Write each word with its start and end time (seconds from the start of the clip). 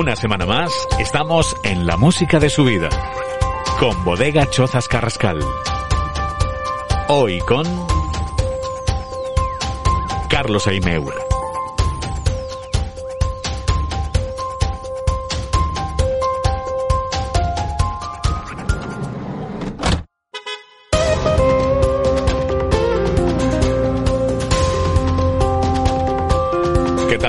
Una 0.00 0.16
semana 0.16 0.46
más, 0.46 0.72
estamos 0.98 1.54
en 1.62 1.86
la 1.86 1.98
música 1.98 2.38
de 2.38 2.48
su 2.48 2.64
vida, 2.64 2.88
con 3.78 4.02
Bodega 4.02 4.48
Chozas 4.48 4.88
Carrascal. 4.88 5.40
Hoy 7.08 7.38
con 7.40 7.66
Carlos 10.30 10.66
Aimeur. 10.68 11.29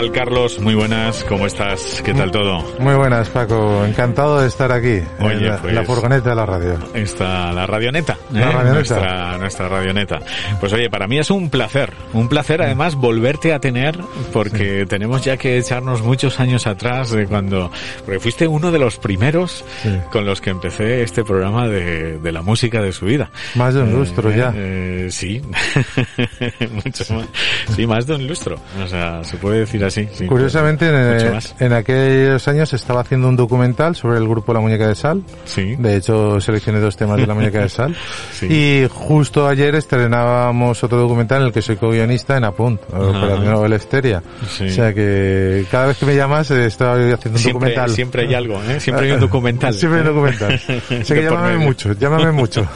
Tal, 0.02 0.11
Carlos? 0.11 0.59
Muy 0.59 0.73
buenas, 0.73 1.23
¿cómo 1.25 1.45
estás? 1.45 2.02
¿Qué 2.03 2.13
tal 2.13 2.31
todo? 2.31 2.63
Muy 2.80 2.95
buenas, 2.95 3.30
Paco. 3.30 3.85
Encantado 3.85 4.41
de 4.41 4.47
estar 4.47 4.71
aquí. 4.71 4.99
Oye, 5.19 5.33
en 5.35 5.45
la, 5.47 5.58
pues- 5.58 5.73
la 5.73 5.83
furgoneta 5.83 6.30
de 6.31 6.35
la 6.35 6.45
radio. 6.45 6.80
Está 6.95 7.52
la 7.52 7.67
radioneta, 7.67 8.17
La 8.31 8.41
¿eh? 8.41 8.45
radioneta. 8.52 8.73
Nuestra, 8.73 9.38
nuestra 9.38 9.69
radioneta. 9.69 10.19
Pues 10.59 10.73
oye, 10.73 10.89
para 10.89 11.08
mí 11.08 11.19
es 11.19 11.30
un 11.30 11.49
placer, 11.52 11.93
un 12.13 12.27
placer 12.30 12.61
además 12.63 12.95
volverte 12.95 13.53
a 13.53 13.59
tener, 13.59 13.99
porque 14.33 14.85
tenemos 14.88 15.23
ya 15.23 15.38
que 15.38 15.58
echarnos 15.59 16.02
muchos 16.02 16.39
años 16.39 16.65
atrás 16.65 17.11
de 17.11 17.27
cuando, 17.27 17.71
porque 18.03 18.19
fuiste 18.19 18.47
uno 18.47 18.71
de 18.71 18.80
los 18.80 18.97
primeros 18.97 19.63
Sí. 19.83 19.89
con 20.11 20.25
los 20.25 20.41
que 20.41 20.49
empecé 20.49 21.03
este 21.03 21.23
programa 21.23 21.67
de, 21.67 22.17
de 22.17 22.31
la 22.31 22.41
música 22.41 22.81
de 22.81 22.91
su 22.91 23.05
vida. 23.05 23.30
Más 23.55 23.73
de 23.75 23.81
un 23.83 23.93
lustro 23.93 24.31
Eh, 24.31 24.38
ya. 24.38 24.52
eh, 24.55 25.08
sí, 25.11 25.41
mucho 26.86 27.13
más. 27.13 27.27
Sí, 27.75 27.86
más 27.86 28.08
de 28.08 28.15
un 28.15 28.27
lustro. 28.27 28.58
O 28.83 28.88
sea, 28.88 29.23
se 29.23 29.38
puede 29.38 29.59
decir 29.59 29.83
así. 29.83 29.91
Sí. 29.92 30.25
Curiosamente, 30.28 30.88
en, 30.88 30.95
eh, 30.95 31.39
en 31.59 31.73
aquellos 31.73 32.47
años 32.47 32.73
estaba 32.73 33.02
haciendo 33.02 33.28
un 33.30 33.36
documental 33.36 33.95
sobre 33.95 34.17
el 34.17 34.28
grupo 34.28 34.53
La 34.53 34.59
Muñeca 34.59 34.88
de 34.88 34.95
Sal. 34.95 35.23
Sí. 35.45 35.75
De 35.78 35.98
hecho, 35.98 36.39
seleccioné 36.42 36.80
dos 36.80 36.95
temas 36.98 37.17
de 37.17 37.28
La 37.28 37.33
Muñeca 37.33 37.59
de 37.61 37.70
Sal. 37.70 37.95
Sí. 38.31 38.48
Y 38.48 38.88
justo 38.89 39.48
ayer 39.48 39.75
estrenábamos 39.75 40.83
otro 40.83 40.98
documental 40.98 41.42
en 41.42 41.48
el 41.48 41.53
que 41.53 41.61
soy 41.61 41.75
co-guionista 41.75 42.38
en 42.38 42.44
Apunt, 42.45 42.81
Operación 42.92 43.66
Elefteria. 43.66 44.23
Sí. 44.50 44.66
O 44.66 44.70
sea 44.72 44.94
que 44.94 45.66
cada 45.70 45.88
vez 45.88 45.98
que 45.98 46.05
me 46.08 46.16
llamas 46.16 46.50
eh, 46.52 46.66
estoy 46.66 47.11
haciendo 47.11 47.38
un 47.38 47.44
Siempre, 47.44 47.70
documental. 47.70 47.89
siempre 47.92 48.22
hay 48.28 48.33
algo, 48.33 48.61
¿eh? 48.64 48.80
Siempre 48.80 49.05
hay 49.08 49.11
un 49.11 49.20
documental. 49.31 49.73
Siempre 49.73 50.02
hay 50.02 50.08
un 50.08 50.16
documental. 50.16 50.53
Así 51.02 51.14
que 51.14 51.22
De 51.22 51.28
por 51.30 51.38
llámame 51.38 51.58
mucho, 51.58 51.94
llámame 51.94 52.31
mucho. 52.31 52.67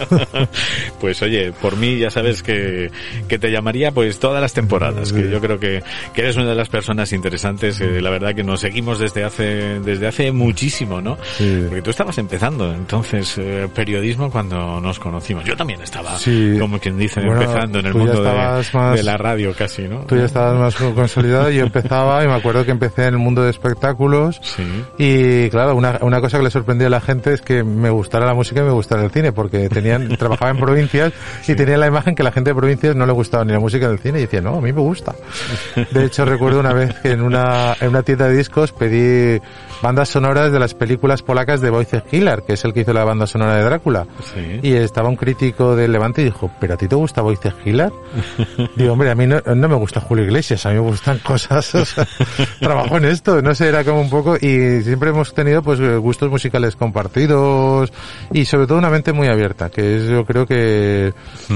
Pues 1.00 1.22
oye, 1.22 1.52
por 1.54 1.78
mí 1.78 1.98
ya 1.98 2.10
sabes 2.10 2.44
que, 2.44 2.92
que 3.28 3.40
te 3.40 3.50
llamaría 3.52 3.92
pues 3.92 4.20
todas 4.20 4.42
las 4.42 4.54
temporadas, 4.54 5.12
que 5.12 5.30
yo 5.30 5.40
creo 5.42 5.60
que, 5.60 5.84
que 6.14 6.22
eres 6.22 6.36
una 6.36 6.50
de 6.50 6.56
las 6.56 6.70
personas 6.70 7.05
interesantes, 7.14 7.80
eh, 7.82 8.02
la 8.02 8.10
verdad 8.10 8.34
que 8.36 8.44
nos 8.44 8.62
seguimos 8.62 9.00
desde 9.00 9.24
hace, 9.24 9.80
desde 9.80 10.08
hace 10.08 10.32
muchísimo, 10.32 11.02
¿no? 11.02 11.18
Sí. 11.38 11.64
Porque 11.68 11.82
tú 11.82 11.90
estabas 11.92 12.18
empezando 12.18 12.74
entonces 12.74 13.36
eh, 13.38 13.68
periodismo 13.74 14.30
cuando 14.32 14.80
nos 14.82 15.00
conocimos. 15.00 15.44
Yo 15.46 15.56
también 15.56 15.82
estaba, 15.82 16.18
Sí. 16.18 16.58
como 16.60 16.80
quien 16.80 16.98
dice, 16.98 17.22
Bueno, 17.22 17.42
empezando 17.42 17.80
en 17.80 17.86
el 17.88 17.94
mundo 17.94 18.12
de, 18.14 18.18
estabas 18.30 18.74
más- 18.74 18.96
de 18.98 19.04
la 19.04 19.18
radio 19.18 19.54
casi, 19.58 19.84
¿no? 19.88 20.00
Tú 20.02 20.16
ya 20.18 20.26
estabas 20.26 20.58
más 20.60 20.76
consolidado 20.94 21.52
y 21.52 21.56
yo 21.58 21.64
empezaba 21.64 22.24
y 22.24 22.28
me 22.28 22.34
acuerdo 22.34 22.66
que 22.66 22.72
empecé 22.72 23.04
en 23.08 23.16
el 23.16 23.20
mundo 23.20 23.44
de 23.44 23.50
espectáculos 23.52 24.40
Sí. 24.42 24.64
y 24.98 25.50
claro, 25.50 25.76
una, 25.76 25.98
una 26.02 26.22
cosa 26.22 26.38
que 26.38 26.44
le 26.46 26.52
sorprendía 26.52 26.88
a 26.88 26.92
la 26.92 27.02
gente 27.02 27.34
es 27.34 27.42
que 27.42 27.64
me 27.64 27.90
gustara 27.90 28.26
la 28.26 28.34
música 28.34 28.62
y 28.62 28.64
me 28.64 28.72
gustara 28.72 29.04
el 29.04 29.12
cine 29.12 29.32
porque 29.32 29.70
tenían, 29.70 30.08
trabajaba 30.18 30.52
en 30.52 30.58
provincias 30.58 31.14
y 31.48 31.56
tenía 31.56 31.78
la 31.78 31.88
imagen 31.88 32.16
que 32.16 32.24
la 32.24 32.32
gente 32.32 32.52
de 32.52 32.56
provincias 32.56 32.96
no 32.96 33.06
le 33.06 33.12
gustaba 33.14 33.44
ni 33.46 33.52
la 33.54 33.60
música 33.60 33.88
ni 33.88 33.94
el 33.94 34.00
cine 34.00 34.20
y 34.20 34.22
decía, 34.22 34.42
no, 34.42 34.58
a 34.58 34.62
mí 34.62 34.72
me 34.74 34.82
gusta. 34.82 35.14
De 35.92 36.06
hecho 36.06 36.26
recuerdo 36.26 36.60
una 36.60 36.74
vez 36.74 36.95
en 37.04 37.22
una, 37.22 37.76
en 37.80 37.90
una 37.90 38.04
tienda 38.04 38.28
de 38.28 38.38
discos 38.38 38.72
pedí 38.72 39.40
bandas 39.82 40.10
sonoras 40.10 40.52
de 40.52 40.60
las 40.60 40.74
películas 40.74 41.22
polacas 41.22 41.62
de 41.62 41.70
Wojciech 41.70 42.06
Hiller, 42.12 42.44
que 42.46 42.54
es 42.54 42.66
el 42.66 42.74
que 42.74 42.82
hizo 42.82 42.94
la 42.94 43.04
banda 43.04 43.28
sonora 43.28 43.56
de 43.56 43.64
Drácula. 43.64 44.08
Sí. 44.34 44.60
Y 44.64 44.74
estaba 44.74 45.10
un 45.10 45.16
crítico 45.16 45.76
del 45.76 45.92
Levante 45.92 46.22
y 46.22 46.26
dijo, 46.26 46.50
¿pero 46.60 46.74
a 46.74 46.78
ti 46.78 46.88
te 46.88 46.96
gusta 46.96 47.22
Wojciech 47.24 47.56
Hiller? 47.66 47.92
Digo, 48.76 48.94
hombre, 48.94 49.12
a 49.12 49.16
mí 49.16 49.28
no, 49.28 49.42
no 49.42 49.68
me 49.68 49.76
gusta 49.76 50.02
Julio 50.02 50.26
Iglesias, 50.26 50.66
a 50.66 50.70
mí 50.70 50.76
me 50.76 50.82
gustan 50.82 51.20
cosas, 51.20 51.76
o 51.76 51.86
sea, 51.86 52.08
trabajo 52.60 52.98
en 52.98 53.06
esto, 53.06 53.42
no 53.42 53.54
sé, 53.54 53.68
era 53.68 53.84
como 53.84 54.02
un 54.02 54.10
poco, 54.10 54.36
y 54.38 54.82
siempre 54.84 55.10
hemos 55.10 55.34
tenido 55.34 55.62
pues 55.62 55.80
gustos 56.00 56.30
musicales 56.30 56.76
compartidos 56.76 57.92
y 58.32 58.46
sobre 58.46 58.68
todo 58.68 58.78
una 58.78 58.90
mente 58.90 59.14
muy 59.14 59.28
abierta, 59.28 59.70
que 59.70 59.98
es 59.98 60.08
yo 60.08 60.26
creo 60.26 60.46
que, 60.46 61.14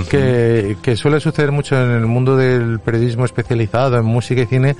que, 0.10 0.78
que 0.82 0.96
suele 0.96 1.20
suceder 1.20 1.52
mucho 1.52 1.76
en 1.82 1.92
el 1.92 2.06
mundo 2.06 2.36
del 2.36 2.80
periodismo 2.80 3.26
especializado 3.26 3.98
en 3.98 4.06
música 4.06 4.42
y 4.42 4.46
cine, 4.46 4.76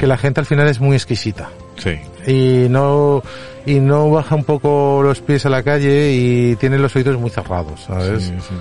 Que 0.00 0.06
la 0.06 0.18
gente 0.18 0.40
al 0.40 0.46
final 0.46 0.68
es 0.68 0.80
muy 0.80 0.96
exquisita 0.96 1.50
Sí. 1.82 1.98
y 2.30 2.68
no 2.68 3.22
y 3.64 3.78
no 3.78 4.10
baja 4.10 4.34
un 4.34 4.42
poco 4.42 5.02
los 5.04 5.20
pies 5.20 5.46
a 5.46 5.48
la 5.48 5.62
calle 5.62 6.12
y 6.12 6.56
tiene 6.56 6.78
los 6.78 6.96
oídos 6.96 7.16
muy 7.16 7.30
cerrados, 7.30 7.80
¿sabes? 7.86 8.24
Sí, 8.24 8.32
sí, 8.40 8.54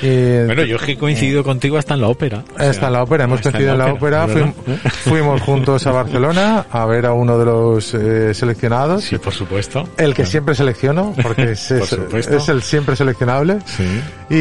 sí. 0.00 0.06
Y- 0.06 0.46
Bueno, 0.46 0.62
yo 0.64 0.76
es 0.76 0.82
que 0.82 0.92
he 0.92 0.96
coincidido 0.96 1.42
contigo 1.42 1.76
hasta 1.76 1.94
en 1.94 2.02
la 2.02 2.08
ópera. 2.08 2.44
O 2.56 2.72
sea, 2.72 2.86
en 2.86 2.92
la 2.92 3.02
ópera, 3.02 3.24
hemos 3.24 3.38
hasta 3.38 3.50
coincidido 3.50 3.72
en 3.72 3.78
la 3.80 3.92
ópera, 3.92 4.26
¿verdad? 4.26 4.52
fuim- 4.64 4.90
fuimos 4.90 5.40
juntos 5.42 5.84
a 5.88 5.90
Barcelona 5.90 6.66
a 6.70 6.86
ver 6.86 7.06
a 7.06 7.12
uno 7.14 7.36
de 7.36 7.44
los 7.46 7.94
eh, 7.94 8.32
seleccionados, 8.32 9.02
Sí, 9.02 9.18
por 9.18 9.32
supuesto. 9.32 9.88
el 9.96 10.14
que 10.14 10.24
siempre 10.24 10.54
selecciono, 10.54 11.14
porque 11.20 11.50
es, 11.52 11.70
es- 11.72 11.92
es 12.28 12.48
el 12.48 12.62
siempre 12.62 12.94
seleccionable, 12.94 13.58
Sí. 13.66 13.84
y, 14.30 14.36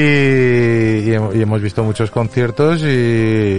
y 1.10 1.14
y 1.34 1.42
hemos 1.42 1.62
visto 1.62 1.84
muchos 1.84 2.12
conciertos 2.12 2.82
y, 2.82 2.86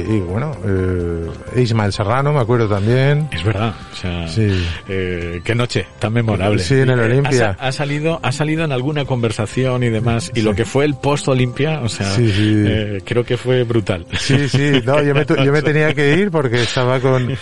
y 0.08 0.20
bueno, 0.28 0.52
eh, 0.64 1.60
Ismael 1.62 1.92
Serrano, 1.92 2.32
me 2.32 2.40
acuerdo 2.40 2.68
también. 2.68 3.28
Es 3.32 3.42
verdad, 3.42 3.74
o 3.92 3.96
sea, 3.96 4.28
Sí. 4.28 4.63
Eh, 4.88 5.40
qué 5.44 5.54
noche 5.54 5.86
tan 5.98 6.12
memorable. 6.12 6.62
Sí, 6.62 6.74
en 6.74 6.90
el 6.90 7.00
Eh, 7.00 7.04
Olimpia. 7.04 7.56
Ha, 7.58 7.68
ha 7.68 7.72
salido, 7.72 8.20
ha 8.22 8.32
salido 8.32 8.64
en 8.64 8.72
alguna 8.72 9.04
conversación 9.04 9.82
y 9.82 9.88
demás, 9.90 10.30
y 10.34 10.42
lo 10.42 10.54
que 10.54 10.64
fue 10.64 10.84
el 10.84 10.94
post 10.94 11.28
Olimpia, 11.28 11.80
o 11.82 11.88
sea, 11.88 12.10
Sí, 12.10 12.28
sí. 12.30 12.52
eh, 12.66 13.00
creo 13.04 13.24
que 13.24 13.36
fue 13.36 13.62
brutal. 13.64 14.06
Sí, 14.18 14.48
sí, 14.48 14.72
no, 14.84 15.02
yo 15.02 15.14
me, 15.14 15.24
yo 15.26 15.52
me 15.52 15.62
tenía 15.62 15.92
que 15.94 16.14
ir 16.16 16.30
porque 16.30 16.62
estaba 16.62 17.00
con... 17.00 17.36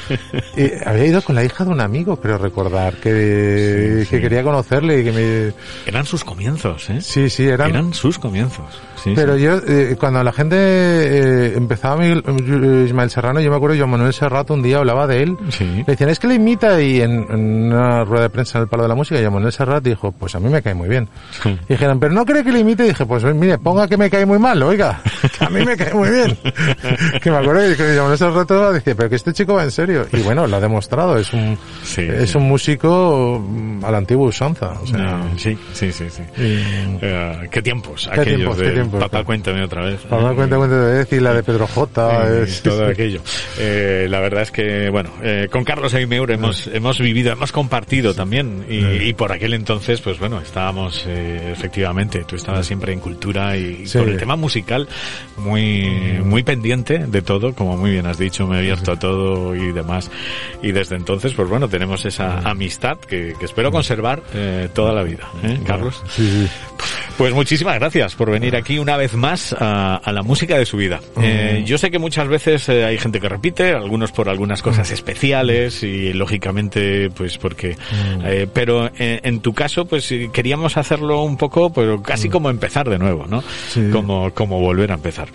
había 0.87 1.07
ido 1.07 1.23
con 1.23 1.35
la 1.35 1.45
hija 1.45 1.65
de 1.65 1.71
un 1.71 1.81
amigo, 1.81 2.21
creo 2.21 2.39
recordar, 2.39 2.95
que, 2.97 3.99
Sí, 4.01 4.05
sí. 4.05 4.11
que 4.11 4.21
quería 4.23 4.43
conocerle 4.43 5.01
y 5.01 5.05
que 5.05 5.13
me... 5.13 5.53
Eran 5.87 6.05
sus 6.07 6.25
comienzos, 6.25 6.89
¿eh? 6.91 7.01
Sí, 7.01 7.29
sí, 7.31 7.45
eran... 7.47 7.71
Eran 7.71 7.95
sus 7.95 8.19
comienzos. 8.19 8.67
Sí, 9.03 9.13
pero 9.15 9.37
sí. 9.37 9.43
yo, 9.43 9.57
eh, 9.67 9.97
cuando 9.99 10.23
la 10.23 10.33
gente 10.33 10.57
eh, 10.59 11.55
empezaba 11.57 11.97
Miguel- 11.97 12.23
eh, 12.27 12.85
Ismael 12.87 13.11
Serrano, 13.11 13.41
yo 13.41 13.51
me 13.51 13.57
acuerdo, 13.57 13.75
yo 13.77 13.87
Manuel 13.87 14.13
Serrato 14.13 14.55
un 14.55 14.63
día 14.63 14.79
hablaba 14.79 15.07
de 15.07 15.23
él. 15.23 15.37
Sí. 15.51 15.65
Le 15.65 15.85
decían, 15.85 16.11
es 16.11 16.19
que 16.19 16.29
le 16.29 16.35
imita 16.35 16.81
y 16.81 17.01
en, 17.01 17.27
en 17.31 17.73
una 17.73 18.05
rueda 18.05 18.23
de 18.25 18.31
prensa 18.31 18.59
en 18.59 18.63
el 18.63 18.69
Palo 18.69 18.83
de 18.85 18.89
la 18.89 18.95
Música, 18.95 19.21
y 19.21 19.25
Manuel 19.31 19.53
Serrat 19.53 19.83
dijo, 19.83 20.13
pues 20.13 20.35
a 20.35 20.41
mí 20.41 20.49
me 20.49 20.63
cae 20.63 20.75
muy 20.75 20.89
bien. 20.89 21.09
Sí. 21.43 21.59
Y 21.69 21.73
dijeron, 21.73 21.99
pero 22.01 22.13
no 22.15 22.25
cree 22.25 22.45
que 22.45 22.53
le 22.53 22.61
imite. 22.61 22.85
Y 22.85 22.89
dije, 22.89 23.07
pues 23.07 23.25
mire, 23.25 23.59
ponga 23.59 23.89
que 23.89 23.97
me 23.97 24.09
cae 24.11 24.27
muy 24.27 24.39
mal, 24.39 24.63
oiga, 24.63 25.01
que 25.39 25.45
a 25.45 25.49
mí 25.51 25.65
me 25.65 25.77
cae 25.77 25.95
muy 25.95 26.09
bien. 26.11 26.39
que 27.23 27.31
me 27.31 27.37
acuerdo 27.39 27.77
que 27.77 27.83
Manuel 28.01 28.19
Serrat 28.19 28.51
decía, 28.75 28.95
pero 28.95 29.09
que 29.09 29.17
este 29.17 29.33
chico 29.33 29.55
va 29.55 29.65
en 29.65 29.71
serio. 29.71 30.07
Y 30.13 30.21
bueno, 30.23 30.47
lo 30.47 30.57
ha 30.57 30.61
demostrado, 30.61 31.17
es 31.19 31.33
un, 31.33 31.59
Sí, 31.83 32.03
es 32.03 32.31
sí. 32.31 32.39
un 32.39 32.45
músico 32.49 33.43
mm, 33.45 33.85
a 33.85 33.91
la 33.91 33.99
antigua 33.99 34.27
usanza. 34.29 34.73
O 34.83 34.87
sea, 34.87 35.21
Eh, 35.23 35.35
sí, 35.37 35.59
sí, 35.73 35.93
sí, 35.93 36.05
sí. 36.11 36.23
y- 36.37 36.99
Eh, 37.03 37.49
qué 37.51 37.63
tiempos, 37.63 38.09
Qué 38.13 38.21
aquellos 38.21 38.37
tiempos, 38.39 38.57
de- 38.59 38.65
qué 38.65 38.71
tiempos. 38.73 38.92
Papá, 39.01 39.25
cuéntame 39.25 39.63
otra 39.63 39.83
vez. 39.83 40.01
Papá, 40.03 40.35
cuéntame 40.35 40.65
otra 40.65 40.85
vez 40.87 41.13
y 41.13 41.21
la 41.21 41.35
de 41.35 41.43
Pedro 41.43 41.67
J. 41.67 42.43
es, 42.43 42.63
todo 42.63 42.87
aquello. 42.87 43.21
Eh, 43.59 44.07
la 44.09 44.21
verdad 44.21 44.43
es 44.43 44.51
que, 44.51 44.89
bueno, 44.91 45.11
eh, 45.23 45.49
con 45.51 45.65
Carlos 45.65 45.95
Aimeur 45.95 46.31
hemos, 46.31 46.67
hemos 46.69 46.99
vivido, 46.99 47.33
hemos 47.33 47.53
compartido 47.53 48.15
también 48.15 48.65
y, 48.69 49.13
por 49.15 49.33
aquel 49.33 49.55
entonces, 49.55 50.01
pues 50.01 50.19
bueno, 50.19 50.41
estábamos 50.41 51.05
eh, 51.07 51.53
efectivamente, 51.53 52.25
tú 52.25 52.37
estabas 52.37 52.67
siempre 52.67 52.93
en 52.93 53.01
cultura 53.01 53.57
y, 53.57 53.85
por 53.93 54.09
el 54.09 54.17
tema 54.17 54.37
musical 54.37 54.89
muy, 55.37 56.21
muy 56.25 56.43
pendiente 56.43 56.99
de 56.99 57.23
todo, 57.23 57.55
como 57.55 57.77
muy 57.77 57.91
bien 57.91 58.07
has 58.07 58.19
dicho, 58.19 58.47
me 58.47 58.57
he 58.57 58.59
abierto 58.61 58.93
a 58.93 58.99
todo 58.99 59.55
y 59.55 59.73
demás. 59.73 60.11
Y 60.63 60.73
desde 60.73 60.97
entonces, 60.97 61.33
pues 61.35 61.49
bueno, 61.49 61.69
tenemos 61.69 62.05
esa 62.05 62.39
amistad 62.41 62.99
que, 62.99 63.35
que 63.39 63.45
espero 63.45 63.71
conservar 63.71 64.23
eh, 64.35 64.69
toda 64.73 64.93
la 64.93 65.03
vida, 65.03 65.29
¿eh, 65.43 65.61
Carlos? 65.67 66.03
Sí, 66.09 66.49
Pues 67.23 67.35
muchísimas 67.35 67.77
gracias 67.77 68.17
por 68.17 68.33
venir 68.33 68.57
aquí 68.57 68.81
una 68.81 68.97
vez 68.97 69.15
más 69.15 69.55
a, 69.57 69.95
a 69.95 70.11
la 70.11 70.25
música 70.25 70.59
de 70.59 70.67
su 70.67 70.77
vida. 70.77 70.99
Eh, 71.21 71.63
yo 71.65 71.79
sé 71.79 71.93
que 71.93 72.01
muchas 72.01 72.27
veces 72.27 72.69
eh, 72.69 72.85
hay 72.85 72.99
gente 72.99 73.21
que 73.21 73.29
repite, 73.29 73.75
algunos 73.75 74.11
por 74.11 74.29
algunas 74.29 74.61
cosas 74.61 74.91
especiales 74.91 75.85
y 75.85 76.13
lógicamente 76.15 77.11
pues 77.11 77.39
porque... 77.39 77.77
Eh, 78.25 78.49
pero 78.53 78.87
en, 78.99 79.21
en, 79.23 79.41
tu 79.41 79.53
caso 79.55 79.85
pues 79.85 80.13
queríamos 80.33 80.77
hacerlo 80.77 81.23
un 81.23 81.37
poco, 81.37 81.73
pero 81.73 82.03
casi 82.03 82.29
como 82.29 82.51
empezar 82.51 82.91
de 82.91 82.99
nuevo, 82.99 83.25
¿no? 83.29 83.45
Sí. 83.69 83.89
Como, 83.93 84.35
como 84.35 84.59
volver 84.59 84.91
a 84.91 84.95
empezar. 84.95 85.29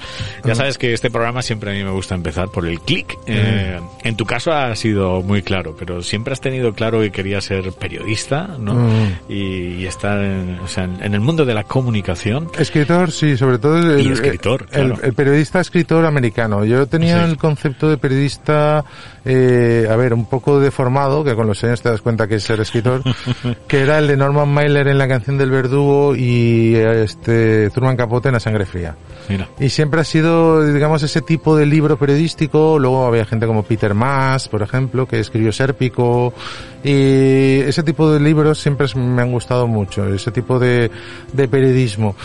Ya 0.43 0.55
sabes 0.55 0.77
que 0.77 0.91
este 0.91 1.09
programa 1.09 1.41
siempre 1.41 1.71
a 1.71 1.73
mí 1.73 1.85
me 1.85 1.91
gusta 1.91 2.15
empezar 2.15 2.49
por 2.49 2.67
el 2.67 2.81
clic. 2.81 3.17
Eh, 3.27 3.79
en 4.03 4.15
tu 4.17 4.25
caso 4.25 4.51
ha 4.51 4.75
sido 4.75 5.21
muy 5.21 5.41
claro, 5.41 5.73
pero 5.79 6.01
siempre 6.03 6.33
has 6.33 6.41
tenido 6.41 6.73
claro 6.73 6.99
que 6.99 7.11
querías 7.11 7.45
ser 7.45 7.71
periodista, 7.71 8.57
¿no? 8.59 8.73
Mm. 8.73 9.19
Y, 9.29 9.35
y, 9.77 9.85
estar 9.85 10.21
en, 10.21 10.59
o 10.59 10.67
sea, 10.67 10.83
en, 10.83 11.01
en, 11.01 11.13
el 11.13 11.21
mundo 11.21 11.45
de 11.45 11.53
la 11.53 11.63
comunicación. 11.77 12.49
Escritor, 12.57 13.11
sí, 13.11 13.37
sobre 13.37 13.59
todo 13.59 13.77
el, 13.77 14.01
y 14.01 14.11
escritor, 14.11 14.65
el, 14.71 15.13
periodista 15.13 15.59
escritor 15.59 16.07
americano. 16.07 16.65
Yo 16.65 16.87
tenía 16.87 17.23
sí. 17.23 17.29
el 17.29 17.37
concepto 17.37 17.87
de 17.87 17.97
periodista, 17.97 18.83
eh, 19.29 19.85
a 19.91 19.95
ver, 19.97 20.13
un 20.13 20.25
poco 20.25 20.61
deformado, 20.61 21.21
que 21.21 21.35
con 21.35 21.47
los 21.47 21.61
años 21.61 21.81
te 21.81 21.89
das 21.89 22.01
cuenta 22.01 22.27
que 22.27 22.35
es 22.35 22.43
ser 22.43 22.61
escritor, 22.61 23.03
que 23.67 23.81
era 23.81 23.99
el 23.99 24.07
de 24.07 24.15
Norman 24.15 24.47
Mailer 24.47 24.87
en 24.87 24.97
la 24.97 25.05
canción 25.09 25.37
del 25.37 25.51
verdugo 25.51 26.15
y 26.15 26.75
este 26.75 27.69
Truman 27.71 27.97
Capote 27.97 28.29
en 28.29 28.35
La 28.35 28.39
sangre 28.39 28.65
fría. 28.65 28.95
Mira. 29.27 29.49
Y 29.59 29.67
siempre 29.67 29.99
ha 29.99 30.05
sido, 30.05 30.65
digamos, 30.65 31.03
ese 31.03 31.21
tipo 31.21 31.57
de 31.57 31.65
libro 31.65 31.97
periodístico. 31.97 32.79
Luego 32.79 33.05
había 33.05 33.25
gente 33.25 33.45
como 33.45 33.63
Peter 33.63 33.93
Maas, 33.93 34.47
por 34.47 34.61
ejemplo, 34.61 35.05
que 35.05 35.19
escribió 35.19 35.51
Sérpico. 35.51 36.33
Y 36.81 37.59
ese 37.59 37.83
tipo 37.83 38.09
de 38.09 38.21
libros 38.21 38.59
siempre 38.59 38.87
me 38.95 39.21
han 39.21 39.33
gustado 39.33 39.67
mucho, 39.67 40.07
ese 40.07 40.31
tipo 40.31 40.57
de, 40.57 40.89
de 41.33 41.47
periodismo 41.49 42.15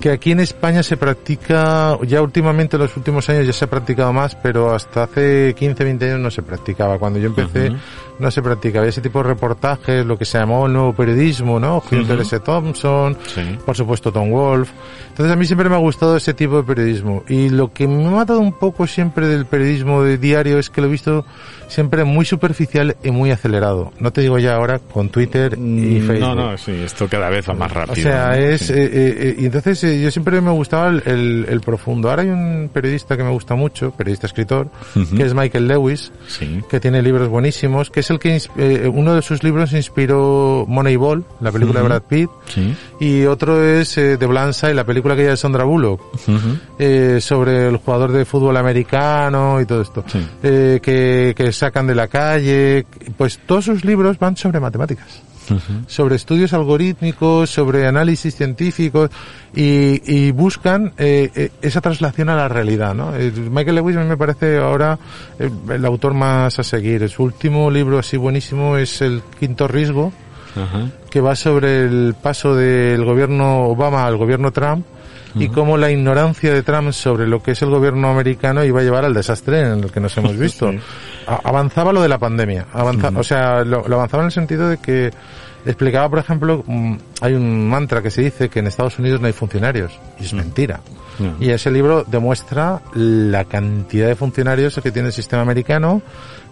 que 0.00 0.10
aquí 0.10 0.32
en 0.32 0.40
España 0.40 0.82
se 0.82 0.96
practica, 0.96 1.98
ya 2.06 2.22
últimamente 2.22 2.76
en 2.76 2.82
los 2.82 2.96
últimos 2.96 3.28
años 3.28 3.46
ya 3.46 3.52
se 3.52 3.64
ha 3.64 3.68
practicado 3.68 4.12
más, 4.12 4.34
pero 4.36 4.72
hasta 4.74 5.04
hace 5.04 5.54
15, 5.56 5.84
20 5.84 6.04
años 6.06 6.20
no 6.20 6.30
se 6.30 6.42
practicaba. 6.42 6.98
Cuando 6.98 7.18
yo 7.18 7.26
empecé 7.28 7.70
uh 7.70 7.72
-huh. 7.72 7.78
no 8.20 8.30
se 8.30 8.42
practicaba 8.42 8.86
ese 8.86 9.00
tipo 9.00 9.22
de 9.22 9.28
reportajes, 9.28 10.06
lo 10.06 10.16
que 10.16 10.24
se 10.24 10.38
llamó 10.38 10.66
el 10.66 10.72
nuevo 10.72 10.92
periodismo, 10.92 11.58
¿no? 11.58 11.82
Hunter 11.90 12.16
uh 12.16 12.20
-huh. 12.20 12.22
S. 12.22 12.40
Thompson, 12.40 13.16
sí. 13.34 13.58
por 13.64 13.76
supuesto 13.76 14.12
Tom 14.12 14.30
Wolf. 14.30 14.70
Entonces 15.08 15.32
a 15.32 15.36
mí 15.36 15.46
siempre 15.46 15.68
me 15.68 15.74
ha 15.74 15.78
gustado 15.78 16.16
ese 16.16 16.32
tipo 16.32 16.58
de 16.58 16.62
periodismo. 16.62 17.24
Y 17.28 17.48
lo 17.48 17.72
que 17.72 17.88
me 17.88 18.06
ha 18.06 18.10
matado 18.10 18.38
un 18.38 18.52
poco 18.52 18.86
siempre 18.86 19.26
del 19.26 19.46
periodismo 19.46 20.02
de 20.04 20.16
diario 20.16 20.58
es 20.58 20.70
que 20.70 20.80
lo 20.80 20.86
he 20.86 20.90
visto 20.90 21.24
siempre 21.66 22.04
muy 22.04 22.24
superficial 22.24 22.96
y 23.02 23.10
muy 23.10 23.30
acelerado. 23.30 23.92
No 23.98 24.12
te 24.12 24.20
digo 24.20 24.38
ya 24.38 24.54
ahora 24.54 24.78
con 24.78 25.08
Twitter 25.08 25.58
y 25.58 26.00
Facebook. 26.00 26.20
No, 26.20 26.34
no, 26.34 26.56
sí, 26.58 26.72
esto 26.72 27.08
cada 27.08 27.28
vez 27.30 27.48
va 27.48 27.54
más 27.54 27.72
rápido. 27.72 28.08
O 28.08 28.12
sea, 28.12 28.38
es, 28.38 28.68
sí. 28.68 28.72
eh, 28.74 28.88
eh, 28.92 29.36
y 29.38 29.46
entonces 29.46 29.82
yo 29.96 30.10
siempre 30.10 30.40
me 30.40 30.50
gustaba 30.50 30.88
el, 30.88 31.02
el, 31.06 31.46
el, 31.48 31.60
profundo. 31.60 32.10
Ahora 32.10 32.22
hay 32.22 32.30
un 32.30 32.70
periodista 32.72 33.16
que 33.16 33.22
me 33.22 33.30
gusta 33.30 33.54
mucho, 33.54 33.90
periodista 33.92 34.26
escritor, 34.26 34.68
uh 34.94 34.98
-huh. 35.00 35.16
que 35.16 35.22
es 35.24 35.34
Michael 35.34 35.68
Lewis, 35.68 36.12
sí. 36.26 36.62
que 36.68 36.80
tiene 36.80 37.02
libros 37.02 37.28
buenísimos, 37.28 37.90
que 37.90 38.00
es 38.00 38.10
el 38.10 38.18
que 38.18 38.40
eh, 38.56 38.90
uno 38.92 39.14
de 39.14 39.22
sus 39.22 39.42
libros 39.42 39.72
inspiró 39.72 40.64
Moneyball, 40.68 41.24
la 41.40 41.50
película 41.52 41.80
uh 41.80 41.84
-huh. 41.84 41.88
de 41.88 41.88
Brad 41.88 42.02
Pitt, 42.02 42.30
sí. 42.46 42.74
y 43.00 43.24
otro 43.26 43.62
es 43.64 43.96
eh, 43.98 44.16
The 44.18 44.26
Blind 44.26 44.52
Side, 44.52 44.74
la 44.74 44.84
película 44.84 45.14
que 45.16 45.24
ya 45.24 45.30
de 45.30 45.36
Sandra 45.36 45.64
Bullock, 45.64 46.00
uh 46.00 46.32
-huh. 46.32 46.60
eh, 46.78 47.18
sobre 47.20 47.68
el 47.68 47.76
jugador 47.78 48.12
de 48.12 48.24
fútbol 48.24 48.56
americano 48.56 49.60
y 49.60 49.66
todo 49.66 49.82
esto, 49.82 50.04
sí. 50.06 50.26
eh, 50.42 50.80
que, 50.82 51.34
que 51.36 51.52
sacan 51.52 51.86
de 51.86 51.94
la 51.94 52.08
calle, 52.08 52.84
pues 53.16 53.38
todos 53.46 53.64
sus 53.64 53.84
libros 53.84 54.18
van 54.18 54.36
sobre 54.36 54.60
matemáticas. 54.60 55.22
Uh 55.50 55.54
-huh. 55.54 55.86
sobre 55.86 56.16
estudios 56.16 56.52
algorítmicos, 56.52 57.50
sobre 57.50 57.86
análisis 57.86 58.34
científicos 58.34 59.10
y, 59.54 60.02
y 60.04 60.30
buscan 60.30 60.92
eh, 60.98 61.30
eh, 61.34 61.50
esa 61.62 61.80
traslación 61.80 62.28
a 62.28 62.36
la 62.36 62.48
realidad. 62.48 62.94
¿no? 62.94 63.14
Eh, 63.16 63.32
Michael 63.32 63.76
Lewis 63.76 63.96
me 63.96 64.16
parece 64.16 64.58
ahora 64.58 64.98
el, 65.38 65.52
el, 65.70 65.84
autor 65.84 66.14
más 66.14 66.58
a 66.58 66.62
seguir. 66.62 67.08
Su 67.08 67.22
último 67.24 67.70
libro 67.70 67.98
así 67.98 68.16
buenísimo 68.16 68.76
es 68.76 69.00
El 69.00 69.22
Quinto 69.38 69.68
Riesgo, 69.68 70.06
uh 70.06 70.60
-huh. 70.60 70.90
que 71.10 71.20
va 71.20 71.34
sobre 71.34 71.84
el 71.84 72.14
paso 72.20 72.54
del 72.54 73.04
gobierno 73.04 73.64
Obama 73.64 74.06
al 74.06 74.16
gobierno 74.16 74.50
Trump 74.52 74.84
y 75.34 75.48
cómo 75.48 75.76
la 75.76 75.90
ignorancia 75.90 76.52
de 76.52 76.62
Trump 76.62 76.92
sobre 76.92 77.26
lo 77.26 77.42
que 77.42 77.52
es 77.52 77.62
el 77.62 77.70
gobierno 77.70 78.08
americano 78.10 78.64
iba 78.64 78.80
a 78.80 78.82
llevar 78.82 79.04
al 79.04 79.14
desastre 79.14 79.60
en 79.60 79.84
el 79.84 79.90
que 79.90 80.00
nos 80.00 80.16
hemos 80.16 80.36
visto. 80.38 80.72
sí. 80.72 80.78
Avanzaba 81.44 81.92
lo 81.92 82.00
de 82.00 82.08
la 82.08 82.18
pandemia, 82.18 82.66
avanza, 82.72 83.08
uh 83.08 83.12
-huh. 83.12 83.20
o 83.20 83.22
sea, 83.22 83.64
lo, 83.64 83.86
lo, 83.86 83.96
avanzaba 83.96 84.22
en 84.22 84.26
el 84.26 84.32
sentido 84.32 84.68
de 84.68 84.78
que 84.78 85.10
explicaba, 85.66 86.08
por 86.08 86.18
ejemplo, 86.18 86.64
mm, 86.66 86.94
hay 87.20 87.34
un 87.34 87.68
mantra 87.68 88.00
que 88.02 88.10
se 88.10 88.22
dice 88.22 88.48
que 88.48 88.60
en 88.60 88.66
Estados 88.66 88.98
Unidos 88.98 89.20
no 89.20 89.26
hay 89.26 89.32
funcionarios, 89.34 89.92
y 90.18 90.24
es 90.24 90.32
uh 90.32 90.36
-huh. 90.36 90.38
mentira. 90.38 90.80
Uh 91.18 91.24
-huh. 91.24 91.34
Y 91.40 91.50
ese 91.50 91.70
libro 91.70 92.04
demuestra 92.06 92.80
la 92.94 93.44
cantidad 93.44 94.08
de 94.08 94.16
funcionarios 94.16 94.80
que 94.82 94.90
tiene 94.90 95.08
el 95.08 95.12
sistema 95.14 95.42
americano, 95.42 96.00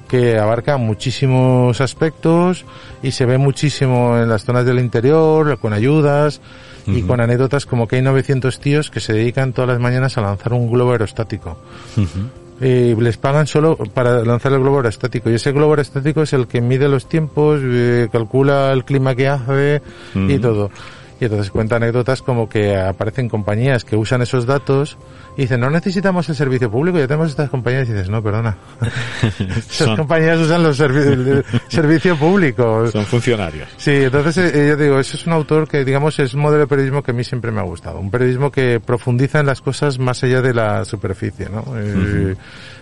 que 0.08 0.38
abarca 0.38 0.76
muchísimos 0.76 1.80
aspectos 1.80 2.64
y 3.02 3.10
se 3.12 3.24
ve 3.26 3.38
muchísimo 3.38 4.16
en 4.18 4.28
las 4.28 4.44
zonas 4.44 4.64
del 4.64 4.78
interior, 4.78 5.58
con 5.58 5.72
ayudas, 5.72 6.40
Uh 6.86 6.92
-huh. 6.92 6.98
y 6.98 7.02
con 7.02 7.20
anécdotas 7.20 7.66
como 7.66 7.88
que 7.88 7.96
hay 7.96 8.02
900 8.02 8.60
tíos 8.60 8.90
que 8.92 9.00
se 9.00 9.12
dedican 9.12 9.52
todas 9.52 9.68
las 9.70 9.80
mañanas 9.80 10.16
a 10.18 10.20
lanzar 10.20 10.52
un 10.52 10.70
globo 10.70 10.92
aerostático. 10.92 11.56
Uh 11.96 12.02
-huh. 12.02 12.28
Eh, 12.60 12.96
les 12.98 13.16
pagan 13.16 13.46
solo 13.46 13.76
para 13.76 14.24
lanzar 14.24 14.52
el 14.52 14.60
globo 14.60 14.78
aerostático 14.78 15.30
y 15.30 15.34
ese 15.34 15.52
globo 15.52 15.72
aerostático 15.72 16.22
es 16.22 16.32
el 16.32 16.46
que 16.46 16.60
mide 16.60 16.88
los 16.88 17.08
tiempos, 17.08 17.60
eh, 17.62 18.08
calcula 18.10 18.72
el 18.72 18.84
clima 18.84 19.14
que 19.14 19.28
hace 19.28 19.82
uh 20.14 20.18
-huh. 20.18 20.34
y 20.34 20.38
todo. 20.38 20.70
Y 21.18 21.24
entonces 21.24 21.50
cuenta 21.50 21.76
anécdotas 21.76 22.20
como 22.20 22.48
que 22.48 22.76
aparecen 22.76 23.28
compañías 23.28 23.84
que 23.84 23.96
usan 23.96 24.20
esos 24.20 24.44
datos 24.44 24.98
y 25.36 25.42
dicen, 25.42 25.60
no 25.60 25.70
necesitamos 25.70 26.28
el 26.28 26.34
servicio 26.34 26.70
público, 26.70 26.98
ya 26.98 27.06
tenemos 27.06 27.30
estas 27.30 27.48
compañías. 27.48 27.88
Y 27.88 27.92
dices, 27.92 28.10
no, 28.10 28.22
perdona. 28.22 28.56
Esas 29.56 29.96
compañías 29.96 30.38
usan 30.38 30.62
los 30.62 30.76
servi 30.76 30.98
el 31.00 31.44
servicio 31.68 32.16
público. 32.16 32.86
Son 32.88 33.04
funcionarios. 33.04 33.68
Sí, 33.76 33.92
entonces 33.92 34.54
eh, 34.54 34.68
yo 34.68 34.76
digo, 34.76 34.98
eso 34.98 35.16
es 35.16 35.26
un 35.26 35.32
autor 35.32 35.68
que, 35.68 35.84
digamos, 35.84 36.18
es 36.18 36.34
un 36.34 36.40
modelo 36.40 36.60
de 36.60 36.66
periodismo 36.66 37.02
que 37.02 37.10
a 37.12 37.14
mí 37.14 37.24
siempre 37.24 37.50
me 37.50 37.60
ha 37.60 37.64
gustado. 37.64 37.98
Un 37.98 38.10
periodismo 38.10 38.50
que 38.50 38.80
profundiza 38.80 39.40
en 39.40 39.46
las 39.46 39.60
cosas 39.60 39.98
más 39.98 40.22
allá 40.22 40.42
de 40.42 40.52
la 40.54 40.84
superficie, 40.84 41.48
¿no? 41.48 41.60
Uh 41.60 41.76
-huh. 41.76 42.36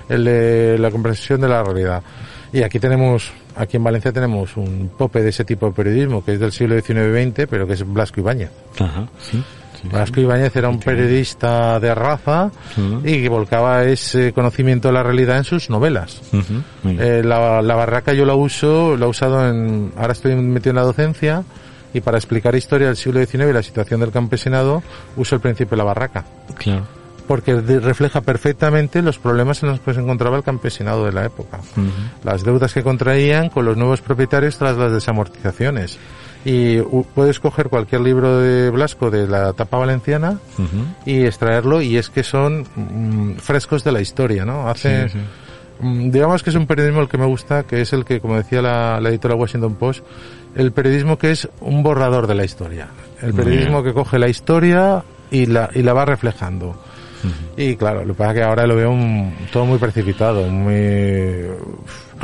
el 0.08 0.24
de 0.24 0.78
la 0.78 0.90
comprensión 0.90 1.40
de 1.40 1.48
la 1.48 1.62
realidad. 1.62 2.02
Y 2.54 2.62
aquí 2.62 2.78
tenemos, 2.78 3.32
aquí 3.56 3.78
en 3.78 3.82
Valencia 3.82 4.12
tenemos 4.12 4.56
un 4.56 4.92
tope 4.96 5.20
de 5.22 5.30
ese 5.30 5.44
tipo 5.44 5.66
de 5.66 5.72
periodismo 5.72 6.24
que 6.24 6.34
es 6.34 6.38
del 6.38 6.52
siglo 6.52 6.76
XIX-XX, 6.80 7.48
pero 7.50 7.66
que 7.66 7.72
es 7.72 7.84
Blasco 7.84 8.20
Ibáñez. 8.20 8.50
Ajá, 8.78 9.08
sí. 9.18 9.42
Blasco 9.90 10.20
Ibáñez 10.20 10.54
era 10.54 10.68
un 10.68 10.78
periodista 10.78 11.80
de 11.80 11.92
raza 11.96 12.52
uh 12.76 12.80
-huh. 12.80 13.00
y 13.10 13.22
que 13.22 13.28
volcaba 13.28 13.82
ese 13.82 14.32
conocimiento 14.32 14.86
de 14.86 14.94
la 14.94 15.02
realidad 15.02 15.38
en 15.38 15.44
sus 15.44 15.68
novelas. 15.68 16.22
Uh 16.32 16.36
-huh. 16.36 17.00
eh, 17.00 17.22
la, 17.24 17.60
la, 17.60 17.74
barraca 17.74 18.12
yo 18.12 18.24
la 18.24 18.36
uso, 18.36 18.96
la 18.96 19.06
he 19.06 19.08
usado 19.08 19.48
en, 19.48 19.92
ahora 19.96 20.12
estoy 20.12 20.36
metido 20.36 20.70
en 20.70 20.76
la 20.76 20.82
docencia 20.82 21.42
y 21.92 22.02
para 22.02 22.18
explicar 22.18 22.54
historia 22.54 22.86
del 22.86 22.96
siglo 22.96 23.18
XIX 23.18 23.50
y 23.50 23.52
la 23.52 23.64
situación 23.64 23.98
del 23.98 24.12
campesinado 24.12 24.80
uso 25.16 25.34
el 25.34 25.40
principio 25.40 25.70
de 25.70 25.78
la 25.78 25.84
barraca. 25.84 26.24
Claro 26.56 27.03
porque 27.26 27.60
refleja 27.60 28.20
perfectamente 28.20 29.02
los 29.02 29.18
problemas 29.18 29.62
en 29.62 29.70
los 29.70 29.80
que 29.80 29.94
se 29.94 30.00
encontraba 30.00 30.36
el 30.36 30.42
campesinado 30.42 31.04
de 31.04 31.12
la 31.12 31.24
época. 31.24 31.58
Uh 31.76 31.80
-huh. 31.80 31.90
Las 32.24 32.44
deudas 32.44 32.72
que 32.74 32.82
contraían 32.82 33.48
con 33.48 33.64
los 33.64 33.76
nuevos 33.76 34.00
propietarios 34.00 34.58
tras 34.58 34.76
las 34.76 34.92
desamortizaciones. 34.92 35.98
Y 36.44 36.78
puedes 37.14 37.40
coger 37.40 37.70
cualquier 37.70 38.02
libro 38.02 38.38
de 38.38 38.68
Blasco 38.68 39.10
de 39.10 39.26
la 39.26 39.50
etapa 39.50 39.78
valenciana 39.78 40.38
uh 40.58 40.62
-huh. 40.62 40.94
y 41.06 41.24
extraerlo 41.24 41.80
y 41.80 41.96
es 41.96 42.10
que 42.10 42.22
son 42.22 42.66
mm, 42.76 43.36
frescos 43.36 43.82
de 43.82 43.92
la 43.92 44.02
historia, 44.02 44.44
¿no? 44.44 44.68
Hace, 44.68 45.08
sí, 45.08 45.18
sí. 45.18 45.24
Mm, 45.80 46.10
digamos 46.10 46.42
que 46.42 46.50
es 46.50 46.56
un 46.56 46.66
periodismo 46.66 47.00
el 47.00 47.08
que 47.08 47.16
me 47.16 47.24
gusta, 47.24 47.62
que 47.62 47.80
es 47.80 47.94
el 47.94 48.04
que, 48.04 48.20
como 48.20 48.36
decía 48.36 48.60
la, 48.60 49.00
la 49.00 49.08
editora 49.08 49.34
Washington 49.34 49.74
Post, 49.76 50.04
el 50.54 50.72
periodismo 50.72 51.16
que 51.16 51.30
es 51.30 51.48
un 51.60 51.82
borrador 51.82 52.26
de 52.26 52.34
la 52.34 52.44
historia. 52.44 52.88
El 53.22 53.32
periodismo 53.32 53.82
que 53.82 53.94
coge 53.94 54.18
la 54.18 54.28
historia 54.28 55.02
y 55.30 55.46
la, 55.46 55.70
y 55.74 55.82
la 55.82 55.94
va 55.94 56.04
reflejando 56.04 56.76
Y 57.56 57.76
claro, 57.76 58.00
lo 58.04 58.14
que 58.14 58.18
pasa 58.18 58.30
es 58.30 58.36
que 58.36 58.42
ahora 58.42 58.66
lo 58.66 58.76
veo 58.76 58.90
un- 58.90 59.34
todo 59.52 59.64
muy 59.64 59.78
precipitado, 59.78 60.42
muy... 60.48 61.46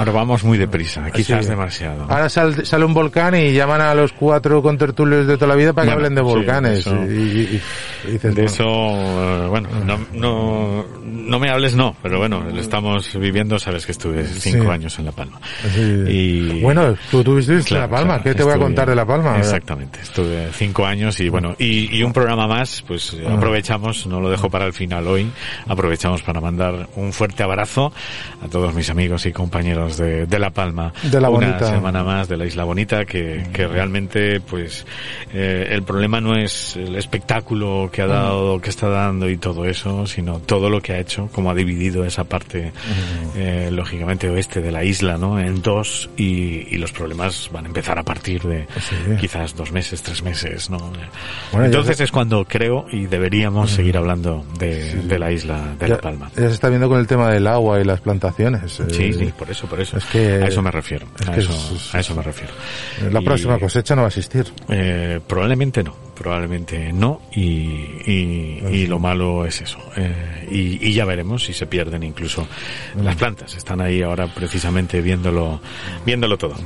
Ahora 0.01 0.13
vamos 0.13 0.43
muy 0.45 0.57
deprisa, 0.57 1.11
quizás 1.11 1.45
Sí. 1.45 1.51
demasiado. 1.51 2.05
Ahora 2.09 2.31
sal- 2.31 2.65
sale 2.65 2.87
un 2.87 2.95
volcán 2.95 3.35
y 3.35 3.53
llaman 3.53 3.83
a 3.83 3.95
los 3.95 4.13
cuatro 4.15 4.63
contertulios 4.63 5.27
de 5.27 5.35
toda 5.37 5.49
la 5.49 5.55
vida 5.57 5.75
para 5.75 5.85
que 5.89 5.93
Bueno, 5.95 6.07
hablen 6.07 6.15
de 6.15 6.21
sí, 6.23 6.25
volcanes. 6.37 6.79
eso- 6.79 7.05
y, 7.05 7.09
y- 7.13 7.63
y 8.09 8.11
dices, 8.13 8.35
De 8.35 8.45
eso, 8.47 8.65
eh, 8.65 9.47
bueno, 9.51 9.69
no, 9.85 9.99
no, 10.15 10.85
no 11.05 11.39
me 11.39 11.51
hables, 11.51 11.75
no, 11.77 11.95
pero 12.03 12.19
bueno, 12.19 12.41
lo 12.43 12.59
estamos 12.61 13.13
viviendo, 13.21 13.59
sabes 13.59 13.85
que 13.85 13.93
estuve 13.93 14.25
cinco 14.25 14.65
Sí. 14.65 14.71
años 14.71 14.99
en 14.99 15.05
La 15.05 15.13
Palma. 15.13 15.39
Y, 16.09 16.61
Bueno, 16.63 16.97
tú 17.11 17.23
tuviste 17.23 17.53
en 17.53 17.63
Claro, 17.63 17.83
La 17.85 17.91
Palma, 17.91 18.09
claro, 18.15 18.23
¿qué 18.25 18.35
te 18.35 18.43
voy 18.43 18.55
a 18.55 18.59
contar 18.59 18.89
de 18.89 18.95
La 18.97 19.05
Palma? 19.05 19.37
Exactamente, 19.39 20.01
estuve 20.01 20.49
cinco 20.55 20.87
años 20.87 21.21
y 21.21 21.29
bueno, 21.29 21.55
y, 21.59 22.03
un 22.03 22.13
programa 22.15 22.47
más, 22.47 22.83
pues 22.87 23.15
Ah. 23.29 23.35
aprovechamos, 23.35 24.07
no 24.07 24.19
lo 24.21 24.31
dejo 24.31 24.49
para 24.49 24.65
el 24.65 24.73
final 24.73 25.07
hoy, 25.07 25.31
aprovechamos 25.69 26.23
para 26.23 26.41
mandar 26.41 26.89
un 26.97 27.13
fuerte 27.13 27.43
abrazo 27.43 27.93
a 28.43 28.49
todos 28.49 28.73
mis 28.75 28.89
amigos 28.89 29.27
y 29.27 29.33
compañeros 29.33 29.90
de, 29.97 30.27
de 30.27 30.39
La 30.39 30.51
Palma. 30.51 30.93
De 31.03 31.21
La 31.21 31.31
Una 31.31 31.47
Bonita. 31.49 31.67
semana 31.71 32.03
más 32.05 32.29
de 32.29 32.37
la 32.37 32.47
Isla 32.47 32.65
Bonita 32.65 33.05
que, 33.05 33.45
que 33.53 33.67
realmente 33.67 34.41
pues 34.41 34.85
eh, 35.35 35.69
el 35.71 35.83
problema 35.83 36.21
no 36.21 36.37
es 36.37 36.77
el 36.77 36.97
espectáculo 36.97 37.89
que 37.93 38.03
ha 38.03 38.07
dado, 38.07 38.61
que 38.61 38.71
está 38.71 38.89
dando 38.89 39.29
y 39.31 39.37
todo 39.37 39.65
eso, 39.65 40.07
sino 40.07 40.39
todo 40.41 40.69
lo 40.71 40.81
que 40.81 40.93
ha 40.93 40.99
hecho, 40.99 41.29
como 41.33 41.51
ha 41.51 41.55
dividido 41.55 42.05
esa 42.05 42.25
parte 42.25 42.73
eh, 43.37 43.69
lógicamente 43.73 44.29
oeste 44.29 44.61
de 44.61 44.73
la 44.73 44.85
isla, 44.85 45.17
¿no? 45.19 45.39
En 45.41 45.63
dos 45.63 46.11
y, 46.17 46.67
y 46.75 46.77
los 46.79 46.93
problemas 46.93 47.49
van 47.53 47.65
a 47.65 47.69
empezar 47.69 47.99
a 47.99 48.03
partir 48.03 48.43
de 48.43 48.67
Sí. 48.81 48.97
quizás 49.21 49.55
dos 49.57 49.73
meses, 49.73 50.03
tres 50.03 50.23
meses, 50.23 50.71
¿no? 50.71 50.79
Bueno, 51.53 51.67
Entonces 51.67 51.97
se- 51.99 52.05
es 52.05 52.11
cuando 52.13 52.45
creo 52.45 52.87
y 52.91 53.07
deberíamos 53.07 53.71
seguir 53.71 53.97
hablando 53.97 54.45
de, 54.59 54.95
de 55.03 55.19
la 55.19 55.31
isla 55.33 55.75
de 55.79 55.89
ya, 55.89 55.95
La 55.95 56.01
Palma. 56.01 56.31
ya 56.37 56.49
se 56.49 56.55
está 56.55 56.69
viendo 56.69 56.89
con 56.89 56.99
el 56.99 57.07
tema 57.07 57.31
del 57.31 57.47
agua 57.47 57.81
y 57.81 57.85
las 57.85 58.01
plantaciones. 58.01 58.81
Sí, 58.91 59.05
eh, 59.05 59.13
sí, 59.19 59.33
por 59.39 59.51
eso, 59.51 59.67
por 59.71 59.81
eso. 59.81 59.97
es 59.97 60.05
que- 60.07 60.35
a 60.35 60.47
eso 60.49 60.61
me 60.61 60.71
refiero. 60.71 61.07
es 61.19 61.29
a, 61.29 61.37
eso, 61.37 61.53
es- 61.75 61.95
a 61.95 62.01
eso 62.01 62.15
me 62.15 62.23
refiero. 62.23 62.53
La 63.11 63.21
Y, 63.21 63.25
próxima 63.25 63.59
cosecha 63.59 63.95
no 63.95 64.03
va 64.03 64.09
a 64.09 64.11
existir. 64.11 64.45
eh, 64.69 65.21
probablemente 65.27 65.83
no, 65.83 65.95
probablemente 66.21 66.93
no, 66.93 67.23
y, 67.35 67.41
y, 68.05 68.63
y 68.71 68.87
lo 68.87 68.99
malo 68.99 69.47
es 69.47 69.63
eso. 69.63 69.79
Eh, 69.97 70.47
y, 70.51 70.89
y 70.89 70.93
ya 70.93 71.07
veremos 71.07 71.45
si 71.45 71.55
se 71.55 71.65
pierden 71.67 72.03
incluso 72.03 72.47
las 73.03 73.17
plantas. 73.17 73.55
Están 73.55 73.81
ahí 73.81 74.03
ahora 74.03 74.27
precisamente 74.27 75.01
viéndolo, 75.01 75.63
viéndolo 76.05 76.37
todo. 76.37 76.57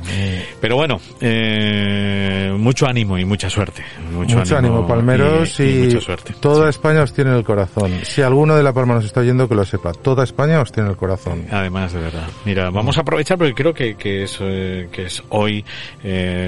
Pero 0.59 0.75
bueno, 0.75 0.99
eh, 1.21 2.53
mucho 2.57 2.85
ánimo 2.85 3.17
y 3.17 3.23
mucha 3.23 3.49
suerte. 3.49 3.81
Mucho, 4.11 4.39
Mucho, 4.39 4.57
ánimo, 4.57 4.85
palmeros, 4.85 5.57
y, 5.61 5.83
mucha 5.85 6.01
suerte. 6.01 6.33
toda 6.41 6.65
Sí. 6.65 6.75
España 6.75 7.03
os 7.03 7.13
tiene 7.13 7.31
en 7.31 7.37
el 7.37 7.45
corazón. 7.45 7.93
Si 8.03 8.21
alguno 8.21 8.57
de 8.57 8.63
La 8.63 8.73
Palma 8.73 8.95
nos 8.95 9.05
está 9.05 9.21
oyendo, 9.21 9.47
que 9.47 9.55
lo 9.55 9.63
sepa. 9.63 9.93
Toda 9.93 10.25
España 10.25 10.59
os 10.59 10.73
tiene 10.73 10.87
en 10.87 10.91
el 10.91 10.97
corazón. 10.97 11.45
Además, 11.49 11.93
de 11.93 12.01
verdad. 12.01 12.27
Mira, 12.43 12.69
vamos 12.71 12.97
a 12.97 13.01
aprovechar 13.01 13.37
porque 13.37 13.53
creo 13.53 13.73
que, 13.73 13.95
que, 13.95 14.23
es, 14.23 14.37
eh, 14.41 14.89
que 14.91 15.03
es 15.05 15.23
hoy, 15.29 15.63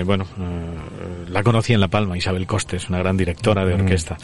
bueno, 0.06 0.26
la 1.30 1.42
conocí 1.42 1.72
en 1.74 1.80
La 1.80 1.88
Palma, 1.88 2.18
Isabel 2.18 2.46
Costes, 2.46 2.90
una 2.90 2.97
gran 3.00 3.18
directora 3.18 3.66
de 3.66 3.74
orquesta. 3.74 4.18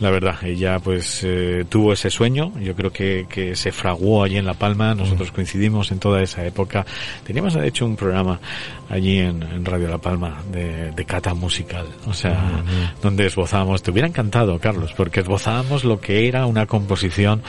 La 0.00 0.10
verdad, 0.10 0.36
ella 0.42 0.78
pues 0.78 1.22
eh, 1.24 1.64
tuvo 1.68 1.92
ese 1.92 2.10
sueño, 2.10 2.52
yo 2.60 2.74
creo 2.74 2.90
que, 2.92 3.26
que 3.28 3.54
se 3.56 3.72
fraguó 3.72 4.22
allí 4.24 4.36
en 4.36 4.46
La 4.46 4.54
Palma, 4.54 4.94
nosotros 4.94 5.32
coincidimos 5.32 5.90
en 5.92 5.98
toda 5.98 6.22
esa 6.22 6.44
época. 6.44 6.84
Teníamos 7.24 7.54
de 7.54 7.66
hecho 7.66 7.86
un 7.86 7.96
programa 7.96 8.40
allí 8.90 9.18
en, 9.18 9.42
en 9.42 9.64
Radio 9.64 9.88
La 9.88 9.98
Palma 9.98 10.42
de, 10.50 10.92
de 10.92 11.04
cata 11.04 11.34
musical, 11.34 11.86
o 12.06 12.14
sea, 12.14 12.62
donde 13.02 13.26
esbozábamos, 13.26 13.82
te 13.82 13.90
hubiera 13.90 14.08
encantado, 14.08 14.58
Carlos, 14.58 14.92
porque 14.96 15.20
esbozábamos 15.20 15.84
lo 15.84 16.00
que 16.00 16.28
era 16.28 16.46
una 16.46 16.66
composición 16.66 17.42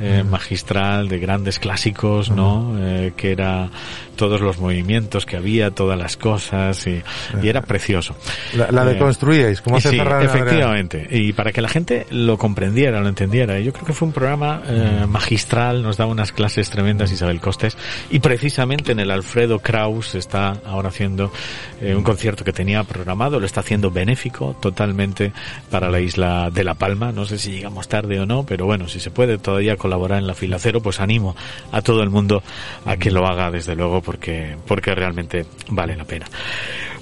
eh, 0.00 0.24
magistral 0.28 1.08
de 1.08 1.18
grandes 1.18 1.58
clásicos, 1.58 2.30
¿no? 2.30 2.76
Eh, 2.80 3.12
que 3.16 3.32
era 3.32 3.70
todos 4.16 4.40
los 4.40 4.58
movimientos 4.58 5.24
que 5.26 5.36
había, 5.36 5.70
todas 5.70 5.98
las 5.98 6.16
cosas 6.16 6.86
y, 6.86 7.02
y 7.42 7.48
era 7.48 7.62
precioso. 7.62 8.16
La, 8.54 8.70
la 8.70 8.82
Eh, 8.82 8.94
deconstruíais, 8.94 9.60
como 9.60 9.76
hace 9.76 9.90
sí, 9.90 9.96
Efectivamente. 10.24 11.06
Y 11.10 11.32
para 11.32 11.52
que 11.52 11.60
la 11.60 11.68
gente 11.68 12.06
lo 12.10 12.38
comprendiera, 12.38 13.00
lo 13.00 13.08
entendiera. 13.08 13.58
Yo 13.60 13.72
creo 13.72 13.86
que 13.86 13.92
fue 13.92 14.08
un 14.08 14.14
programa 14.14 14.62
eh, 14.66 15.06
magistral, 15.08 15.82
nos 15.82 15.96
daba 15.96 16.10
unas 16.10 16.32
clases 16.32 16.70
tremendas 16.70 17.12
Isabel 17.12 17.40
Costes. 17.40 17.76
Y 18.10 18.20
precisamente 18.20 18.92
en 18.92 19.00
el 19.00 19.10
Alfredo 19.10 19.58
Kraus 19.58 20.14
está 20.14 20.60
ahora 20.64 20.88
haciendo 20.88 21.32
eh, 21.80 21.94
un 21.94 22.02
concierto 22.02 22.44
que 22.44 22.52
tenía 22.52 22.84
programado, 22.84 23.40
lo 23.40 23.46
está 23.46 23.60
haciendo 23.60 23.90
benéfico 23.90 24.56
totalmente 24.60 25.32
para 25.70 25.90
la 25.90 26.00
isla 26.00 26.50
de 26.50 26.64
La 26.64 26.74
Palma. 26.74 27.12
No 27.12 27.24
sé 27.24 27.38
si 27.38 27.52
llegamos 27.52 27.88
tarde 27.88 28.20
o 28.20 28.26
no, 28.26 28.44
pero 28.44 28.66
bueno, 28.66 28.88
si 28.88 29.00
se 29.00 29.10
puede 29.10 29.38
todavía 29.38 29.76
colaborar 29.76 30.18
en 30.18 30.26
la 30.26 30.34
fila 30.34 30.58
cero, 30.58 30.80
pues 30.80 31.00
animo 31.00 31.36
a 31.70 31.82
todo 31.82 32.02
el 32.02 32.10
mundo 32.10 32.42
a 32.84 32.96
que 32.96 33.10
lo 33.10 33.26
haga 33.26 33.50
desde 33.50 33.74
luego 33.74 34.02
porque, 34.02 34.56
porque 34.66 34.94
realmente 34.94 35.46
vale 35.68 35.96
la 35.96 36.04
pena. 36.04 36.26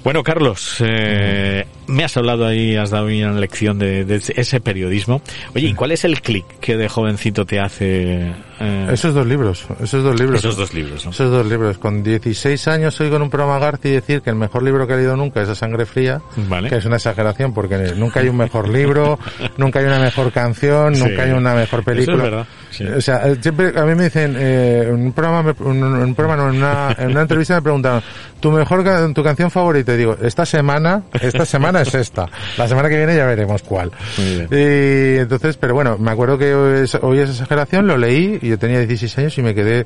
Bueno, 0.03 0.23
Carlos, 0.23 0.77
eh, 0.79 1.65
me 1.85 2.03
has 2.03 2.17
hablado 2.17 2.47
ahí, 2.47 2.75
has 2.75 2.89
dado 2.89 3.05
una 3.05 3.33
lección 3.33 3.77
de, 3.77 4.03
de 4.03 4.15
ese 4.15 4.59
periodismo. 4.59 5.21
Oye, 5.53 5.67
¿y 5.67 5.73
cuál 5.75 5.91
es 5.91 6.03
el 6.05 6.21
clic 6.21 6.43
que 6.59 6.75
de 6.75 6.89
jovencito 6.89 7.45
te 7.45 7.59
hace 7.59 8.31
eh, 8.59 8.87
Esos 8.91 9.13
dos 9.13 9.27
libros, 9.27 9.63
esos 9.79 10.03
dos 10.03 10.19
libros. 10.19 10.39
esos 10.39 10.57
dos 10.57 10.73
libros? 10.73 11.05
¿no? 11.05 11.11
Esos 11.11 11.29
dos 11.29 11.45
libros. 11.45 11.77
Con 11.77 12.01
16 12.01 12.67
años 12.67 12.99
oigo 12.99 13.17
en 13.17 13.21
un 13.23 13.29
programa 13.29 13.59
Garci 13.59 13.89
decir 13.91 14.21
que 14.21 14.31
el 14.31 14.37
mejor 14.37 14.63
libro 14.63 14.87
que 14.87 14.93
he 14.93 14.97
leído 14.97 15.15
nunca 15.15 15.41
es 15.43 15.49
A 15.49 15.55
Sangre 15.55 15.85
Fría, 15.85 16.19
Vale. 16.47 16.69
que 16.69 16.77
es 16.77 16.85
una 16.85 16.95
exageración 16.95 17.53
porque 17.53 17.93
nunca 17.95 18.21
hay 18.21 18.29
un 18.29 18.37
mejor 18.37 18.69
libro, 18.69 19.19
nunca 19.57 19.79
hay 19.79 19.85
una 19.85 19.99
mejor 19.99 20.31
canción, 20.31 20.95
Sí. 20.95 21.03
nunca 21.03 21.23
hay 21.23 21.31
una 21.31 21.53
mejor 21.53 21.81
Eso 21.81 21.91
es 21.91 21.95
película. 21.97 22.23
verdad, 22.23 22.47
sí. 22.71 22.85
O 22.85 23.01
sea, 23.01 23.27
eh, 23.29 23.37
siempre 23.39 23.71
a 23.79 23.85
mí 23.85 23.93
me 23.93 24.05
dicen, 24.05 24.35
eh, 24.35 24.85
en 24.87 24.95
un 24.95 25.13
programa, 25.13 25.53
un, 25.59 25.83
un 25.83 26.15
programa 26.15 26.41
no, 26.43 26.49
en 26.49 26.55
una, 26.57 26.95
en 26.97 27.11
una 27.11 27.21
entrevista 27.21 27.53
me 27.55 27.61
preguntaron, 27.61 28.01
tu 28.39 28.51
mejor, 28.51 28.83
tu 29.13 29.23
canción 29.23 29.51
favorita, 29.51 29.90
y 29.93 29.97
digo, 29.97 30.17
esta 30.21 30.45
semana, 30.45 31.03
esta 31.19 31.45
semana 31.45 31.81
es 31.81 31.93
esta, 31.95 32.27
la 32.57 32.67
semana 32.67 32.89
que 32.89 32.97
viene 32.97 33.15
ya 33.15 33.25
veremos 33.25 33.61
cuál. 33.63 33.91
Y 34.17 35.17
entonces, 35.17 35.57
pero 35.57 35.73
bueno, 35.73 35.97
me 35.97 36.11
acuerdo 36.11 36.37
que 36.37 36.53
hoy 36.53 36.79
es, 36.81 36.95
hoy 36.95 37.19
esa 37.19 37.31
exageración, 37.31 37.87
lo 37.87 37.97
leí 37.97 38.39
y 38.41 38.49
yo 38.49 38.57
tenía 38.59 38.79
16 38.79 39.17
años 39.19 39.37
y 39.37 39.41
me 39.41 39.53
quedé 39.55 39.85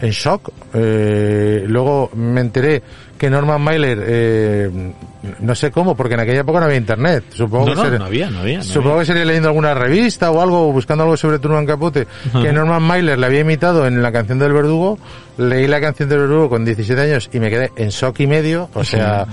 en 0.00 0.10
shock. 0.10 0.50
Eh, 0.74 1.64
luego 1.68 2.10
me 2.14 2.40
enteré 2.40 2.82
que 3.16 3.30
Norman 3.30 3.62
Mailer, 3.62 3.98
eh, 4.04 4.92
no 5.38 5.54
sé 5.54 5.70
cómo, 5.70 5.96
porque 5.96 6.14
en 6.14 6.20
aquella 6.20 6.40
época 6.40 6.58
no 6.58 6.66
había 6.66 6.76
internet. 6.76 7.24
Supongo 7.32 7.66
No, 7.66 7.70
que 7.70 7.76
no, 7.76 7.82
sería- 7.84 7.98
no 8.00 8.04
había, 8.06 8.30
no 8.30 8.40
había. 8.40 8.62
Supongo 8.62 8.90
había. 8.90 9.02
que 9.02 9.06
sería 9.06 9.24
leyendo 9.24 9.48
alguna 9.48 9.72
revista 9.72 10.30
o 10.32 10.42
algo, 10.42 10.72
buscando 10.72 11.04
algo 11.04 11.16
sobre 11.16 11.38
Truman 11.38 11.64
Capote, 11.64 12.06
que 12.42 12.52
Norman 12.52 12.82
Mailer 12.82 13.18
le 13.18 13.24
había 13.26 13.40
imitado 13.40 13.86
en 13.86 14.02
la 14.02 14.10
canción 14.12 14.38
del 14.40 14.52
verdugo. 14.52 14.98
Leí 15.36 15.66
la 15.66 15.80
canción 15.80 16.08
del 16.08 16.20
verdugo 16.20 16.48
con 16.48 16.64
17 16.64 17.00
años 17.00 17.28
y 17.32 17.40
me 17.40 17.50
quedé 17.50 17.72
en 17.76 17.88
shock 17.88 18.20
y 18.20 18.26
medio, 18.26 18.68
o 18.74 18.84
sea, 18.84 19.26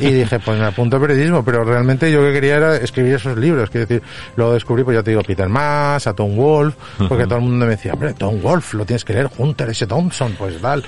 y 0.00 0.10
dije, 0.10 0.38
pues 0.40 0.58
me 0.58 0.64
apunto 0.66 0.96
a 0.96 1.00
periodismo, 1.00 1.44
pero 1.44 1.62
realmente 1.64 2.10
yo 2.10 2.20
lo 2.22 2.28
que 2.28 2.34
quería 2.34 2.56
era 2.56 2.76
escribir 2.76 3.14
esos 3.14 3.36
libros, 3.36 3.68
quiero 3.70 3.86
decir, 3.86 4.02
luego 4.36 4.54
descubrí, 4.54 4.82
pues 4.84 4.96
ya 4.96 5.02
te 5.02 5.10
digo, 5.10 5.22
Peter 5.22 5.48
Maas, 5.48 6.06
a 6.06 6.14
Tom 6.14 6.34
Wolf, 6.36 6.74
porque 7.08 7.24
todo 7.24 7.36
el 7.36 7.42
mundo 7.44 7.66
me 7.66 7.72
decía, 7.72 7.92
hombre, 7.92 8.14
Tom 8.14 8.40
Wolf, 8.40 8.74
lo 8.74 8.84
tienes 8.86 9.04
que 9.04 9.12
leer, 9.12 9.28
Hunter 9.36 9.68
S. 9.70 9.86
Thompson, 9.86 10.34
pues 10.38 10.58
tal, 10.60 10.82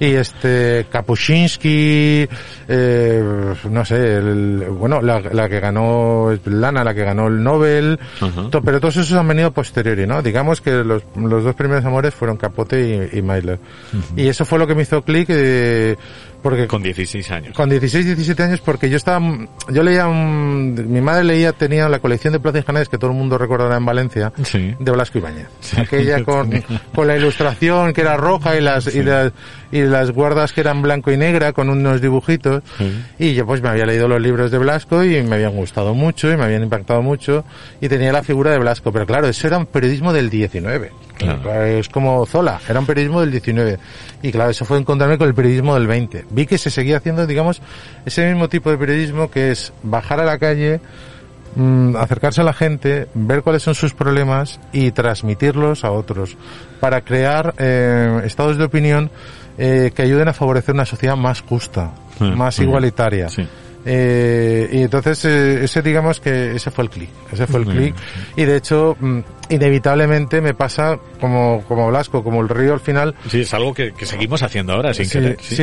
y 0.00 0.06
este, 0.14 0.86
Kapuscinski, 0.90 2.28
eh, 2.68 3.54
no 3.70 3.84
sé, 3.84 4.16
el- 4.16 4.66
bueno, 4.70 5.00
la, 5.00 5.20
la 5.20 5.48
que 5.48 5.60
ganó 5.60 6.36
Lana, 6.44 6.84
la 6.84 6.94
que 6.94 7.04
ganó 7.04 7.28
el 7.28 7.42
Nobel, 7.42 7.98
to- 8.50 8.62
pero 8.62 8.80
todos 8.80 8.96
esos 8.96 9.16
han 9.18 9.28
venido 9.28 9.50
posteriori, 9.52 10.06
¿no? 10.06 10.22
Digamos 10.22 10.60
que 10.60 10.72
los, 10.72 11.02
los 11.16 11.44
dos 11.44 11.54
primeros 11.54 11.84
amores 11.84 12.14
fueron 12.14 12.36
Capote 12.36 13.10
y, 13.12 13.18
y 13.18 13.22
Mailer. 13.22 13.58
Y 14.16 14.28
eso 14.28 14.44
fue 14.44 14.58
lo 14.58 14.66
que 14.66 14.74
me 14.74 14.82
hizo 14.82 15.02
clic, 15.02 15.28
eh, 15.30 15.96
porque 16.48 16.66
Con 16.66 16.82
16 16.82 17.30
años. 17.30 17.54
con 17.54 17.68
16, 17.68 18.06
17 18.06 18.42
años, 18.42 18.60
porque 18.60 18.88
yo 18.88 18.96
estaba, 18.96 19.20
yo 19.68 19.82
leía, 19.82 20.08
un- 20.08 20.74
mi 20.90 21.00
madre 21.00 21.24
leía, 21.24 21.52
tenía 21.52 21.88
la 21.88 21.98
colección 21.98 22.32
de 22.32 22.40
Plaza 22.40 22.60
y 22.60 22.62
Janés, 22.62 22.88
que 22.88 22.96
todo 22.96 23.10
el 23.10 23.16
mundo 23.16 23.36
recordará 23.36 23.76
en 23.76 23.84
Valencia, 23.84 24.32
Sí. 24.44 24.74
de 24.78 24.90
Blasco 24.92 25.18
Ibáñez. 25.18 25.46
Aquella 25.76 26.24
con, 26.24 26.50
con 26.94 27.06
la 27.06 27.16
ilustración 27.16 27.92
que 27.92 28.00
era 28.00 28.16
roja 28.16 28.56
y 28.56 28.60
las, 28.62 28.94
y 28.94 29.02
las, 29.02 29.32
y 29.70 29.82
las 29.82 30.10
guardas 30.10 30.52
que 30.52 30.62
eran 30.62 30.80
blanco 30.80 31.10
y 31.12 31.16
negra 31.18 31.52
con 31.52 31.68
unos 31.68 32.00
dibujitos. 32.00 32.62
Y 33.18 33.34
yo 33.34 33.44
pues 33.46 33.60
me 33.60 33.68
había 33.68 33.84
leído 33.84 34.08
los 34.08 34.20
libros 34.20 34.50
de 34.50 34.58
Blasco 34.58 35.04
y 35.04 35.22
me 35.22 35.36
habían 35.36 35.52
gustado 35.54 35.92
mucho 35.94 36.32
y 36.32 36.36
me 36.36 36.44
habían 36.44 36.62
impactado 36.62 37.02
mucho 37.02 37.44
y 37.80 37.88
tenía 37.88 38.12
la 38.12 38.22
figura 38.22 38.50
de 38.52 38.58
Blasco. 38.58 38.90
Pero 38.92 39.04
claro, 39.06 39.28
eso 39.28 39.46
era 39.46 39.58
un 39.58 39.66
periodismo 39.66 40.12
del 40.12 40.30
19. 40.30 40.90
Claro. 41.18 41.64
Es 41.64 41.88
como 41.88 42.24
Zola, 42.26 42.60
era 42.68 42.78
un 42.78 42.86
periodismo 42.86 43.20
del 43.20 43.32
19. 43.32 43.78
Y 44.22 44.30
claro, 44.30 44.50
eso 44.50 44.64
fue 44.64 44.78
encontrarme 44.78 45.18
con 45.18 45.26
el 45.26 45.34
periodismo 45.34 45.74
del 45.74 45.88
20. 45.88 46.26
Vi 46.38 46.46
que 46.46 46.56
se 46.56 46.70
seguía 46.70 46.98
haciendo, 46.98 47.26
digamos, 47.26 47.60
ese 48.06 48.28
mismo 48.28 48.48
tipo 48.48 48.70
de 48.70 48.78
periodismo 48.78 49.28
que 49.28 49.50
es 49.50 49.72
bajar 49.82 50.20
a 50.20 50.24
la 50.24 50.38
calle, 50.38 50.80
mm, 51.56 51.96
acercarse 51.96 52.42
a 52.42 52.44
la 52.44 52.52
gente, 52.52 53.08
ver 53.12 53.42
cuáles 53.42 53.64
son 53.64 53.74
sus 53.74 53.92
problemas 53.92 54.60
y 54.72 54.92
transmitirlos 54.92 55.84
a 55.84 55.90
otros 55.90 56.36
para 56.78 57.00
crear 57.00 57.54
eh, 57.58 58.20
estados 58.24 58.56
de 58.56 58.62
opinión 58.62 59.10
eh, 59.58 59.90
que 59.92 60.02
ayuden 60.02 60.28
a 60.28 60.32
favorecer 60.32 60.76
una 60.76 60.86
sociedad 60.86 61.16
más 61.16 61.40
justa, 61.40 61.90
más 62.20 62.60
igualitaria. 62.60 63.28
Sí. 63.30 63.44
Eh, 63.84 64.68
y 64.72 64.82
entonces 64.82 65.24
eh, 65.24 65.64
ese 65.64 65.80
digamos 65.82 66.20
que 66.20 66.54
ese 66.56 66.70
fue 66.70 66.84
el 66.84 66.90
clic, 66.90 67.08
ese 67.32 67.46
fue 67.46 67.60
el 67.60 67.66
clic 67.66 67.94
y 68.36 68.44
de 68.44 68.56
hecho 68.56 68.96
mm, 69.00 69.20
inevitablemente 69.50 70.40
me 70.40 70.52
pasa 70.52 70.98
como, 71.20 71.62
como 71.66 71.88
Blasco, 71.88 72.22
como 72.24 72.40
el 72.42 72.48
río 72.48 72.74
al 72.74 72.80
final. 72.80 73.14
Sí, 73.30 73.40
es 73.42 73.54
algo 73.54 73.72
que, 73.72 73.92
que 73.92 74.04
seguimos 74.04 74.42
haciendo 74.42 74.72
ahora 74.74 74.92
sin 74.92 75.06
Sí, 75.06 75.18
querer. 75.18 75.36
sí, 75.40 75.62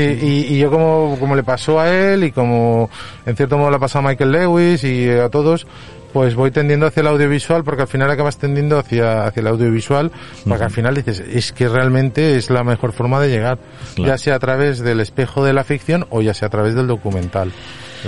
y, 0.50 0.56
y 0.56 0.60
yo 0.60 0.72
como, 0.72 1.18
como 1.20 1.36
le 1.36 1.44
pasó 1.44 1.80
a 1.80 1.90
él 1.92 2.24
y 2.24 2.32
como 2.32 2.90
en 3.26 3.36
cierto 3.36 3.58
modo 3.58 3.70
le 3.70 3.76
ha 3.78 3.80
pasado 3.80 4.06
a 4.08 4.10
Michael 4.10 4.32
Lewis 4.32 4.84
y 4.84 5.10
a 5.10 5.30
todos, 5.30 5.68
pues 6.14 6.34
voy 6.36 6.50
tendiendo 6.50 6.88
hacia 6.88 7.02
el 7.02 7.08
audiovisual 7.08 7.64
porque 7.66 7.82
al 7.84 7.88
final 7.90 8.10
acabas 8.10 8.38
tendiendo 8.38 8.80
hacia, 8.80 9.26
hacia 9.26 9.42
el 9.42 9.48
audiovisual 9.48 10.12
porque 10.48 10.64
al 10.64 10.72
final 10.72 10.96
dices, 10.96 11.20
es 11.20 11.52
que 11.52 11.68
realmente 11.68 12.38
es 12.38 12.50
la 12.50 12.64
mejor 12.64 12.94
forma 12.94 13.20
de 13.20 13.30
llegar, 13.30 13.60
Claro. 13.96 14.12
ya 14.14 14.18
sea 14.18 14.36
a 14.36 14.40
través 14.40 14.80
del 14.80 15.02
espejo 15.02 15.44
de 15.44 15.52
la 15.54 15.64
ficción 15.66 16.08
o 16.10 16.22
ya 16.22 16.34
sea 16.34 16.48
a 16.48 16.52
través 16.52 16.74
del 16.76 16.88
documental. 16.88 17.52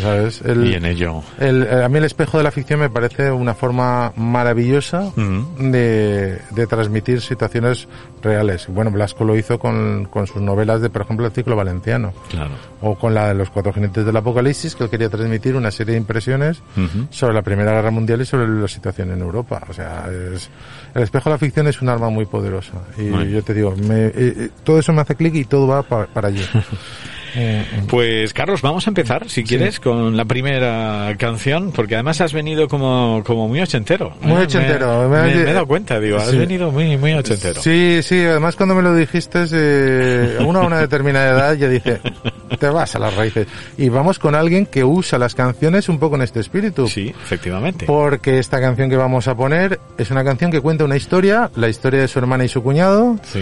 ¿Sabes? 0.01 0.41
El- 0.41 0.67
Y 0.67 0.73
en 0.75 0.85
ello. 0.85 1.23
el- 1.39 1.63
eh, 1.63 1.83
a 1.83 1.89
mí 1.89 1.97
el 1.97 2.03
espejo 2.05 2.37
de 2.37 2.43
la 2.43 2.51
ficción 2.51 2.79
me 2.79 2.89
parece 2.89 3.31
una 3.31 3.53
forma 3.53 4.11
maravillosa 4.15 5.01
Ujú. 5.15 5.45
de, 5.71 6.39
de 6.51 6.67
transmitir 6.67 7.21
situaciones 7.21 7.87
reales. 8.21 8.67
Bueno, 8.67 8.91
Blasco 8.91 9.23
lo 9.23 9.35
hizo 9.37 9.57
con, 9.59 10.05
con 10.05 10.27
sus 10.27 10.41
novelas 10.41 10.81
de, 10.81 10.89
por 10.89 11.01
ejemplo, 11.03 11.25
el 11.25 11.31
ciclo 11.31 11.55
valenciano. 11.55 12.13
Claro. 12.29 12.51
O 12.81 12.95
con 12.95 13.13
la 13.13 13.29
de 13.29 13.33
los 13.33 13.49
cuatro 13.49 13.73
jinetes 13.73 14.05
del 14.05 14.15
apocalipsis, 14.17 14.75
que 14.75 14.83
él 14.83 14.89
quería 14.89 15.09
transmitir 15.09 15.55
una 15.55 15.71
serie 15.71 15.93
de 15.93 15.99
impresiones 15.99 16.61
sobre 17.09 17.33
la 17.33 17.41
Primera 17.41 17.71
Guerra 17.71 17.91
Mundial 17.91 18.21
y 18.21 18.25
sobre 18.25 18.47
la 18.47 18.67
situación 18.67 19.11
en 19.11 19.21
Europa. 19.21 19.61
O 19.69 19.73
sea, 19.73 20.05
es, 20.33 20.49
el 20.93 21.03
espejo 21.03 21.29
de 21.29 21.35
la 21.35 21.39
ficción 21.39 21.67
es 21.67 21.81
un 21.81 21.89
arma 21.89 22.09
muy 22.09 22.25
poderosa. 22.25 22.73
Y 22.97 23.09
yo 23.31 23.41
te 23.43 23.53
digo, 23.53 23.75
me- 23.75 24.07
eh, 24.07 24.13
eh, 24.15 24.49
todo 24.63 24.79
eso 24.79 24.93
me 24.93 25.01
hace 25.01 25.15
clic 25.15 25.33
y 25.35 25.45
todo 25.45 25.65
va 25.67 25.81
pa- 25.83 26.05
para 26.07 26.27
allí. 26.27 26.43
Eh, 27.39 27.63
eh. 27.71 27.81
Pues 27.87 28.33
Carlos, 28.33 28.63
vamos 28.63 28.87
a 28.87 28.89
empezar, 28.89 29.29
si 29.29 29.43
quieres, 29.43 29.79
con 29.79 30.17
la 30.17 30.25
primera 30.25 31.13
canción, 31.19 31.71
porque 31.71 31.93
además 31.93 32.19
has 32.21 32.33
venido 32.33 32.67
como, 32.67 33.21
como 33.25 33.47
muy 33.47 33.61
ochentero. 33.61 34.07
¿eh? 34.23 34.25
Muy 34.27 34.41
ochentero. 34.41 35.07
Me, 35.07 35.21
Me- 35.21 35.35
me 35.35 35.51
he 35.51 35.53
dado 35.53 35.67
cuenta, 35.67 35.99
digo, 35.99 36.17
has 36.17 36.29
Sí. 36.31 36.37
venido 36.37 36.71
muy, 36.71 36.97
muy 36.97 37.13
ochentero. 37.13 37.61
Sí, 37.61 37.99
sí, 38.01 38.19
además 38.21 38.55
cuando 38.55 38.73
me 38.73 38.81
lo 38.81 38.95
dijiste, 38.95 39.45
eh, 39.51 40.37
uno 40.39 40.61
a 40.61 40.65
una 40.65 40.79
determinada 40.79 41.29
edad 41.29 41.53
ya 41.53 41.69
dice, 41.69 42.01
te 42.59 42.69
vas 42.69 42.95
a 42.95 42.99
las 42.99 43.15
raíces. 43.15 43.47
Y 43.77 43.89
vamos 43.89 44.17
con 44.17 44.33
alguien 44.33 44.65
que 44.65 44.83
usa 44.83 45.19
las 45.19 45.35
canciones 45.35 45.89
un 45.89 45.99
poco 45.99 46.15
en 46.15 46.23
este 46.23 46.39
espíritu. 46.39 46.87
Sí, 46.87 47.09
efectivamente. 47.23 47.85
Porque 47.85 48.39
esta 48.39 48.59
canción 48.59 48.89
que 48.89 48.97
vamos 48.97 49.27
a 49.27 49.35
poner 49.35 49.79
es 49.99 50.09
una 50.09 50.23
canción 50.23 50.49
que 50.49 50.59
cuenta 50.59 50.85
una 50.85 50.95
historia, 50.97 51.51
la 51.55 51.69
historia 51.69 52.01
de 52.01 52.07
su 52.07 52.17
hermana 52.17 52.45
y 52.45 52.49
su 52.49 52.63
cuñado. 52.63 53.17
Sí. 53.21 53.41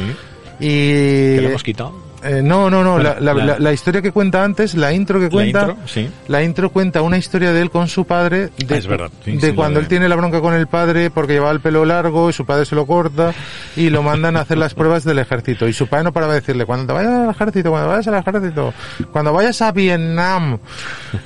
Y... 0.59 1.35
¿Que 1.35 1.39
lo 1.43 1.49
hemos 1.49 1.63
quitado? 1.63 2.04
Eh, 2.25 2.41
no, 2.41 2.69
no, 2.69 2.83
no, 2.83 2.93
Bueno, 2.93 3.15
la, 3.19 3.19
la- 3.19 3.33
la- 3.33 3.45
la- 3.45 3.59
la 3.59 3.73
historia 3.73 4.01
que 4.01 4.11
cuenta 4.11 4.43
antes, 4.43 4.73
la 4.75 4.91
intro 4.91 5.19
que 5.19 5.29
cuenta, 5.29 5.61
intro, 5.69 5.77
sí. 5.85 6.09
la 6.27 6.43
intro 6.43 6.69
cuenta 6.71 7.01
una 7.01 7.17
historia 7.17 7.51
de 7.53 7.61
él 7.61 7.69
con 7.69 7.87
su 7.87 8.05
padre, 8.05 8.49
de, 8.57 8.75
Ah, 8.75 8.77
es 8.77 8.87
verdad, 8.87 9.09
sí, 9.23 9.37
de 9.37 9.49
sí, 9.49 9.53
cuando 9.55 9.79
él 9.79 9.87
tiene 9.87 10.09
la 10.09 10.15
bronca 10.15 10.41
con 10.41 10.53
el 10.53 10.67
padre 10.67 11.09
porque 11.11 11.33
llevaba 11.33 11.51
el 11.51 11.59
pelo 11.59 11.85
largo 11.85 12.29
y 12.29 12.33
su 12.33 12.45
padre 12.45 12.65
se 12.65 12.75
lo 12.75 12.85
corta 12.85 13.33
y 13.75 13.89
lo 13.89 14.01
mandan 14.03 14.37
a 14.37 14.41
hacer 14.41 14.57
las 14.57 14.73
pruebas 14.73 15.03
del 15.03 15.19
ejército 15.19 15.67
y 15.67 15.73
su 15.73 15.87
padre 15.87 16.05
no 16.05 16.13
paraba 16.13 16.33
de 16.33 16.39
decirle 16.41 16.65
cuando 16.65 16.87
te 16.87 16.93
vayas 16.93 17.11
al 17.13 17.29
ejército, 17.29 17.69
cuando 17.69 17.87
vayas 17.89 18.07
al 18.07 18.15
ejército, 18.15 18.73
cuando 19.11 19.33
vayas 19.33 19.61
a 19.61 19.71
Vietnam 19.71 20.57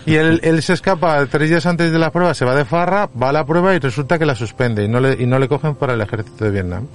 y 0.06 0.16
él, 0.16 0.40
él 0.44 0.62
se 0.62 0.74
escapa 0.74 1.26
tres 1.28 1.50
días 1.50 1.66
antes 1.66 1.92
de 1.92 2.00
la 2.00 2.12
prueba, 2.12 2.34
se 2.34 2.46
va 2.46 2.56
de 2.56 2.66
farra, 2.66 3.10
va 3.22 3.30
a 3.30 3.34
la 3.34 3.46
prueba 3.46 3.74
y 3.76 3.80
resulta 3.80 4.20
que 4.20 4.26
la 4.26 4.36
suspende 4.36 4.84
y 4.84 4.88
no 4.88 5.00
le, 5.00 5.14
y 5.14 5.26
no 5.26 5.40
le 5.40 5.48
cogen 5.48 5.76
para 5.76 5.94
el 5.94 6.02
ejército 6.02 6.46
de 6.46 6.52
Vietnam. 6.52 6.88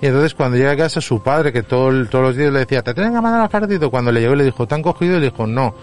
Y 0.00 0.06
entonces 0.06 0.34
cuando 0.34 0.56
llega 0.56 0.72
a 0.72 0.76
casa 0.76 1.00
su 1.00 1.22
padre, 1.22 1.52
que 1.52 1.62
todo, 1.62 2.06
todos 2.06 2.24
los 2.24 2.36
días 2.36 2.52
le 2.52 2.60
decía, 2.60 2.82
te 2.82 2.94
tienen 2.94 3.16
mandar 3.24 3.40
al 3.40 3.48
ejército, 3.48 3.90
cuando 3.90 4.12
le 4.12 4.20
llegó 4.20 4.34
le 4.34 4.44
dijo, 4.44 4.66
¿te 4.68 4.74
han 4.76 4.82
cogido? 4.82 5.16
Y 5.16 5.20
le 5.20 5.26
dijo, 5.30 5.46
no. 5.46 5.74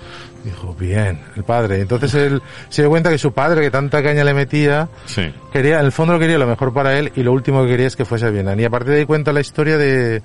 Dijo, 0.43 0.73
bien, 0.79 1.19
el 1.35 1.43
padre. 1.43 1.81
Entonces 1.81 2.13
él 2.15 2.41
se 2.69 2.81
dio 2.81 2.89
cuenta 2.89 3.09
que 3.09 3.17
su 3.17 3.31
padre, 3.33 3.61
que 3.61 3.69
tanta 3.69 4.01
caña 4.01 4.23
le 4.23 4.33
metía, 4.33 4.87
Sí. 5.05 5.31
quería, 5.51 5.79
en 5.79 5.85
el 5.85 5.91
fondo 5.91 6.17
quería 6.17 6.37
lo 6.37 6.47
mejor 6.47 6.73
para 6.73 6.97
él 6.97 7.11
y 7.15 7.21
lo 7.23 7.31
último 7.33 7.63
que 7.63 7.69
quería 7.69 7.87
es 7.87 7.95
que 7.95 8.05
fuese 8.05 8.29
Vietnam. 8.31 8.59
Y 8.59 8.65
a 8.65 8.69
partir 8.69 8.93
de 8.93 8.99
ahí 9.01 9.05
cuenta 9.05 9.33
la 9.33 9.41
historia 9.41 9.77
de, 9.77 10.21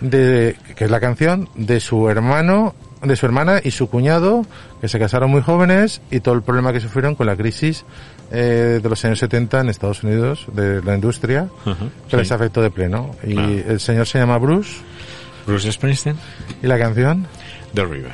de, 0.00 0.56
que 0.76 0.84
es 0.84 0.90
la 0.90 0.98
canción, 1.00 1.48
de 1.54 1.78
su 1.80 2.08
hermano, 2.08 2.74
de 3.02 3.14
su 3.16 3.26
hermana 3.26 3.60
y 3.62 3.70
su 3.72 3.88
cuñado, 3.88 4.44
que 4.80 4.88
se 4.88 4.98
casaron 4.98 5.30
muy 5.30 5.42
jóvenes 5.42 6.00
y 6.10 6.20
todo 6.20 6.34
el 6.34 6.42
problema 6.42 6.72
que 6.72 6.80
sufrieron 6.80 7.14
con 7.14 7.26
la 7.26 7.36
crisis 7.36 7.84
eh, 8.32 8.80
de 8.82 8.88
los 8.88 9.04
años 9.04 9.18
70 9.18 9.60
en 9.60 9.68
Estados 9.68 10.02
Unidos, 10.02 10.46
de 10.52 10.82
la 10.82 10.94
industria, 10.94 11.48
Ujú, 11.66 11.84
que 12.08 12.10
sí. 12.10 12.16
les 12.16 12.32
afectó 12.32 12.62
de 12.62 12.70
pleno. 12.70 13.10
Y 13.24 13.34
Claro. 13.34 13.48
el 13.68 13.80
señor 13.80 14.06
se 14.06 14.18
llama 14.18 14.38
Bruce 14.38 14.80
Bruce 15.46 15.70
Springsteen, 15.72 16.16
y 16.62 16.66
la 16.66 16.78
canción, 16.78 17.26
The 17.74 17.84
River. 17.84 18.12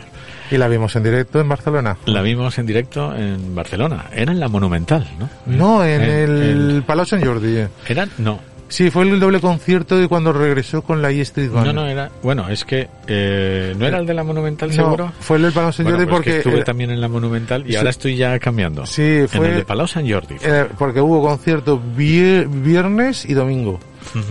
y 0.50 0.56
la 0.56 0.68
vimos 0.68 0.94
en 0.96 1.02
directo 1.02 1.40
en 1.40 1.48
Barcelona. 1.48 1.96
La 2.06 2.22
vimos 2.22 2.58
en 2.58 2.66
directo 2.66 3.14
en 3.14 3.54
Barcelona. 3.54 4.06
Era 4.14 4.32
en 4.32 4.40
la 4.40 4.48
Monumental, 4.48 5.06
¿no? 5.18 5.28
No, 5.46 5.84
en 5.84 6.02
En- 6.02 6.10
el 6.10 6.70
en- 6.76 6.82
Palau 6.82 7.04
Sant 7.06 7.24
Jordi. 7.24 7.66
Era, 7.88 8.08
no. 8.18 8.40
Sí, 8.70 8.90
fue 8.90 9.04
el 9.08 9.18
doble 9.18 9.40
concierto 9.40 9.96
de 9.96 10.08
cuando 10.08 10.30
regresó 10.30 10.82
con 10.82 11.00
la 11.00 11.10
E 11.10 11.22
Street 11.22 11.50
Band. 11.50 11.68
No, 11.68 11.72
no 11.72 11.86
era. 11.86 12.10
Bueno, 12.22 12.50
es 12.50 12.66
que 12.66 12.86
eh, 13.06 13.74
no 13.78 13.86
era 13.86 13.96
el 13.96 14.04
de 14.04 14.12
la 14.12 14.22
Monumental, 14.24 14.68
No, 14.68 14.74
seguro. 14.74 15.12
fue 15.20 15.38
el 15.38 15.44
del 15.44 15.52
Palau 15.52 15.72
Bueno, 15.74 15.90
Jordi 15.92 16.04
pues 16.06 16.20
que 16.22 16.30
porque... 16.32 16.36
estuve 16.50 16.64
también 16.64 16.90
en 16.90 17.00
la 17.00 17.08
Monumental 17.08 17.64
y 17.66 17.70
sí. 17.70 17.76
ahora 17.76 17.88
estoy 17.88 18.16
ya 18.16 18.38
cambiando. 18.38 18.84
Sí, 18.84 19.02
En 19.02 19.28
fue... 19.28 19.48
el 19.48 19.54
de 19.56 19.64
Palau 19.64 19.86
Sant 19.86 20.06
Jordi. 20.10 20.34
eh, 20.42 20.66
porque 20.78 21.00
hubo 21.00 21.22
concierto 21.26 21.80
vie- 21.96 22.46
viernes 22.46 23.24
y 23.24 23.32
domingo. 23.32 23.80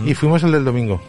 Y 0.06 0.14
fuimos 0.14 0.40
el 0.44 0.52
del 0.52 0.64
domingo. 0.64 1.02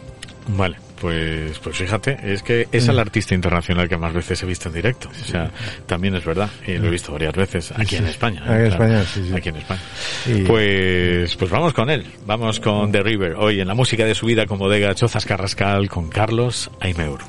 Vale, 0.56 0.76
pues, 1.00 1.58
pues 1.58 1.76
fíjate, 1.76 2.18
es 2.22 2.42
que 2.42 2.68
es 2.70 2.86
Mm. 2.86 2.90
el 2.90 2.98
artista 2.98 3.34
internacional 3.34 3.88
que 3.88 3.96
más 3.96 4.12
veces 4.12 4.42
he 4.42 4.46
visto 4.46 4.68
en 4.68 4.74
directo. 4.74 5.08
O 5.08 5.24
sea, 5.24 5.50
también 5.86 6.14
es 6.14 6.24
verdad, 6.24 6.50
y 6.66 6.76
lo 6.76 6.88
he 6.88 6.90
visto 6.90 7.12
varias 7.12 7.34
veces 7.34 7.72
aquí 7.76 7.96
en 7.96 8.06
España. 8.06 8.42
Aquí 8.44 8.52
en 8.52 8.64
¿eh? 8.64 8.68
España, 8.68 9.04
sí, 9.04 9.24
sí. 9.28 9.34
Aquí 9.34 9.48
en 9.48 9.56
España. 9.56 9.80
Pues, 10.46 11.36
pues 11.36 11.50
vamos 11.50 11.72
con 11.72 11.90
él, 11.90 12.04
vamos 12.26 12.60
con 12.60 12.92
The 12.92 13.02
River, 13.02 13.34
hoy 13.36 13.60
en 13.60 13.68
la 13.68 13.74
música 13.74 14.04
de 14.04 14.14
su 14.14 14.26
vida 14.26 14.46
con 14.46 14.58
bodega 14.58 14.94
Chozas 14.94 15.24
Carrascal 15.24 15.88
con 15.88 16.08
Carlos 16.08 16.70
Aimeur. 16.80 17.20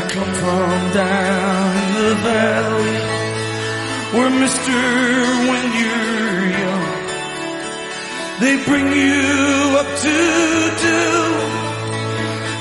I 0.00 0.02
come 0.08 0.32
from 0.42 0.92
down 0.94 1.74
the 2.00 2.14
valley 2.28 2.98
where 4.14 4.32
mister 4.44 4.80
when 5.50 5.64
you're 5.80 6.40
young 6.64 6.88
they 8.40 8.54
bring 8.64 8.86
you 9.02 9.24
up 9.80 9.90
to 10.06 10.16
do 10.86 11.02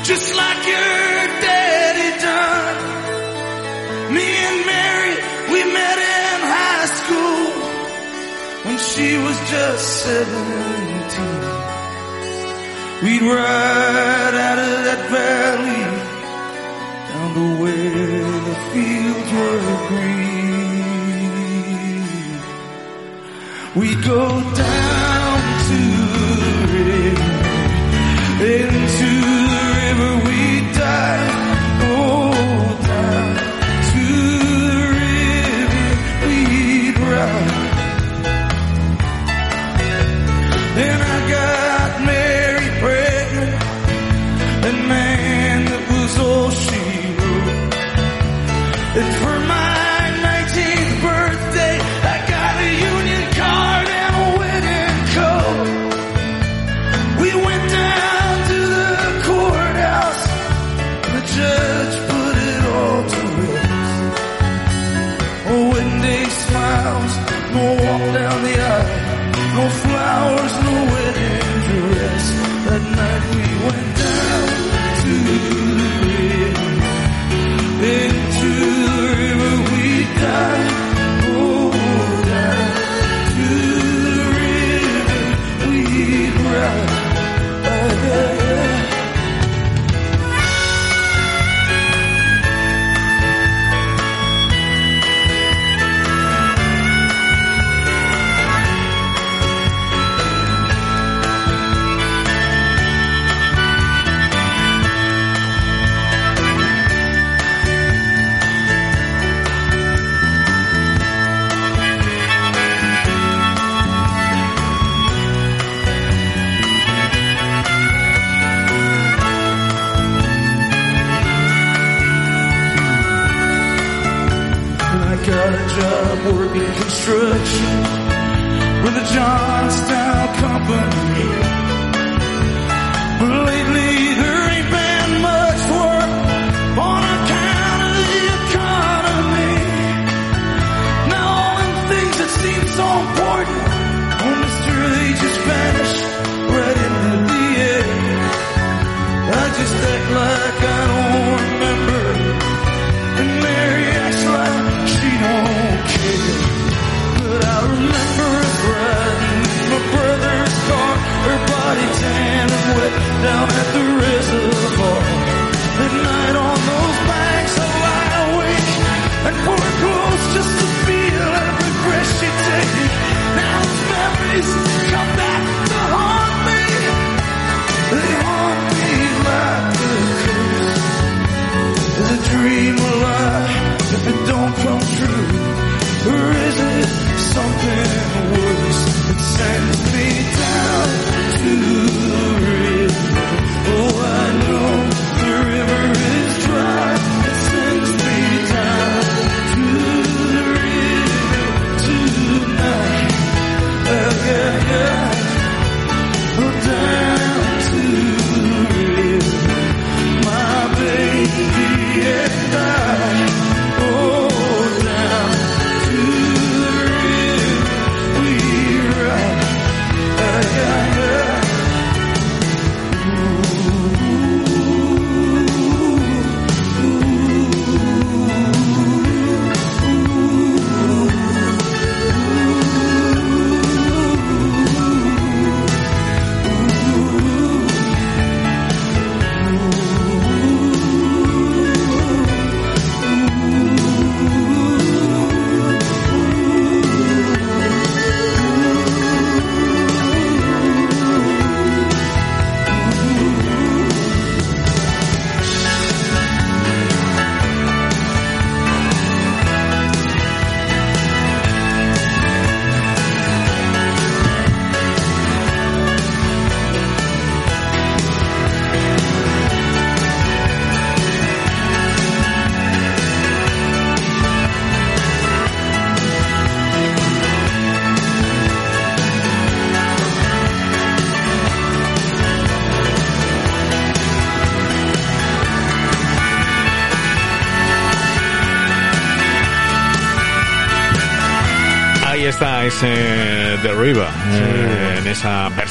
just 0.04 0.28
like 0.36 0.62
your 0.74 1.20
daddy 1.46 2.12
done. 2.28 2.80
Me 4.16 4.28
and 4.50 4.60
Mary, 4.72 5.16
we 5.54 5.60
met 5.80 5.98
in 6.20 6.40
high 6.58 6.88
school 7.00 7.46
when 8.66 8.78
she 8.92 9.08
was 9.26 9.38
just 9.54 9.84
seventeen. 10.04 11.44
We'd 13.04 13.22
ride 13.22 14.36
out 14.50 14.60
of 14.60 14.78
that 14.88 15.02
valley 15.16 15.99
down 17.20 17.34
to 17.34 17.62
where 17.62 18.32
the 18.48 18.56
fields 18.72 19.32
were 19.34 19.88
green. 19.88 20.20
We 23.76 23.88
go 24.02 24.28
down 24.56 24.89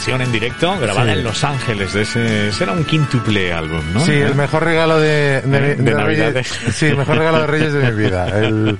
versión 0.09 0.23
en 0.23 0.33
directo, 0.33 0.79
grabada 0.81 1.12
Sí. 1.12 1.18
en 1.18 1.25
Los 1.25 1.44
Ángeles, 1.44 1.92
de 1.92 2.03
ese, 2.03 2.49
ese 2.49 2.64
era 2.64 2.73
un 2.73 2.85
quintuple 2.85 3.53
álbum, 3.53 3.81
¿no? 3.92 4.01
Sí, 4.01 4.12
el 4.12 4.35
mejor 4.35 4.64
regalo 4.64 4.99
de, 4.99 5.42
de, 5.42 5.61
De- 5.61 5.77
de. 5.77 5.94
Reyes. 5.94 6.47
Sí, 6.73 6.87
el 6.87 6.97
mejor 6.97 7.18
regalo 7.18 7.40
de 7.40 7.47
Reyes 7.47 7.73
de 7.75 7.90
mi 7.92 8.03
vida. 8.05 8.29
El- 8.29 8.79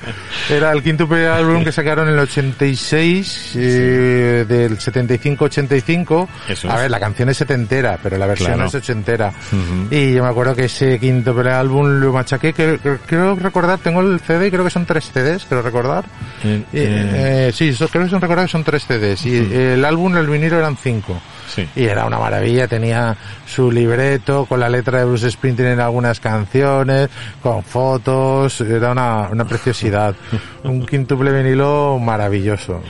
era 0.49 0.73
el 0.73 0.83
quinto 0.83 1.07
álbum 1.13 1.65
que 1.65 1.73
sacaron 1.73 2.09
en 2.09 2.15
el 2.15 2.21
86, 2.21 3.53
eh, 3.57 4.45
del 4.49 4.79
75-85. 4.79 6.29
Eso 6.49 6.71
A 6.71 6.77
ver, 6.77 6.91
la 6.91 6.99
canción 7.01 7.29
es 7.29 7.37
setentera, 7.37 7.99
pero 8.03 8.17
la 8.17 8.27
versión 8.27 8.53
Claro. 8.55 8.69
es 8.69 8.75
ochentera. 8.75 9.29
Ujú. 9.53 9.95
Y 9.95 10.15
yo 10.15 10.23
me 10.23 10.31
acuerdo 10.31 10.55
que 10.55 10.65
ese 10.65 10.99
quinto 10.99 11.39
álbum 11.39 12.01
lo 12.01 12.13
machaqué, 12.13 12.53
que, 12.53 12.79
que- 12.83 12.97
creo 13.07 13.35
recordar, 13.37 13.79
tengo 13.81 14.01
el 14.01 14.21
CD 14.21 14.47
y 14.47 14.51
creo 14.51 14.65
que 14.65 14.71
son 14.71 14.87
tres 14.87 15.11
CDs, 15.13 15.45
creo 15.49 15.61
recordar. 15.63 16.05
Eh, 16.45 16.63
eh, 16.73 17.47
eh, 17.49 17.53
sí, 17.55 17.69
eso- 17.69 17.89
creo 17.89 18.05
que 18.05 18.11
son 18.11 18.21
recordar 18.21 18.47
que 18.47 18.53
son 18.53 18.65
tres 18.65 18.85
CDs. 18.87 19.27
Y 19.27 19.37
el 19.37 19.85
álbum, 19.85 20.17
el 20.17 20.27
vinilo 20.27 20.59
eran 20.59 20.77
cinco. 20.77 21.18
Sí. 21.55 21.69
Y 21.77 21.85
era 21.85 22.05
una 22.07 22.19
maravilla, 22.19 22.69
tenía 22.69 23.17
su 23.47 23.71
libreto 23.71 24.45
con 24.47 24.61
la 24.61 24.69
letra 24.69 24.99
de 24.99 25.05
Bruce 25.07 25.31
Springsteen 25.31 25.73
en 25.73 25.81
algunas 25.81 26.21
canciones, 26.21 27.09
con 27.43 27.63
fotos, 27.65 28.61
era 28.61 28.93
una, 28.93 29.29
una 29.31 29.45
preciosidad. 29.45 30.15
Un 30.65 30.85
quintuple 30.85 31.31
vinilo 31.33 31.99
maravilloso. 32.01 32.83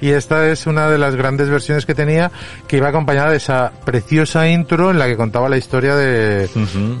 Y 0.00 0.10
esta 0.10 0.48
es 0.48 0.66
una 0.66 0.88
de 0.88 0.96
las 0.98 1.16
grandes 1.16 1.50
versiones 1.50 1.84
que 1.84 1.94
tenía, 1.96 2.30
que 2.68 2.76
iba 2.76 2.88
acompañada 2.88 3.30
de 3.32 3.36
esa 3.38 3.72
preciosa 3.84 4.48
intro 4.48 4.90
en 4.92 4.98
la 5.00 5.06
que 5.08 5.16
contaba 5.16 5.48
la 5.48 5.56
historia 5.58 5.94
de, 5.96 6.48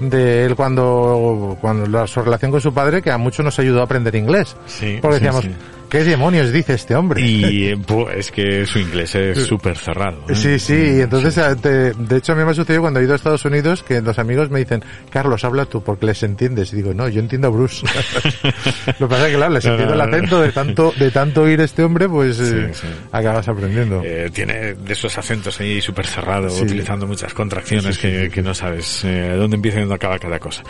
de 0.00 0.44
él 0.44 0.56
cuando, 0.56 1.56
cuando 1.60 1.86
la- 1.86 2.06
su 2.08 2.20
relación 2.20 2.50
con 2.50 2.60
su 2.60 2.74
padre, 2.74 3.00
que 3.00 3.10
a 3.12 3.16
muchos 3.16 3.44
nos 3.44 3.58
ayudó 3.60 3.80
a 3.80 3.84
aprender 3.84 4.14
inglés. 4.16 4.54
Sí, 4.66 4.98
Porque 5.00 5.18
sí, 5.18 5.24
decíamos, 5.24 5.44
sí. 5.44 5.54
¿Qué 5.92 6.02
demonios 6.04 6.50
dice 6.52 6.72
este 6.74 6.94
hombre? 6.96 7.20
Y 7.20 7.66
eh, 7.68 7.76
pu- 7.76 8.10
es 8.10 8.32
que 8.32 8.64
su 8.66 8.78
inglés 8.78 9.14
es 9.14 9.44
súper 9.46 9.76
cerrado. 9.76 10.24
¿eh? 10.28 10.34
Sí, 10.34 10.58
sí, 10.58 10.72
y 10.74 11.00
entonces, 11.02 11.36
eh, 11.38 11.54
te- 11.60 11.92
de 11.92 12.16
hecho 12.16 12.32
a 12.32 12.34
mí 12.34 12.42
me 12.44 12.50
ha 12.50 12.54
sucedido 12.54 12.80
cuando 12.80 12.98
he 12.98 13.04
ido 13.04 13.12
a 13.12 13.16
Estados 13.16 13.44
Unidos 13.44 13.82
que 13.82 14.00
los 14.00 14.18
amigos 14.18 14.50
me 14.50 14.58
dicen, 14.58 14.82
Carlos, 15.10 15.44
habla 15.44 15.66
tú 15.66 15.82
porque 15.84 16.06
les 16.06 16.22
entiendes. 16.22 16.72
Y 16.72 16.76
digo, 16.76 16.94
no, 16.94 17.08
yo 17.08 17.20
entiendo 17.20 17.48
a 17.48 17.50
Bruce. 17.50 17.84
Lo 18.98 19.06
que 19.06 19.14
pasa 19.14 19.26
es 19.26 19.30
que, 19.32 19.36
claro, 19.36 19.52
les 19.52 19.64
entiendo 19.66 19.94
el 19.94 20.00
acento 20.00 20.40
de 20.40 20.52
tanto, 20.52 20.94
de 20.98 21.10
tanto 21.10 21.42
oír 21.42 21.60
este 21.60 21.82
hombre, 21.84 22.08
pues 22.08 22.40
eh, 22.40 22.70
Sí, 22.72 22.80
sí. 22.80 22.86
acabas 23.12 23.46
aprendiendo. 23.48 24.00
Eh, 24.02 24.30
tiene 24.32 24.74
de 24.74 24.92
esos 24.94 25.16
acentos 25.18 25.60
ahí 25.60 25.80
súper 25.82 26.06
cerrados, 26.06 26.54
Sí. 26.54 26.62
utilizando 26.64 27.06
muchas 27.06 27.34
contracciones 27.34 27.98
que, 27.98 28.30
que 28.32 28.42
no 28.42 28.54
sabes 28.54 29.04
eh, 29.04 29.34
dónde 29.36 29.56
empieza 29.56 29.76
y 29.78 29.80
dónde 29.80 29.96
acaba 29.96 30.18
cada 30.18 30.38
cosa. 30.38 30.62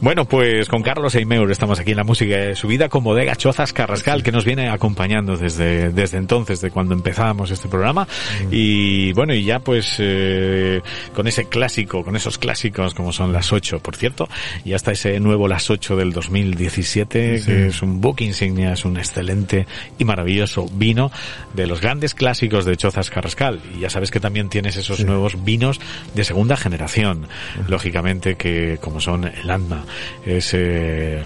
Bueno, 0.00 0.24
pues 0.24 0.68
con 0.68 0.82
Carlos 0.82 1.14
Eimeur 1.14 1.50
estamos 1.50 1.78
aquí 1.78 1.90
en 1.90 1.98
la 1.98 2.04
música 2.04 2.36
de 2.36 2.54
su 2.56 2.66
vida 2.68 2.88
con 2.88 3.04
Bodega 3.04 3.36
Chozas 3.36 3.72
Carrascal, 3.72 4.22
que 4.22 4.32
nos 4.32 4.44
viene 4.44 4.53
acompañando 4.60 5.36
desde, 5.36 5.90
desde 5.90 6.18
entonces, 6.18 6.60
de 6.60 6.70
cuando 6.70 6.94
empezábamos 6.94 7.50
este 7.50 7.68
programa. 7.68 8.06
Y 8.50 9.12
bueno, 9.12 9.34
y 9.34 9.44
ya 9.44 9.60
pues 9.60 9.96
eh, 9.98 10.80
con 11.14 11.26
ese 11.26 11.46
clásico, 11.46 12.04
con 12.04 12.16
esos 12.16 12.38
clásicos 12.38 12.94
como 12.94 13.12
son 13.12 13.32
las 13.32 13.52
8, 13.52 13.80
por 13.80 13.96
cierto, 13.96 14.28
y 14.64 14.72
hasta 14.72 14.92
ese 14.92 15.18
nuevo 15.20 15.48
las 15.48 15.70
8 15.70 15.96
del 15.96 16.12
2017, 16.12 17.42
que 17.44 17.66
es 17.68 17.82
un 17.82 18.00
book 18.00 18.20
insignia, 18.20 18.72
es 18.72 18.84
un 18.84 18.96
excelente 18.96 19.66
y 19.98 20.04
maravilloso 20.04 20.66
vino 20.72 21.10
de 21.54 21.66
los 21.66 21.80
grandes 21.80 22.14
clásicos 22.14 22.64
de 22.64 22.76
Chozas 22.76 23.10
Carrascal. 23.10 23.60
Y 23.76 23.80
ya 23.80 23.90
sabes 23.90 24.10
que 24.10 24.20
también 24.20 24.48
tienes 24.48 24.76
esos 24.76 25.04
nuevos 25.04 25.44
vinos 25.44 25.80
de 26.14 26.24
segunda 26.24 26.56
generación, 26.56 27.26
lógicamente 27.68 28.36
que 28.36 28.78
como 28.80 29.00
son 29.00 29.24
el 29.24 29.50
Anna, 29.50 29.84
ese 30.24 30.64
eh, 30.64 31.22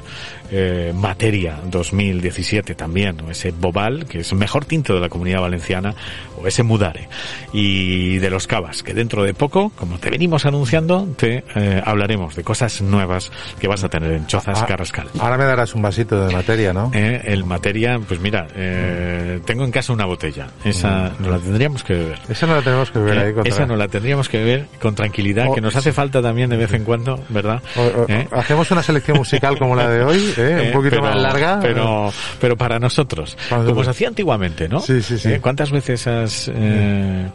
Materia 0.94 1.58
2017 1.70 2.74
también, 2.74 3.20
o 3.20 3.30
ese 3.30 3.50
Bobal, 3.50 4.06
que 4.06 4.20
es 4.20 4.32
el 4.32 4.38
mejor 4.38 4.64
tinto 4.64 4.94
de 4.94 5.00
la 5.00 5.08
comunidad 5.08 5.40
valenciana, 5.40 5.94
o 6.40 6.46
ese 6.46 6.62
Mudare. 6.62 7.08
Y 7.52 8.18
de 8.18 8.30
los 8.30 8.46
cavas, 8.46 8.82
que 8.82 8.94
dentro 8.94 9.22
de 9.22 9.34
poco, 9.34 9.70
como 9.76 9.98
te 9.98 10.10
venimos 10.10 10.46
anunciando, 10.46 11.08
te 11.16 11.44
eh, 11.54 11.82
hablaremos 11.84 12.34
de 12.36 12.44
cosas 12.44 12.80
nuevas 12.82 13.30
que 13.60 13.68
vas 13.68 13.84
a 13.84 13.88
tener 13.88 14.12
en 14.12 14.26
Chozas 14.26 14.62
Ah, 14.62 14.66
Carrascal. 14.66 15.08
Ahora 15.18 15.36
me 15.38 15.44
darás 15.44 15.74
un 15.74 15.82
vasito 15.82 16.26
de 16.26 16.32
materia, 16.32 16.72
¿no? 16.72 16.90
Eh, 16.94 17.22
el 17.26 17.44
materia, 17.44 17.98
pues 18.06 18.20
mira, 18.20 18.46
eh, 18.54 19.40
tengo 19.44 19.64
en 19.64 19.70
casa 19.70 19.92
una 19.92 20.04
botella. 20.04 20.48
Esa 20.64 21.12
no 21.18 21.30
la 21.30 21.38
tendríamos 21.38 21.82
que 21.84 21.94
beber. 21.94 22.18
Esa 22.28 22.46
no 22.46 22.56
la 22.56 22.62
tenemos 22.62 22.90
que 22.90 22.98
Eh, 22.98 23.18
ahí 23.18 23.32
contra... 23.34 23.52
esa 23.54 23.66
no 23.66 23.76
la 23.76 23.88
tendríamos 23.88 24.28
que 24.28 24.38
beber 24.38 24.66
con 24.80 24.94
tranquilidad, 24.94 25.46
Oh, 25.48 25.54
que 25.54 25.60
nos 25.60 25.74
hace 25.76 25.92
falta 25.92 26.20
también 26.22 26.50
de 26.50 26.56
vez 26.56 26.72
en 26.72 26.84
cuando, 26.84 27.22
¿verdad? 27.28 27.62
O- 27.76 28.02
o- 28.02 28.06
Eh, 28.08 28.26
Hacemos 28.32 28.70
una 28.70 28.82
selección 28.82 29.16
musical 29.18 29.58
como 29.58 29.74
la 29.76 29.88
de 29.88 30.02
hoy, 30.04 30.32
¿eh? 30.38 30.62
eh, 30.64 30.66
un 30.68 30.72
poquito 30.72 30.96
pero- 30.96 31.02
más 31.02 31.16
larga. 31.16 31.58
Pero, 31.60 32.12
pero 32.40 32.56
para 32.56 32.78
nosotros, 32.78 33.36
Para 33.50 33.64
como 33.64 33.84
se 33.84 33.90
hacía 33.90 34.08
antiguamente, 34.08 34.68
¿no? 34.68 34.80
Sí, 34.80 35.02
sí, 35.02 35.18
sí. 35.18 35.28
Eh, 35.32 35.40
¿Cuántas 35.40 35.70
veces 35.70 36.06
has, 36.06 36.50
eh, 36.54 37.26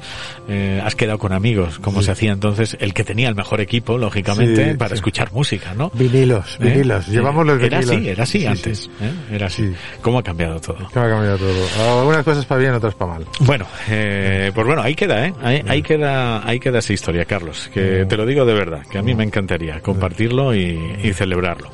eh, 0.49 0.81
has 0.83 0.95
quedado 0.95 1.17
con 1.19 1.33
amigos, 1.33 1.79
como 1.79 2.01
se 2.01 2.11
hacía 2.11 2.31
entonces, 2.31 2.77
el 2.79 2.93
que 2.93 3.03
tenía 3.03 3.29
el 3.29 3.35
mejor 3.35 3.61
equipo, 3.61 3.97
lógicamente, 3.97 4.75
para 4.75 4.95
escuchar 4.95 5.31
música, 5.31 5.73
¿no? 5.73 5.91
Vinilos, 5.93 6.57
¿Eh? 6.59 6.65
vinilos. 6.65 7.07
Llevamos 7.07 7.45
los 7.45 7.61
Era 7.61 7.79
vinilos. 7.79 7.95
así, 7.97 8.09
era 8.09 8.23
así 8.23 8.39
Sí, 8.39 8.45
antes. 8.47 8.89
¿eh? 9.01 9.11
Era 9.35 9.47
así. 9.47 9.67
Sí. 9.67 9.75
¿Cómo 10.01 10.19
ha 10.19 10.23
cambiado 10.23 10.59
todo? 10.59 10.77
Me 10.79 11.01
ha 11.01 11.09
cambiado 11.09 11.37
todo. 11.37 11.99
Algunas 11.99 12.23
cosas 12.23 12.45
para 12.45 12.59
bien, 12.61 12.73
otras 12.73 12.95
para 12.95 13.13
mal. 13.13 13.25
Bueno, 13.39 13.65
eh, 13.89 14.51
pues 14.53 14.65
bueno, 14.67 14.81
ahí 14.81 14.95
queda, 14.95 15.27
¿eh? 15.27 15.33
Ahí, 15.43 15.63
ahí 15.67 15.81
queda, 15.81 16.45
ahí 16.47 16.59
queda 16.59 16.79
esa 16.79 16.93
historia, 16.93 17.25
Carlos, 17.25 17.69
que 17.73 18.05
te 18.07 18.17
lo 18.17 18.25
digo 18.25 18.45
de 18.45 18.53
verdad, 18.53 18.81
que 18.89 18.97
a 18.97 19.01
mí 19.01 19.13
me 19.13 19.23
encantaría 19.23 19.79
compartirlo 19.81 20.53
y, 20.55 20.97
y 21.03 21.13
celebrarlo. 21.13 21.69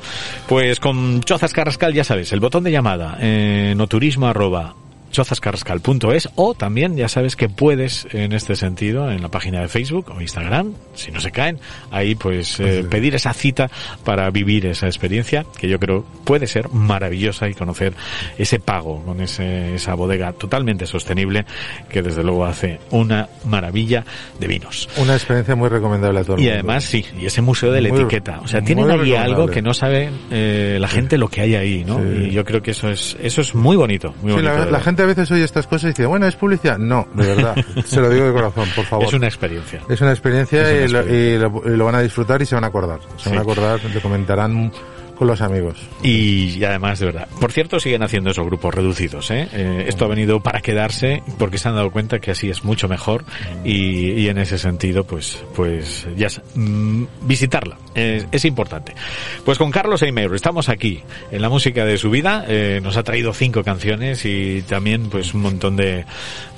Pues 0.48 0.78
con 0.80 1.19
Chozas 1.24 1.52
Carrascal, 1.52 1.94
ya 1.94 2.04
sabes, 2.04 2.32
el 2.32 2.40
botón 2.40 2.64
de 2.64 2.72
llamada, 2.72 3.16
eh, 3.20 3.74
noturismo 3.76 4.26
arroba 4.26 4.74
chozascarrascal.es 5.10 6.28
o 6.36 6.54
también 6.54 6.96
ya 6.96 7.08
sabes 7.08 7.36
que 7.36 7.48
puedes 7.48 8.06
en 8.12 8.32
este 8.32 8.56
sentido 8.56 9.10
en 9.10 9.22
la 9.22 9.28
página 9.28 9.60
de 9.60 9.68
Facebook 9.68 10.10
o 10.14 10.20
Instagram, 10.20 10.74
si 10.94 11.10
no 11.10 11.20
se 11.20 11.30
caen, 11.30 11.58
ahí 11.90 12.14
pues 12.14 12.58
eh, 12.60 12.84
pedir 12.88 13.14
esa 13.14 13.32
cita 13.32 13.70
para 14.04 14.30
vivir 14.30 14.66
esa 14.66 14.86
experiencia 14.86 15.44
que 15.58 15.68
yo 15.68 15.78
creo 15.78 16.04
puede 16.24 16.46
ser 16.46 16.68
maravillosa 16.70 17.48
y 17.48 17.54
conocer 17.54 17.92
ese 18.38 18.60
pago 18.60 19.02
con 19.04 19.20
ese, 19.20 19.74
esa 19.74 19.94
bodega 19.94 20.32
totalmente 20.32 20.86
sostenible 20.86 21.44
que 21.88 22.02
desde 22.02 22.22
luego 22.22 22.44
hace 22.44 22.78
una 22.90 23.28
maravilla 23.44 24.04
de 24.38 24.46
vinos. 24.46 24.88
Una 24.96 25.14
experiencia 25.14 25.54
muy 25.56 25.68
recomendable 25.68 26.20
a 26.20 26.24
todo 26.24 26.36
el 26.36 26.42
Y 26.42 26.44
mundo. 26.44 26.54
además, 26.58 26.84
sí, 26.84 27.04
y 27.20 27.26
ese 27.26 27.42
museo 27.42 27.72
de 27.72 27.80
la 27.80 27.88
Muy- 27.90 28.00
etiqueta. 28.00 28.40
O 28.42 28.48
sea, 28.48 28.62
tienen 28.62 28.86
recomendable. 28.86 29.18
algo 29.18 29.46
que 29.48 29.62
no 29.62 29.74
sabe 29.74 30.10
eh, 30.30 30.78
la 30.80 30.88
gente 30.88 31.18
lo 31.18 31.28
que 31.28 31.40
hay 31.40 31.54
ahí, 31.54 31.84
¿no? 31.84 31.98
Sí. 31.98 32.26
Y 32.26 32.30
yo 32.30 32.44
creo 32.44 32.62
que 32.62 32.70
eso 32.72 32.88
es, 32.88 33.16
eso 33.22 33.40
es 33.40 33.54
muy 33.54 33.76
bonito, 33.76 34.14
muy 34.22 34.30
Sí, 34.32 34.36
bonito. 34.36 34.42
la, 34.42 34.52
verdad. 34.52 34.70
Gente 35.00 35.02
a 35.02 35.06
veces 35.06 35.30
oye 35.30 35.44
estas 35.44 35.66
cosas 35.66 35.84
y 35.84 35.88
dice, 35.88 36.06
bueno, 36.06 36.26
¿es 36.26 36.36
publicidad? 36.36 36.78
No, 36.78 37.06
de 37.14 37.26
verdad. 37.34 37.56
Se 37.84 38.00
lo 38.00 38.08
digo 38.10 38.26
de 38.26 38.32
corazón, 38.32 38.68
por 38.74 38.84
favor. 38.84 39.06
Es 39.06 39.12
una 39.14 39.26
experiencia. 39.26 39.80
Es 39.88 40.00
una 40.00 40.10
experiencia, 40.10 40.70
Es 40.70 40.90
una 40.92 41.02
y, 41.02 41.06
lo, 41.06 41.14
y 41.14 41.38
lo- 41.38 41.74
y 41.74 41.76
lo 41.76 41.84
van 41.84 41.94
a 41.96 42.00
disfrutar 42.02 42.40
y 42.42 42.46
se 42.46 42.54
van 42.54 42.64
a 42.64 42.68
acordar. 42.68 43.00
Se 43.16 43.24
Sí. 43.24 43.30
van 43.30 43.38
a 43.38 43.42
acordar, 43.42 43.80
le 43.84 44.00
comentarán 44.00 44.72
con 45.16 45.26
los 45.26 45.42
amigos. 45.42 45.76
Y, 46.02 46.56
y 46.58 46.64
además, 46.64 46.98
de 46.98 47.04
verdad. 47.04 47.28
Por 47.40 47.52
cierto, 47.52 47.78
siguen 47.78 48.02
haciendo 48.02 48.30
esos 48.30 48.46
grupos 48.46 48.74
reducidos, 48.74 49.30
¿eh? 49.30 49.48
Eh, 49.52 49.84
esto 49.86 50.06
ha 50.06 50.08
venido 50.08 50.40
para 50.40 50.62
quedarse 50.62 51.22
porque 51.38 51.58
se 51.58 51.68
han 51.68 51.74
dado 51.74 51.90
cuenta 51.90 52.20
que 52.20 52.30
así 52.30 52.48
es 52.48 52.64
mucho 52.64 52.88
mejor 52.88 53.24
y, 53.62 54.12
y 54.12 54.28
en 54.30 54.38
ese 54.38 54.56
sentido, 54.56 55.04
pues, 55.04 55.44
pues, 55.54 56.06
ya, 56.16 56.28
mm, 56.54 57.04
visitarla 57.22 57.76
es, 57.94 58.26
es 58.30 58.44
importante. 58.44 58.94
Pues 59.44 59.58
con 59.58 59.70
Carlos 59.70 60.02
Eimeiro 60.02 60.34
estamos 60.34 60.68
aquí 60.68 61.02
en 61.30 61.42
la 61.42 61.48
música 61.48 61.84
de 61.84 61.96
su 61.98 62.10
vida. 62.10 62.44
eh, 62.48 62.80
nos 62.82 62.96
ha 62.96 63.02
traído 63.02 63.32
cinco 63.32 63.62
canciones 63.64 64.24
y 64.24 64.62
también, 64.62 65.08
pues, 65.10 65.34
un 65.34 65.42
montón 65.42 65.76
de, 65.76 66.04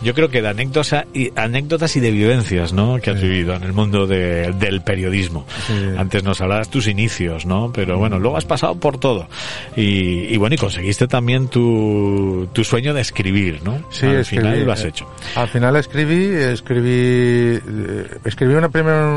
yo 0.03 0.15
creo 0.15 0.29
que 0.29 0.43
de 0.43 0.49
anécdotas 0.49 0.95
y, 1.15 1.31
anécdotas 1.37 1.97
y 1.97 2.01
de 2.01 2.11
vivencias, 2.11 2.73
¿no? 2.73 2.99
Que 3.01 3.11
has 3.11 3.21
vivido 3.21 3.55
en 3.55 3.63
el 3.63 3.73
mundo 3.73 4.07
de- 4.07 4.53
del 4.53 4.83
periodismo. 4.83 5.47
Sí. 5.67 5.75
Antes 5.97 6.23
nos 6.25 6.41
hablabas 6.41 6.69
tus 6.71 6.87
inicios, 6.89 7.47
¿no? 7.47 7.73
Pero 7.73 7.99
bueno, 7.99 8.19
luego 8.19 8.37
has 8.37 8.45
pasado 8.45 8.75
por 8.77 8.99
todo. 8.99 9.29
Y, 9.77 10.33
y 10.33 10.37
bueno, 10.37 10.55
y 10.55 10.59
conseguiste 10.59 11.07
también 11.09 11.49
tu, 11.49 12.49
tu 12.53 12.65
sueño 12.65 12.95
de 12.95 13.01
escribir, 13.01 13.61
¿no? 13.65 13.83
Sí, 13.91 14.07
Al 14.07 14.17
escribí, 14.17 14.43
final 14.43 14.65
lo 14.67 14.73
has 14.73 14.85
eh, 14.85 14.89
hecho. 14.89 15.09
Al 15.37 15.49
final 15.49 15.77
escribí, 15.77 16.25
escribí, 16.35 16.91
eh, 16.91 18.07
escribí 18.25 18.55
una 18.55 18.69
primera, 18.69 19.09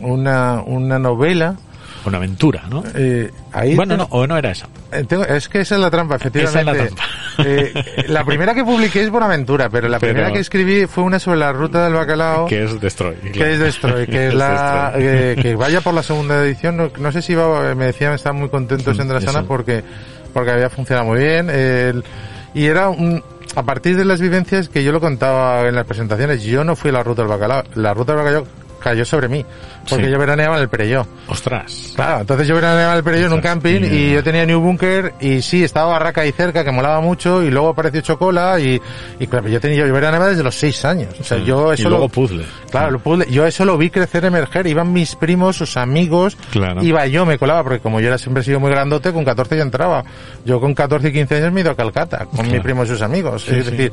una, 0.00 0.62
una 0.64 0.98
novela. 0.98 1.56
Una 2.04 2.18
aventura, 2.18 2.62
¿no? 2.70 2.84
eh, 2.94 3.32
ahí 3.52 3.74
bueno, 3.74 3.96
tengo- 3.96 4.08
no, 4.08 4.16
o 4.16 4.26
no 4.28 4.36
era 4.38 4.52
esa. 4.52 4.68
eh, 4.92 5.02
tengo- 5.08 5.24
es 5.24 5.48
que 5.48 5.58
esa 5.60 5.74
es 5.74 5.80
la 5.80 5.90
trampa, 5.90 6.14
efectivamente. 6.14 6.60
Esa 6.60 6.60
es 6.60 6.66
la 6.66 6.86
trampa. 6.86 7.04
Eh, 7.38 8.04
la 8.08 8.24
primera 8.24 8.54
que 8.54 8.62
publiqué 8.62 9.02
es 9.02 9.10
Buenaventura, 9.10 9.68
pero 9.70 9.88
la 9.88 9.98
Pero- 9.98 10.12
primera 10.12 10.32
que 10.32 10.38
escribí 10.38 10.86
fue 10.86 11.02
una 11.02 11.18
sobre 11.18 11.38
la 11.40 11.52
ruta 11.52 11.82
del 11.82 11.94
bacalao. 11.94 12.46
Que 12.46 12.62
es 12.62 12.80
Destroy. 12.80 13.16
que 13.16 13.52
es 13.54 13.58
Destroy, 13.58 14.06
que 14.06 14.28
es 14.28 14.34
la 14.36 14.92
eh, 14.94 15.36
que 15.42 15.56
vaya 15.56 15.80
por 15.80 15.94
la 15.94 16.04
segunda 16.04 16.40
edición. 16.44 16.76
No, 16.76 16.90
no 16.96 17.10
sé 17.10 17.22
si 17.22 17.32
iba, 17.32 17.74
me 17.74 17.86
decían 17.86 18.12
estaban 18.12 18.38
muy 18.38 18.50
contentos 18.50 18.96
en 19.00 19.08
Drasana 19.08 19.42
porque 19.42 19.82
porque 20.32 20.52
había 20.52 20.70
funcionado 20.70 21.08
muy 21.08 21.18
bien. 21.18 21.50
el- 21.50 22.04
y 22.54 22.66
era 22.66 22.88
un 22.88 23.20
a 23.56 23.62
partir 23.64 23.96
de 23.96 24.04
las 24.04 24.20
vivencias 24.20 24.68
que 24.68 24.84
yo 24.84 24.92
lo 24.92 25.00
contaba 25.00 25.66
en 25.66 25.74
las 25.74 25.86
presentaciones, 25.86 26.44
yo 26.44 26.62
no 26.62 26.76
fui 26.76 26.90
a 26.90 26.92
la 26.92 27.02
ruta 27.02 27.22
del 27.22 27.30
bacalao, 27.30 27.64
la 27.74 27.94
ruta 27.94 28.12
del 28.12 28.22
bacalao 28.22 28.46
cayó 28.80 29.04
sobre 29.04 29.26
mí, 29.28 29.44
porque 29.88 30.04
Sí. 30.06 30.10
yo 30.10 30.18
veraneaba 30.18 30.56
en 30.56 30.62
el 30.62 30.68
Perelló. 30.68 31.06
Ostras. 31.28 31.92
Claro, 31.96 32.20
entonces 32.20 32.46
yo 32.48 32.54
veraneaba 32.54 32.92
en 32.92 32.98
el 32.98 33.04
Perelló 33.04 33.26
en 33.26 33.32
un 33.34 33.40
camping 33.40 33.80
y- 33.82 33.86
y 33.86 34.14
yo 34.14 34.22
tenía 34.22 34.44
New 34.46 34.60
Bunker 34.60 35.14
y 35.20 35.42
sí, 35.42 35.64
estaba 35.64 35.92
Barraca 35.92 36.20
ahí 36.22 36.32
cerca 36.32 36.64
que 36.64 36.70
molaba 36.70 37.00
mucho 37.00 37.42
y 37.42 37.50
luego 37.50 37.70
apareció 37.70 38.00
Chocola 38.00 38.58
y, 38.60 38.80
y 39.18 39.26
claro, 39.26 39.48
yo 39.48 39.60
tenía, 39.60 39.86
yo 39.86 39.92
veraneaba 39.92 40.28
desde 40.28 40.42
los 40.42 40.54
seis 40.54 40.84
años. 40.84 41.14
O 41.20 41.24
sea, 41.24 41.38
yo 41.38 41.72
eso 41.72 41.82
y 41.82 41.86
luego 41.90 42.04
lo- 42.04 42.08
puzzle. 42.08 42.44
Claro, 42.70 42.90
lo 42.92 42.98
pude- 42.98 43.26
yo 43.30 43.46
eso 43.46 43.64
lo 43.64 43.76
vi 43.78 43.90
crecer, 43.90 44.24
emerger, 44.24 44.66
iban 44.66 44.92
mis 44.92 45.14
primos, 45.16 45.56
sus 45.56 45.76
amigos, 45.76 46.36
Claro. 46.50 46.82
iba 46.82 47.06
yo, 47.06 47.24
me 47.26 47.38
colaba, 47.38 47.62
porque 47.62 47.80
como 47.80 48.00
yo 48.00 48.08
era 48.08 48.18
siempre 48.18 48.42
he 48.42 48.44
sido 48.44 48.60
muy 48.60 48.70
grandote, 48.70 49.12
con 49.12 49.24
14 49.24 49.56
ya 49.56 49.62
entraba. 49.62 50.04
Yo 50.44 50.60
con 50.60 50.74
14 50.74 51.08
y 51.08 51.12
15 51.12 51.36
años 51.36 51.52
me 51.52 51.60
he 51.60 51.62
ido 51.62 51.70
a 51.72 51.76
Calcata, 51.76 52.26
con 52.26 52.36
Claro. 52.40 52.50
mi 52.52 52.60
primo 52.60 52.84
y 52.84 52.86
sus 52.86 53.02
amigos. 53.02 53.44
Sí, 53.44 53.54
es 53.56 53.64
sí. 53.66 53.70
decir, 53.70 53.92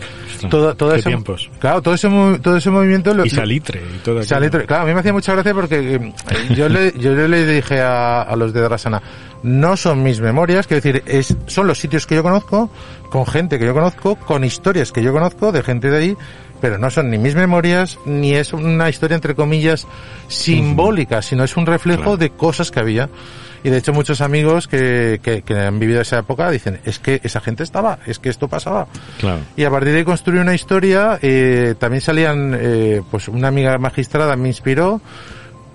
todo, 0.50 0.76
todo 0.76 0.94
ese, 0.96 1.10
tiempos. 1.10 1.50
claro, 1.60 1.82
todo 1.82 1.94
ese, 1.94 2.10
todo 2.42 2.58
ese 2.58 2.70
movimiento 2.70 3.14
lo, 3.14 3.26
Y 3.26 3.30
salitre 3.30 3.82
y 3.96 4.00
todo 4.00 4.16
aquello. 4.16 4.28
Salitre. 4.30 4.66
Claro, 4.66 4.84
a 4.84 4.86
mí 4.86 4.94
me 4.94 5.00
hacía 5.00 5.14
mucha 5.14 5.34
gracia 5.34 5.54
porque 5.54 5.83
eh, 5.96 6.14
yo 6.56 6.70
le, 6.70 6.94
yo 6.98 7.14
le 7.14 7.46
dije 7.46 7.82
a, 7.82 8.22
a 8.22 8.36
los 8.36 8.54
de 8.54 8.62
Drasana, 8.62 9.02
no 9.44 9.76
son 9.78 10.04
mis 10.04 10.22
memorias, 10.22 10.68
quiero 10.68 10.82
decir, 10.82 11.04
es, 11.06 11.36
son 11.48 11.68
los 11.68 11.80
sitios 11.80 12.06
que 12.08 12.16
yo 12.16 12.24
conozco, 12.24 12.70
con 13.10 13.26
gente 13.26 13.60
que 13.60 13.66
yo 13.66 13.74
conozco, 13.74 14.16
con 14.16 14.44
historias 14.44 14.92
que 14.92 15.04
yo 15.04 15.12
conozco 15.14 15.52
de 15.52 15.62
gente 15.64 15.90
de 15.90 15.98
ahí, 15.98 16.18
pero 16.62 16.78
no 16.78 16.90
son 16.90 17.10
ni 17.10 17.18
mis 17.18 17.36
memorias, 17.36 18.00
ni 18.06 18.34
es 18.36 18.54
una 18.54 18.88
historia 18.90 19.16
entre 19.16 19.36
comillas 19.36 19.86
simbólica, 20.30 21.22
sino 21.22 21.44
es 21.44 21.58
un 21.58 21.66
reflejo 21.66 22.02
Claro. 22.04 22.18
de 22.18 22.30
cosas 22.32 22.72
que 22.72 22.80
había. 22.80 23.10
Y 23.66 23.70
de 23.70 23.78
hecho 23.78 23.94
muchos 23.94 24.20
amigos 24.20 24.68
que, 24.68 25.22
que, 25.24 25.42
que 25.42 25.58
han 25.58 25.80
vivido 25.80 26.02
esa 26.02 26.20
época 26.20 26.50
dicen, 26.52 26.82
es 26.84 27.00
que 27.00 27.22
esa 27.24 27.40
gente 27.40 27.64
estaba, 27.64 28.00
es 28.06 28.20
que 28.20 28.28
esto 28.30 28.50
pasaba. 28.50 28.88
Claro. 29.20 29.40
Y 29.56 29.64
a 29.64 29.70
partir 29.70 29.94
de 29.94 30.00
ahí 30.00 30.04
construí 30.04 30.38
una 30.40 30.54
historia, 30.54 31.18
eh, 31.22 31.74
también 31.80 32.02
salían, 32.02 32.58
eh, 32.60 33.02
pues 33.10 33.30
una 33.30 33.48
amiga 33.48 33.78
magistrada 33.78 34.36
me 34.36 34.50
inspiró, 34.50 35.00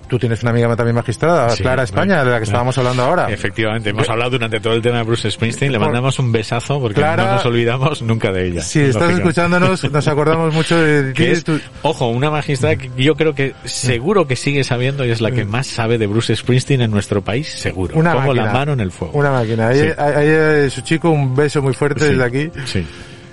tú 0.09 0.19
tienes 0.19 0.41
una 0.41 0.51
amiga 0.51 0.75
también 0.75 0.95
magistrada, 0.95 1.49
Sí, 1.51 1.61
Clara 1.63 1.83
España, 1.83 2.25
de 2.25 2.31
la 2.31 2.37
que 2.39 2.43
estábamos 2.43 2.77
hablando 2.77 3.03
ahora. 3.03 3.29
Efectivamente, 3.29 3.91
hemos 3.91 4.09
hablado 4.09 4.31
durante 4.31 4.59
todo 4.59 4.73
el 4.73 4.81
tema 4.81 4.97
de 4.97 5.03
Bruce 5.03 5.31
Springsteen, 5.31 5.71
le 5.71 5.79
mandamos 5.79 6.19
un 6.19 6.31
besazo 6.31 6.81
porque 6.81 6.95
Clara- 6.95 7.23
no 7.25 7.31
nos 7.35 7.45
olvidamos 7.45 8.01
nunca 8.01 8.31
de 8.33 8.47
ella. 8.47 8.61
Si 8.61 8.81
estás 8.81 9.11
escuchándonos, 9.13 9.89
nos 9.91 10.07
acordamos 10.07 10.53
mucho 10.53 10.77
de 10.77 11.13
ti. 11.13 11.41
tú- 11.41 11.59
ojo, 11.83 12.07
una 12.09 12.29
magistrada 12.29 12.75
que 12.75 12.89
yo 12.97 13.15
creo 13.15 13.33
que 13.33 13.53
seguro 13.63 14.27
que 14.27 14.35
sigue 14.35 14.63
sabiendo 14.63 15.05
y 15.05 15.11
es 15.11 15.21
la 15.21 15.31
que 15.31 15.45
más 15.45 15.67
sabe 15.67 15.97
de 15.97 16.07
Bruce 16.07 16.35
Springsteen 16.35 16.81
en 16.81 16.91
nuestro 16.91 17.21
país, 17.21 17.47
seguro. 17.47 17.95
Una 17.95 18.13
Pongo 18.13 18.33
la 18.33 18.41
máquina. 18.43 18.59
mano 18.59 18.73
en 18.73 18.79
el 18.81 18.91
fuego. 18.91 19.17
Una 19.17 19.31
máquina. 19.31 19.67
Ahí, 19.69 19.79
Sí. 19.79 19.87
ahí, 19.97 20.27
ahí, 20.27 20.69
su 20.69 20.81
chico, 20.81 21.09
un 21.11 21.35
beso 21.35 21.61
muy 21.61 21.73
fuerte 21.73 22.01
Sí, 22.01 22.07
desde 22.15 22.23
aquí. 22.23 22.51
Sí. 22.65 22.85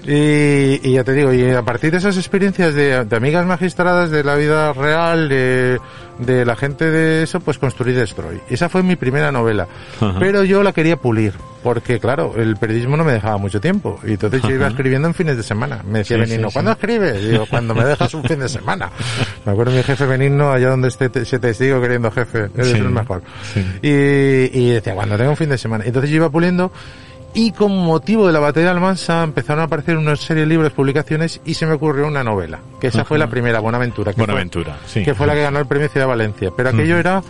Y, 0.06 0.80
y 0.88 0.92
ya 0.92 1.02
te 1.04 1.12
digo, 1.12 1.32
y 1.32 1.50
a 1.50 1.62
partir 1.62 1.90
de 1.90 1.98
esas 1.98 2.16
experiencias 2.16 2.74
de, 2.74 3.04
de 3.04 3.16
amigas 3.16 3.44
magistradas 3.44 4.10
de 4.10 4.22
la 4.22 4.36
vida 4.36 4.72
real, 4.72 5.28
de, 5.28 5.80
de 6.18 6.44
la 6.44 6.54
gente 6.54 6.88
de 6.90 7.24
eso, 7.24 7.40
pues 7.40 7.58
construí 7.58 7.92
Destroy. 7.92 8.40
Esa 8.48 8.68
fue 8.68 8.82
mi 8.84 8.94
primera 8.94 9.32
novela. 9.32 9.66
Ajá. 10.00 10.16
Pero 10.20 10.44
yo 10.44 10.62
la 10.62 10.72
quería 10.72 10.96
pulir, 10.96 11.32
porque 11.64 11.98
claro, 11.98 12.34
el 12.36 12.56
periodismo 12.56 12.96
no 12.96 13.02
me 13.02 13.12
dejaba 13.12 13.36
mucho 13.38 13.60
tiempo. 13.60 13.98
Y 14.06 14.12
entonces 14.12 14.42
yo 14.42 14.50
iba 14.50 14.68
escribiendo 14.68 15.08
en 15.08 15.14
fines 15.14 15.36
de 15.36 15.42
semana. 15.42 15.82
Me 15.84 15.98
decía 16.00 16.16
Sí, 16.18 16.20
Benigno, 16.22 16.50
sí, 16.50 16.52
¿cuándo 16.54 16.70
sí. 16.70 16.78
escribes? 16.80 17.28
Digo, 17.28 17.46
cuando 17.50 17.74
me 17.74 17.84
dejas 17.84 18.14
un 18.14 18.22
fin 18.22 18.38
de 18.38 18.48
semana. 18.48 18.90
Me 19.44 19.52
acuerdo 19.52 19.72
mi 19.72 19.82
jefe 19.82 20.06
Benigno, 20.06 20.52
allá 20.52 20.68
donde 20.70 20.88
esté, 20.88 21.08
te- 21.08 21.24
se 21.24 21.38
te 21.40 21.52
sigo 21.52 21.80
queriendo 21.80 22.10
jefe, 22.12 22.48
eres 22.54 22.72
el 22.74 22.90
mejor. 22.90 23.22
Y, 23.82 23.88
y 23.88 24.70
decía, 24.70 24.94
cuando 24.94 25.16
tenga 25.16 25.30
un 25.30 25.36
fin 25.36 25.48
de 25.48 25.58
semana. 25.58 25.84
Entonces 25.84 26.10
yo 26.10 26.16
iba 26.16 26.30
puliendo 26.30 26.70
y 27.36 27.52
con 27.52 27.76
motivo 27.84 28.26
de 28.26 28.32
la 28.32 28.40
batalla 28.40 28.66
de 28.66 28.72
Almansa 28.72 29.22
empezaron 29.22 29.60
a 29.60 29.64
aparecer 29.64 29.98
una 29.98 30.16
serie 30.16 30.44
de 30.44 30.48
libros, 30.48 30.72
publicaciones 30.72 31.42
y 31.44 31.52
se 31.52 31.66
me 31.66 31.74
ocurrió 31.74 32.06
una 32.06 32.24
novela, 32.24 32.60
que 32.80 32.86
esa 32.86 33.04
fue 33.04 33.18
la 33.18 33.26
primera, 33.28 33.60
Buenaventura. 33.60 34.14
Que 34.14 34.22
Buenaventura, 34.22 34.78
fue, 34.80 34.88
sí. 34.88 35.04
Que 35.04 35.14
fue 35.14 35.26
la 35.26 35.34
que 35.34 35.42
ganó 35.42 35.58
el 35.58 35.66
premio 35.66 35.86
Ciudad 35.90 36.06
de 36.06 36.08
Valencia. 36.08 36.50
Pero 36.56 36.70
aquello 36.70 36.96
era 36.96 37.22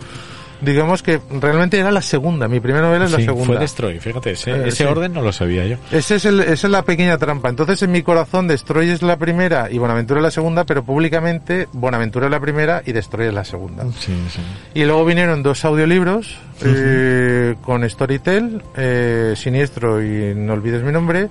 digamos 0.61 1.03
que 1.03 1.19
realmente 1.41 1.77
era 1.79 1.91
la 1.91 2.01
segunda. 2.01 2.47
Mi 2.47 2.59
primera 2.59 2.85
novela 2.87 3.05
es 3.05 3.11
la 3.11 3.19
segunda. 3.19 3.45
fue 3.45 3.57
Destroy, 3.59 3.99
fíjate, 3.99 4.31
ese, 4.31 4.51
Eh, 4.51 4.67
ese 4.67 4.77
sí. 4.77 4.83
orden 4.83 5.13
no 5.13 5.21
lo 5.21 5.31
sabía 5.31 5.65
yo. 5.65 5.77
Ese 5.91 6.15
es 6.15 6.25
el, 6.25 6.39
esa 6.41 6.67
es 6.67 6.71
la 6.71 6.83
pequeña 6.83 7.17
trampa. 7.17 7.49
Entonces, 7.49 7.81
en 7.83 7.91
mi 7.91 8.01
corazón, 8.03 8.47
Destroy 8.47 8.89
es 8.89 9.01
la 9.01 9.17
primera 9.17 9.69
y 9.71 9.77
Bonaventura 9.77 10.19
es 10.19 10.23
la 10.23 10.31
segunda, 10.31 10.63
pero 10.65 10.83
públicamente 10.83 11.67
Bonaventura 11.73 12.25
es 12.27 12.31
la 12.31 12.39
primera 12.39 12.81
y 12.85 12.91
Destroy 12.91 13.27
es 13.27 13.33
la 13.33 13.43
segunda. 13.43 13.83
Sí, 13.99 14.13
sí. 14.29 14.41
Y 14.73 14.85
luego 14.85 15.05
vinieron 15.05 15.43
dos 15.43 15.63
audiolibros 15.65 16.37
eh, 16.63 17.55
con 17.61 17.87
Storytel, 17.89 18.61
eh, 18.75 19.33
Siniestro 19.35 20.01
y 20.03 20.33
No 20.35 20.53
olvides 20.53 20.83
mi 20.83 20.91
nombre. 20.91 21.29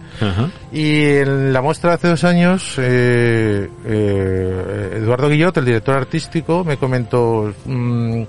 Y 0.72 1.02
en 1.04 1.52
la 1.52 1.60
muestra 1.62 1.90
de 1.90 1.94
hace 1.96 2.08
dos 2.08 2.24
años, 2.24 2.78
Eduardo 4.96 5.28
Guillot, 5.28 5.56
el 5.56 5.64
director 5.64 5.96
artístico, 5.96 6.64
me 6.64 6.76
comentó 6.76 7.52
mm, 7.64 8.22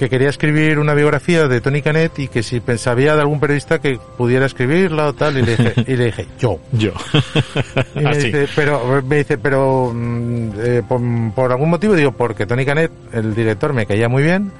que 0.00 0.08
quería 0.08 0.30
escribir 0.30 0.78
una 0.78 0.94
biografía 0.94 1.46
de 1.46 1.60
Tony 1.60 1.82
Canet 1.82 2.18
y 2.20 2.28
que 2.28 2.42
si 2.42 2.60
pensaba 2.60 2.96
de 2.96 3.10
algún 3.10 3.38
periodista 3.38 3.80
que 3.80 3.98
pudiera 4.16 4.46
escribirla 4.46 5.08
o 5.08 5.12
tal, 5.12 5.36
y 5.36 5.42
le 5.42 5.56
dije, 5.56 5.74
y 5.86 5.94
le 5.94 6.04
dije 6.06 6.26
yo. 6.40 6.58
Yo. 6.72 6.92
Y 7.94 8.00
me 8.00 8.08
Así. 8.08 8.26
dice, 8.32 8.48
pero, 8.56 9.02
me 9.02 9.16
dice, 9.18 9.36
pero 9.36 9.92
mm, 9.94 10.48
eh, 10.56 10.82
por, 10.88 11.00
por 11.34 11.52
algún 11.52 11.68
motivo 11.68 11.94
digo, 11.94 12.12
porque 12.12 12.46
Tony 12.46 12.64
Canet, 12.64 12.90
el 13.12 13.34
director, 13.34 13.74
me 13.74 13.84
caía 13.84 14.08
muy 14.08 14.22
bien. 14.22 14.52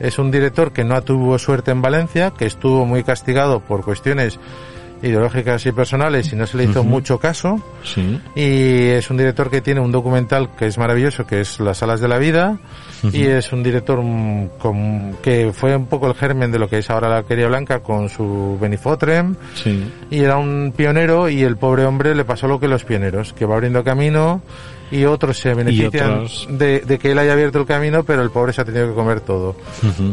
Es 0.00 0.18
un 0.18 0.30
director 0.30 0.72
que 0.72 0.84
no 0.84 1.02
tuvo 1.02 1.38
suerte 1.38 1.70
en 1.70 1.82
Valencia, 1.82 2.30
que 2.30 2.46
estuvo 2.46 2.86
muy 2.86 3.04
castigado 3.04 3.60
por 3.60 3.84
cuestiones 3.84 4.40
ideológicas 5.02 5.66
y 5.66 5.72
personales 5.72 6.32
y 6.32 6.36
no 6.36 6.46
se 6.46 6.56
le 6.56 6.64
hizo 6.64 6.80
Ujú. 6.80 6.88
mucho 6.88 7.18
caso. 7.18 7.60
Sí. 7.84 8.18
Y 8.34 8.86
es 8.88 9.10
un 9.10 9.18
director 9.18 9.50
que 9.50 9.60
tiene 9.60 9.80
un 9.80 9.92
documental 9.92 10.48
que 10.56 10.66
es 10.66 10.78
maravilloso, 10.78 11.26
que 11.26 11.42
es 11.42 11.60
Las 11.60 11.82
alas 11.82 12.00
de 12.00 12.08
la 12.08 12.16
vida. 12.16 12.58
Y 13.12 13.26
es 13.26 13.52
un 13.52 13.62
director 13.62 14.00
con- 14.58 15.16
que 15.22 15.52
fue 15.52 15.76
un 15.76 15.86
poco 15.86 16.06
el 16.08 16.14
germen 16.14 16.50
de 16.50 16.58
lo 16.58 16.68
que 16.68 16.78
es 16.78 16.90
ahora 16.90 17.08
la 17.08 17.18
Alquería 17.18 17.48
Blanca 17.48 17.80
con 17.80 18.08
su 18.08 18.58
Benifotrem 18.60 19.36
Sí. 19.54 19.90
y 20.10 20.18
era 20.20 20.36
un 20.36 20.72
pionero 20.76 21.28
y 21.28 21.42
el 21.42 21.56
pobre 21.56 21.84
hombre 21.84 22.14
le 22.14 22.24
pasó 22.24 22.48
lo 22.48 22.58
que 22.58 22.68
los 22.68 22.84
pioneros, 22.84 23.32
que 23.32 23.44
va 23.44 23.54
abriendo 23.54 23.84
camino 23.84 24.42
y 24.90 25.04
otros 25.04 25.38
se 25.38 25.52
benefician 25.54 26.10
otros- 26.12 26.48
de, 26.50 26.80
de 26.80 26.98
que 26.98 27.12
él 27.12 27.18
haya 27.18 27.34
abierto 27.34 27.58
el 27.60 27.66
camino, 27.66 28.04
pero 28.04 28.22
el 28.22 28.30
pobre 28.30 28.52
se 28.52 28.62
ha 28.62 28.64
tenido 28.64 28.88
que 28.88 28.94
comer 28.94 29.20
todo. 29.20 29.54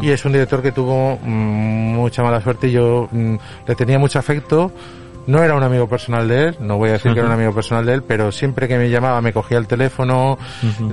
Y 0.02 0.10
es 0.10 0.26
un 0.26 0.34
director 0.34 0.62
que 0.62 0.71
tuvo 0.74 1.17
mm, 1.24 1.93
mucha 1.95 2.24
mala 2.24 2.41
suerte 2.41 2.67
y 2.67 2.71
yo 2.74 3.08
mm, 3.12 3.36
le 3.67 3.76
tenía 3.76 3.98
mucho 3.98 4.19
afecto. 4.19 4.71
No 5.27 5.43
era 5.43 5.55
un 5.55 5.63
amigo 5.63 5.88
personal 5.89 6.27
de 6.27 6.49
él, 6.49 6.55
no 6.59 6.77
voy 6.77 6.89
a 6.89 6.93
decir 6.93 7.13
que 7.13 7.19
era 7.19 7.27
un 7.27 7.33
amigo 7.33 7.53
personal 7.53 7.85
de 7.85 7.93
él, 7.93 8.03
pero 8.03 8.31
siempre 8.31 8.67
que 8.67 8.77
me 8.77 8.89
llamaba 8.89 9.21
me 9.21 9.33
cogía 9.33 9.57
el 9.57 9.67
teléfono, 9.67 10.38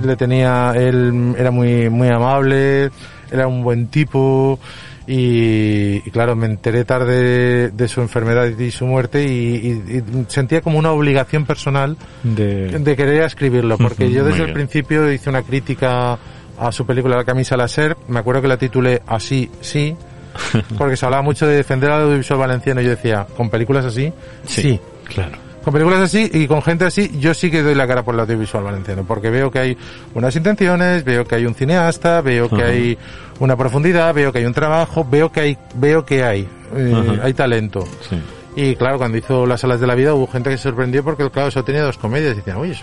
le 0.03 0.15
tenía, 0.15 0.73
él 0.75 1.35
era 1.37 1.51
muy, 1.51 1.89
muy 1.89 2.07
amable, 2.09 2.89
era 3.31 3.47
un 3.47 3.63
buen 3.63 3.87
tipo, 3.87 4.59
y, 5.07 6.01
y 6.05 6.11
claro, 6.11 6.35
me 6.35 6.45
enteré 6.45 6.85
tarde 6.85 7.69
de 7.71 7.87
su 7.87 8.01
enfermedad 8.01 8.47
y 8.47 8.71
su 8.71 8.85
muerte 8.85 9.23
y, 9.23 9.83
y- 9.87 9.97
y 9.97 10.03
sentía 10.27 10.61
como 10.61 10.79
una 10.79 10.91
obligación 10.91 11.45
personal 11.45 11.97
De... 12.23 12.79
de 12.79 12.95
querer 12.95 13.21
escribirlo, 13.23 13.77
porque 13.77 14.09
yo 14.11 14.23
desde 14.23 14.43
el 14.43 14.53
principio 14.53 15.11
hice 15.11 15.29
una 15.29 15.41
crítica 15.43 16.17
a 16.59 16.71
su 16.71 16.85
película 16.85 17.17
La 17.17 17.25
camisa 17.25 17.57
láser, 17.57 17.97
me 18.07 18.19
acuerdo 18.19 18.41
que 18.43 18.47
la 18.47 18.57
titulé 18.57 19.01
Así, 19.07 19.49
sí, 19.61 19.95
porque 20.77 20.97
se 20.97 21.05
hablaba 21.05 21.23
mucho 21.23 21.47
de 21.47 21.55
defender 21.55 21.91
al 21.91 22.03
audiovisual 22.03 22.39
valenciano 22.39 22.81
y 22.81 22.85
yo 22.85 22.89
decía, 22.91 23.25
con 23.35 23.49
películas 23.49 23.85
así, 23.85 24.11
sí. 24.45 24.79
Claro. 25.05 25.37
Con 25.63 25.71
películas 25.71 26.01
así 26.01 26.29
y 26.33 26.45
con 26.45 26.61
gente 26.61 26.83
así, 26.83 27.09
yo 27.19 27.33
sí 27.33 27.49
que 27.49 27.63
doy 27.63 27.73
la 27.73 27.87
cara 27.87 28.03
por 28.03 28.15
el 28.15 28.19
audiovisual 28.21 28.65
valenciano, 28.65 29.05
porque 29.05 29.29
veo 29.29 29.49
que 29.49 29.59
hay 29.59 29.77
unas 30.13 30.35
intenciones, 30.35 31.05
veo 31.05 31.23
que 31.23 31.35
hay 31.35 31.45
un 31.45 31.55
cineasta, 31.55 32.19
veo 32.19 32.49
que 32.49 32.61
hay 32.61 32.97
una 33.39 33.55
profundidad, 33.55 34.13
veo 34.13 34.33
que 34.33 34.39
hay 34.39 34.45
un 34.45 34.53
trabajo, 34.53 35.07
veo 35.09 35.31
que 35.31 35.39
hay, 35.39 35.57
veo 35.75 36.03
que 36.05 36.23
hay, 36.23 36.47
eh, 36.75 37.19
hay 37.23 37.33
talento. 37.33 37.85
Sí. 38.09 38.17
Y 38.55 38.75
claro, 38.75 38.97
cuando 38.97 39.17
hizo 39.17 39.45
Las 39.45 39.63
Alas 39.63 39.79
de 39.79 39.87
la 39.87 39.95
Vida 39.95 40.13
hubo 40.13 40.27
gente 40.27 40.49
que 40.49 40.57
se 40.57 40.63
sorprendió 40.63 41.03
porque, 41.03 41.29
claro, 41.31 41.47
eso 41.47 41.63
tenía 41.63 41.83
dos 41.83 41.97
comedias. 41.97 42.33
Y 42.33 42.37
decían, 42.37 42.57
oye, 42.57 42.75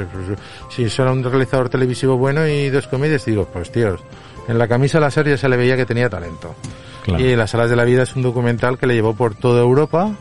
si 0.71 0.85
eso 0.85 1.03
era 1.03 1.13
un 1.13 1.23
realizador 1.23 1.69
televisivo 1.69 2.17
bueno 2.17 2.47
y 2.47 2.71
dos 2.71 2.89
comedias, 2.89 3.27
y 3.29 3.33
digo, 3.33 3.49
pues 3.53 3.71
tíos, 3.71 4.01
en 4.49 4.59
la 4.59 4.67
camisa 4.67 4.99
la 4.99 5.11
serie 5.11 5.39
se 5.39 5.49
le 5.49 5.57
veía 5.57 5.77
que 5.77 5.87
tenía 5.87 6.09
talento. 6.09 6.55
Claro. 7.05 7.25
Y 7.25 7.37
Las 7.37 7.55
Alas 7.55 7.71
de 7.71 7.77
la 7.77 7.85
Vida 7.85 8.03
es 8.03 8.15
un 8.17 8.23
documental 8.23 8.79
que 8.79 8.87
le 8.87 8.95
llevó 8.95 9.15
por 9.15 9.35
toda 9.35 9.63
Europa, 9.63 10.15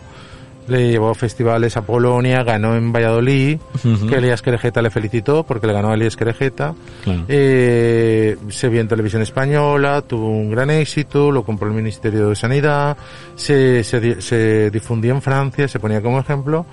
le 0.69 0.91
llevó 0.91 1.09
a 1.09 1.15
festivales 1.15 1.75
a 1.77 1.81
Polonia, 1.81 2.43
ganó 2.43 2.75
en 2.75 2.93
Valladolid, 2.93 3.59
que 4.07 4.15
Elías 4.15 4.41
Querejeta 4.41 4.81
le 4.81 4.89
felicitó 4.89 5.43
porque 5.43 5.67
le 5.67 5.73
ganó 5.73 5.89
a 5.89 5.95
Elías 5.95 6.15
Querejeta. 6.15 6.75
Claro. 7.03 7.25
Eh, 7.27 8.37
se 8.49 8.69
vio 8.69 8.79
en 8.79 8.87
televisión 8.87 9.21
española, 9.21 10.01
tuvo 10.01 10.29
un 10.29 10.51
gran 10.51 10.69
éxito, 10.69 11.31
lo 11.31 11.43
compró 11.43 11.67
el 11.67 11.73
Ministerio 11.73 12.29
de 12.29 12.35
Sanidad, 12.35 12.97
se, 13.35 13.83
se, 13.83 14.21
se 14.21 14.69
difundió 14.69 15.13
en 15.13 15.21
Francia, 15.21 15.67
se 15.67 15.79
ponía 15.79 16.01
como 16.01 16.19
ejemplo, 16.19 16.65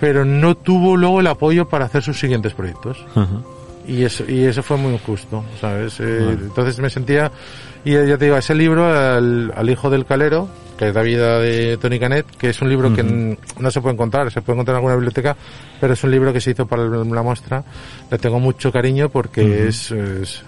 pero 0.00 0.24
no 0.24 0.56
tuvo 0.56 0.96
luego 0.96 1.20
el 1.20 1.26
apoyo 1.26 1.68
para 1.68 1.84
hacer 1.84 2.02
sus 2.02 2.18
siguientes 2.18 2.54
proyectos. 2.54 3.04
Y 3.88 4.02
eso, 4.04 4.24
y 4.28 4.44
eso 4.44 4.62
fue 4.62 4.76
muy 4.76 4.92
injusto, 4.94 5.44
¿sabes? 5.60 6.00
Eh, 6.00 6.18
Entonces 6.46 6.78
me 6.80 6.90
sentía, 6.90 7.30
y 7.84 7.92
ya 7.92 8.18
te 8.18 8.24
digo, 8.26 8.36
ese 8.36 8.54
libro, 8.54 8.84
al, 8.86 9.52
al 9.54 9.70
hijo 9.70 9.88
del 9.90 10.04
calero, 10.04 10.48
que 10.76 10.88
es 10.88 10.94
la 10.94 11.02
vida 11.02 11.38
de 11.38 11.76
Tony 11.78 11.98
Canet, 12.00 12.26
que 12.36 12.50
es 12.50 12.60
un 12.60 12.68
libro 12.68 12.92
que 12.92 13.02
n- 13.02 13.38
no 13.60 13.70
se 13.70 13.80
puede 13.80 13.94
encontrar, 13.94 14.30
se 14.32 14.42
puede 14.42 14.56
encontrar 14.56 14.74
en 14.74 14.76
alguna 14.78 14.94
biblioteca, 14.96 15.36
pero 15.80 15.92
es 15.92 16.02
un 16.04 16.10
libro 16.10 16.32
que 16.32 16.40
se 16.40 16.50
hizo 16.50 16.66
para 16.66 16.84
la 16.84 17.22
muestra. 17.22 17.62
Le 18.10 18.18
tengo 18.18 18.40
mucho 18.40 18.72
cariño 18.72 19.08
porque 19.08 19.68
es, 19.68 19.90
es, 19.92 20.42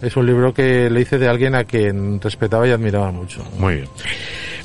es 0.00 0.16
un 0.16 0.24
libro 0.26 0.54
que 0.54 0.88
le 0.88 1.00
hice 1.00 1.18
de 1.18 1.28
alguien 1.28 1.54
a 1.56 1.64
quien 1.64 2.20
respetaba 2.20 2.66
y 2.68 2.70
admiraba 2.70 3.10
mucho. 3.10 3.42
Muy 3.58 3.74
bien. 3.74 3.88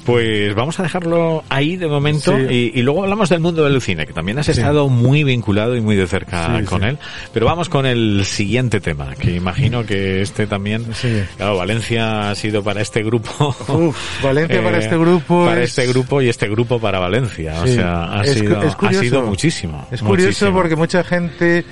Pues 0.06 0.56
vamos 0.56 0.80
a 0.80 0.84
dejarlo 0.84 1.44
ahí 1.50 1.78
de 1.78 1.88
momento 1.88 2.36
Sí. 2.36 2.72
y, 2.74 2.80
y 2.80 2.82
luego 2.82 3.04
hablamos 3.04 3.30
del 3.30 3.40
mundo 3.42 3.64
del 3.64 3.80
cine, 3.82 4.06
que 4.08 4.14
también 4.14 4.40
has 4.40 4.50
estado 4.50 4.90
muy 4.90 5.24
vinculado 5.24 5.76
y 5.76 5.82
muy 5.82 5.96
de 5.96 6.08
cerca 6.08 6.58
Sí, 6.60 6.66
con 6.66 6.84
él. 6.84 6.98
Pero 7.34 7.46
vamos 7.46 7.70
con 7.70 7.86
el 7.86 8.24
siguiente 8.26 8.80
tema, 8.80 9.14
que 9.16 9.32
imagino 9.36 9.86
que 9.86 10.22
este 10.22 10.48
también, 10.48 10.86
claro, 11.38 11.58
Valencia 11.58 12.32
ha 12.32 12.36
sido 12.36 12.64
para 12.64 12.82
este 12.82 13.04
grupo. 13.04 13.56
Uf, 13.68 14.24
Valencia 14.24 14.64
para 14.64 14.78
eh, 14.80 14.82
este 14.82 14.98
grupo 14.98 15.46
Para 15.46 15.62
es- 15.64 15.70
este 15.78 15.88
grupo 15.88 16.22
y 16.22 16.30
este 16.30 16.48
grupo 16.50 16.80
para 16.80 17.00
Valencia. 17.00 17.62
O 17.62 17.68
sea, 17.68 18.20
ha, 18.20 18.24
Es 18.24 18.34
sido, 18.34 18.62
es 18.64 18.76
ha 18.80 18.94
sido 18.94 19.22
muchísimo. 19.24 19.88
Es 19.92 20.02
curioso 20.02 20.28
muchísimo. 20.30 20.54
porque 20.54 20.76
mucha 20.76 21.04
gente 21.04 21.66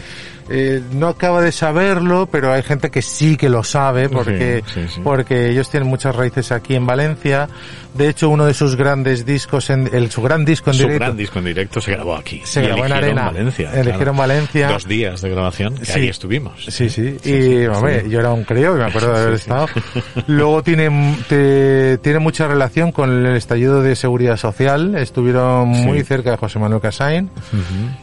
eh, 0.49 0.81
no 0.93 1.07
acaba 1.09 1.41
de 1.41 1.51
saberlo, 1.51 2.27
pero 2.31 2.53
hay 2.53 2.63
gente 2.63 2.89
que 2.89 3.01
sí 3.01 3.37
que 3.37 3.49
lo 3.49 3.63
sabe 3.63 4.09
porque, 4.09 4.63
Sí, 4.67 4.81
sí, 4.81 4.87
sí. 4.95 5.01
porque 5.03 5.49
ellos 5.49 5.69
tienen 5.69 5.89
muchas 5.89 6.15
raíces 6.15 6.51
aquí 6.51 6.75
en 6.75 6.85
Valencia. 6.85 7.47
De 7.93 8.09
hecho, 8.09 8.29
uno 8.29 8.45
de 8.45 8.53
sus 8.53 8.75
grandes 8.75 9.25
discos, 9.25 9.71
en, 9.71 9.89
el, 9.91 10.11
su 10.11 10.21
gran 10.21 10.45
disco 10.45 10.69
en 10.69 10.75
Su 10.75 10.83
directo, 10.83 11.05
gran 11.05 11.17
disco 11.17 11.39
en 11.39 11.45
directo 11.45 11.81
se 11.81 11.91
grabó 11.91 12.15
aquí. 12.15 12.41
Se 12.43 12.61
grabó 12.61 12.85
en 12.85 12.91
Arena. 12.91 13.25
Valencia. 13.25 13.71
Eligieron 13.73 14.15
Valencia. 14.15 14.67
Dos 14.69 14.87
días 14.87 15.21
de 15.21 15.29
grabación, 15.31 15.75
que 15.75 15.91
ahí 15.93 16.07
estuvimos. 16.07 16.65
Sí, 16.69 16.89
sí. 16.89 17.17
Y, 17.23 17.65
hombre, 17.65 18.05
yo 18.07 18.19
era 18.19 18.31
un 18.31 18.43
crío 18.43 18.75
y 18.75 18.79
me 18.79 18.85
acuerdo 18.85 19.13
de 19.13 19.19
haber 19.21 19.33
estado. 19.33 19.65
Luego 20.27 20.61
tiene, 20.61 21.15
te- 21.27 21.97
tiene 21.97 22.19
mucha 22.19 22.47
relación 22.47 22.91
con 22.91 23.25
el 23.25 23.35
estallido 23.35 23.81
de 23.81 23.95
seguridad 23.95 24.37
social. 24.37 24.95
Estuvieron 24.95 25.67
muy 25.69 26.03
cerca 26.03 26.31
de 26.31 26.37
José 26.37 26.59
Manuel 26.59 26.81
Casain. 26.81 27.31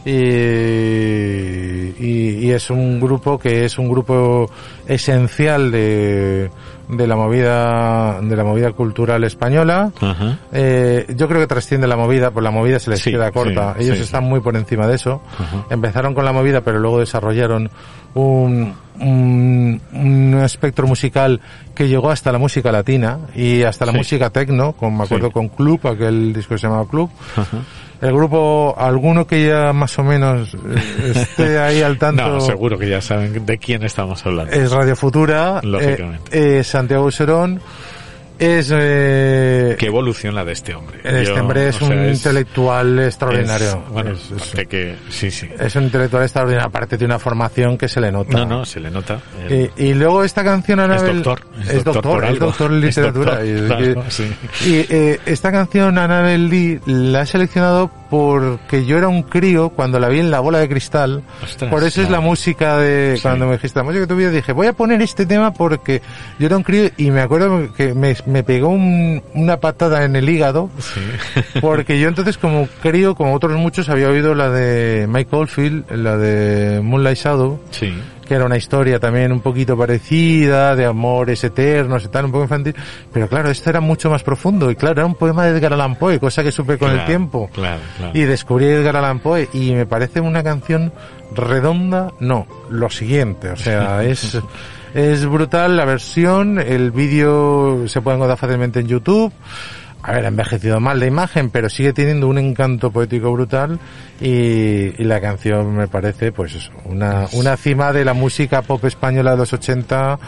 Y- 0.05 0.11
y 2.39 2.51
es 2.51 2.69
un 2.69 2.99
grupo 2.99 3.37
que 3.37 3.65
es 3.65 3.77
un 3.77 3.89
grupo 3.89 4.49
esencial 4.87 5.71
de, 5.71 6.49
de 6.89 7.07
la 7.07 7.15
movida 7.15 8.19
de 8.21 8.35
la 8.35 8.43
movida 8.43 8.71
cultural 8.71 9.23
española. 9.23 9.91
Ajá. 10.01 10.37
Eh, 10.53 11.05
yo 11.15 11.27
creo 11.27 11.41
que 11.41 11.47
trasciende 11.47 11.87
la 11.87 11.97
movida 11.97 12.31
pues 12.31 12.43
la 12.43 12.51
movida 12.51 12.79
se 12.79 12.89
les 12.91 12.99
Sí, 13.01 13.11
queda 13.11 13.31
corta. 13.31 13.75
sí, 13.77 13.83
ellos 13.85 13.97
sí, 13.97 14.03
están 14.03 14.23
muy 14.23 14.39
por 14.41 14.55
encima 14.55 14.87
de 14.87 14.95
eso. 14.95 15.21
Ajá. 15.37 15.65
empezaron 15.69 16.13
con 16.13 16.25
la 16.25 16.31
movida 16.31 16.61
pero 16.61 16.79
luego 16.79 16.99
desarrollaron 16.99 17.69
un, 18.13 18.73
un, 18.99 19.81
un 19.93 20.41
espectro 20.43 20.87
musical 20.87 21.41
que 21.73 21.87
llegó 21.89 22.09
hasta 22.11 22.31
la 22.31 22.37
música 22.37 22.71
latina 22.71 23.19
y 23.35 23.63
hasta 23.63 23.85
la 23.85 23.91
música 23.91 24.29
tecno 24.29 24.71
con 24.73 24.95
me 24.97 25.03
acuerdo 25.03 25.31
con 25.31 25.49
Club 25.49 25.85
aquel 25.87 26.31
disco 26.33 26.55
que 26.55 26.59
se 26.59 26.67
llamaba 26.67 26.87
Club. 26.87 27.09
Ajá. 27.35 27.57
El 28.01 28.13
grupo, 28.13 28.75
alguno 28.77 29.25
que 29.25 29.47
ya 29.47 29.73
más 29.73 29.97
o 29.99 30.03
menos 30.03 30.53
eh, 30.53 31.11
esté 31.15 31.57
ahí 31.59 31.81
al 31.81 31.97
tanto, 31.97 32.27
No, 32.27 32.41
seguro 32.41 32.77
que 32.77 32.89
ya 32.89 33.01
saben 33.01 33.45
de 33.45 33.57
quién 33.57 33.83
estamos 33.83 34.25
hablando. 34.25 34.51
es 34.53 34.71
Radio 34.71 34.95
Futura, 34.95 35.61
Lógicamente. 35.63 36.59
eh, 36.59 36.63
Santiago 36.63 37.09
Serón, 37.11 37.61
es... 38.39 38.71
Eh, 38.73 39.75
Qué 39.77 39.85
evolución 39.87 40.35
la 40.35 40.43
de 40.45 40.53
este 40.53 40.73
hombre. 40.73 40.99
este 41.03 41.25
Yo, 41.25 41.35
hombre 41.35 41.69
es 41.69 41.81
un 41.81 41.87
sea, 41.89 42.07
intelectual 42.11 42.99
extraordinario. 42.99 43.67
es- 43.85 43.89
bueno, 43.91 44.11
Es- 44.11 44.31
es- 44.31 44.67
que, 44.67 44.95
sí, 45.09 45.31
sí. 45.31 45.49
es 45.59 45.75
un 45.75 45.83
intelectual 45.83 46.23
extraordinario, 46.23 46.67
aparte 46.67 46.97
de 46.97 47.05
una 47.05 47.19
formación 47.19 47.77
que 47.77 47.87
se 47.87 48.01
le 48.01 48.11
nota. 48.11 48.37
No, 48.39 48.45
no, 48.45 48.65
se 48.65 48.79
le 48.79 48.91
nota. 48.91 49.19
El- 49.49 49.71
Y, 49.77 49.85
y 49.89 49.93
luego 49.93 50.23
esta 50.23 50.43
canción 50.43 50.79
Anabel 50.79 51.23
doctor, 51.23 51.47
es 51.61 51.69
es 51.69 51.83
doctor 51.83 52.03
doctor, 52.03 52.25
es 52.25 52.39
doctor 52.39 52.71
en 52.71 52.77
Es 52.77 52.83
literatura 52.83 53.31
doctor, 53.43 53.45
y, 53.47 53.67
claro, 53.67 54.05
y- 54.07 54.11
sí. 54.11 54.35
y, 54.65 54.73
eh, 54.93 55.19
esta 55.25 55.51
canción 55.51 55.97
Anabel 55.97 56.49
Lee 56.49 56.79
la 56.85 57.21
he 57.21 57.25
seleccionado 57.25 57.89
porque 58.19 58.85
yo 58.85 58.97
era 58.97 59.07
un 59.07 59.23
crío 59.23 59.69
cuando 59.69 59.99
la 59.99 60.07
vi 60.09 60.19
en 60.19 60.31
la 60.31 60.39
bola 60.39 60.59
de 60.59 60.69
cristal. 60.69 61.21
Ostras, 61.43 61.69
por 61.69 61.83
eso 61.83 62.01
es 62.01 62.09
la 62.09 62.19
música 62.21 62.77
de, 62.77 63.19
cuando 63.21 63.45
me 63.45 63.53
dijiste 63.53 63.79
la 63.79 63.83
música 63.83 64.01
de 64.01 64.07
tu 64.07 64.15
vida, 64.15 64.29
dije, 64.29 64.51
voy 64.53 64.67
a 64.67 64.73
poner 64.73 65.01
este 65.01 65.25
tema 65.25 65.51
porque 65.53 66.01
yo 66.39 66.45
era 66.47 66.55
un 66.57 66.63
crío 66.63 66.89
y 66.97 67.11
me 67.11 67.21
acuerdo 67.21 67.73
que 67.73 67.93
me, 67.93 68.15
me 68.25 68.43
pegó 68.43 68.69
un- 68.69 69.21
una 69.33 69.57
patada 69.59 70.03
en 70.05 70.15
el 70.15 70.29
hígado. 70.29 70.69
Sí. 70.79 71.01
Porque 71.61 71.99
yo 71.99 72.07
entonces 72.07 72.37
como 72.37 72.67
crío, 72.81 73.15
como 73.15 73.33
otros 73.33 73.57
muchos, 73.57 73.89
había 73.89 74.09
oído 74.09 74.33
la 74.35 74.49
de 74.49 75.07
Mike 75.09 75.35
Oldfield, 75.35 75.91
la 75.91 76.17
de 76.17 76.81
Moonlight 76.81 77.17
Shadow, 77.17 77.59
Sí. 77.71 77.93
Que 78.25 78.33
era 78.33 78.45
una 78.45 78.57
historia 78.57 78.99
también 78.99 79.31
un 79.31 79.39
poquito 79.39 79.77
parecida, 79.77 80.75
de 80.75 80.85
amores 80.85 81.43
eternos 81.43 82.05
y 82.05 82.07
tal, 82.07 82.25
un 82.25 82.31
poco 82.31 82.43
infantil. 82.43 82.75
Pero 83.13 83.27
claro, 83.27 83.49
esto 83.49 83.69
era 83.69 83.79
mucho 83.79 84.09
más 84.09 84.23
profundo 84.23 84.69
y 84.71 84.75
claro, 84.75 85.01
era 85.01 85.05
un 85.05 85.15
poema 85.15 85.45
de 85.45 85.57
Edgar 85.57 85.73
Allan 85.73 85.95
Poe, 85.95 86.19
cosa 86.19 86.43
que 86.43 86.51
supe 86.51 86.77
con 86.77 86.91
el 86.91 87.05
tiempo. 87.05 87.49
Claro, 87.53 87.81
claro. 87.97 88.11
Y 88.17 88.23
descubrí 88.23 88.65
a 88.65 88.79
Edgar 88.79 88.97
Allan 88.97 89.19
Poe 89.19 89.49
y 89.53 89.73
me 89.73 89.85
parece 89.85 90.19
una 90.19 90.43
canción 90.43 90.91
redonda, 91.33 92.11
no, 92.19 92.47
lo 92.69 92.89
siguiente, 92.89 93.49
o 93.49 93.55
sea, 93.55 94.03
es, 94.05 94.37
es 94.93 95.25
brutal 95.25 95.77
la 95.77 95.85
versión, 95.85 96.59
el 96.59 96.91
vídeo 96.91 97.87
se 97.87 98.01
puede 98.01 98.17
encontrar 98.17 98.37
fácilmente 98.37 98.79
en 98.79 98.87
YouTube. 98.87 99.31
A 100.07 100.11
ver, 100.11 100.25
ha 100.25 100.27
envejecido 100.27 100.79
mal 100.79 100.99
la 100.99 101.07
imagen, 101.07 101.49
pero 101.49 101.67
sigue 101.67 101.91
teniendo 101.91 102.27
un 102.27 102.37
encanto 102.37 102.91
poético 102.91 103.31
brutal 103.31 103.79
y, 104.21 105.01
y 105.01 105.03
la 105.03 105.19
canción 105.19 105.75
me 105.75 105.87
parece, 105.87 106.31
pues 106.31 106.53
eso, 106.53 106.71
una, 106.83 107.25
una 107.33 107.57
cima 107.57 107.91
de 107.91 108.05
la 108.05 108.13
música 108.13 108.61
pop 108.61 108.85
española 108.85 109.31
de 109.31 109.37
los 109.37 109.51
80, 109.51 110.19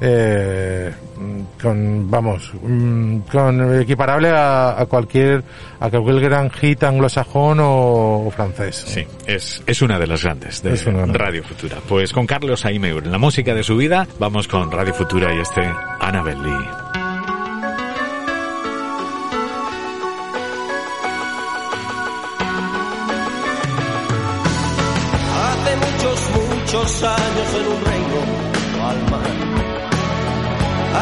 eh, 0.00 0.92
con, 1.60 2.08
vamos, 2.08 2.52
mm, 2.62 3.18
con 3.22 3.80
equiparable 3.80 4.30
a, 4.30 4.80
a 4.80 4.86
cualquier, 4.86 5.42
a 5.80 5.90
cualquier 5.90 6.20
gran 6.20 6.48
hit 6.50 6.84
anglosajón 6.84 7.58
o, 7.58 8.26
o 8.26 8.30
francés. 8.30 8.76
Sí, 8.86 9.04
es, 9.26 9.60
es 9.66 9.82
una 9.82 9.98
de 9.98 10.06
las 10.06 10.22
grandes 10.22 10.62
de 10.62 10.72
Es 10.72 10.86
una 10.86 10.98
grande. 10.98 11.18
Radio 11.18 11.42
Futura. 11.42 11.78
Pues 11.88 12.12
con 12.12 12.28
Carlos 12.28 12.64
Aimeur, 12.64 13.04
la 13.04 13.18
música 13.18 13.54
de 13.54 13.64
su 13.64 13.76
vida, 13.76 14.06
vamos 14.20 14.46
con 14.46 14.70
Radio 14.70 14.94
Futura 14.94 15.34
y 15.34 15.40
este 15.40 15.62
Annabel 15.98 16.40
Lee. 16.44 16.85
Años 26.86 27.48
en 27.58 27.66
un 27.66 27.84
reino 27.84 28.20
al 28.88 29.10
mar 29.10 29.66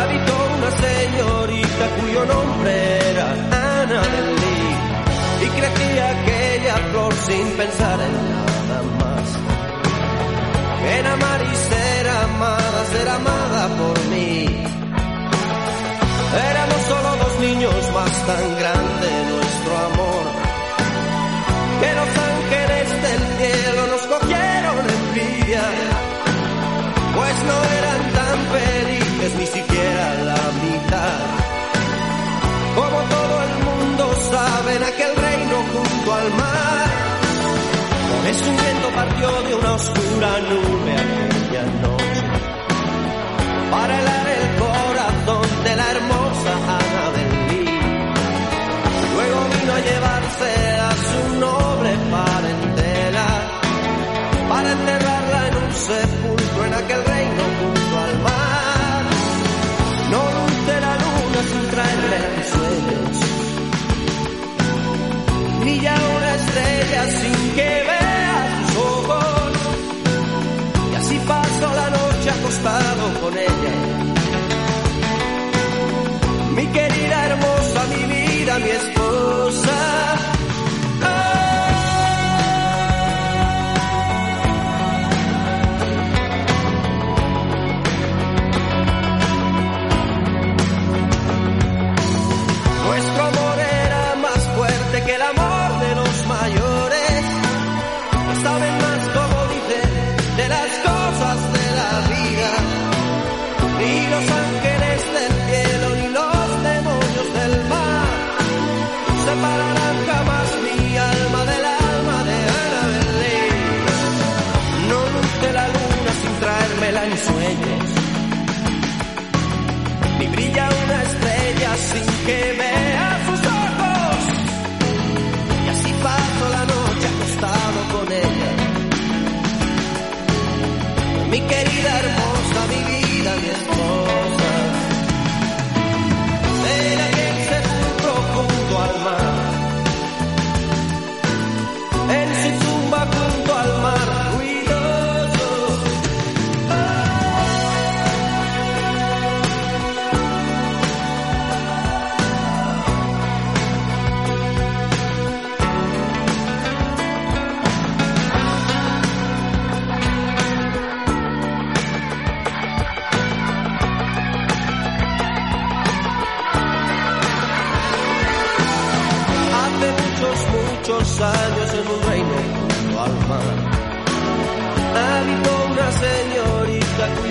habitó 0.01 0.35
una 0.57 0.71
señorita 0.71 1.85
cuyo 2.01 2.25
nombre 2.25 3.11
era 3.11 3.31
Ana 3.31 4.01
del 4.01 4.29
Lee 4.41 5.45
y 5.45 5.49
crecía 5.61 6.11
aquella 6.11 6.77
flor 6.91 7.13
sin 7.27 7.47
pensar 7.59 8.01
en 8.01 8.15
nada 8.33 8.83
más. 8.99 9.29
En 10.97 11.07
amar 11.07 11.41
y 11.43 11.55
ser 11.55 12.09
amada, 12.09 12.85
ser 12.91 13.09
amada 13.11 13.69
por 13.77 14.05
mí. 14.07 14.47
Éramos 16.51 16.81
solo 16.89 17.17
dos 17.25 17.41
niños 17.41 17.93
más 17.93 18.27
tan 18.27 18.57
grande 18.59 18.84
es 38.35 38.43
un 38.49 38.57
viento 38.57 38.89
partió 38.95 39.43
de 39.43 39.55
una 39.55 39.75
oscura 39.75 40.41
nube 40.41 40.93
aquella 40.93 41.65
noche. 41.83 42.23
Para 43.71 44.01
el 44.01 44.24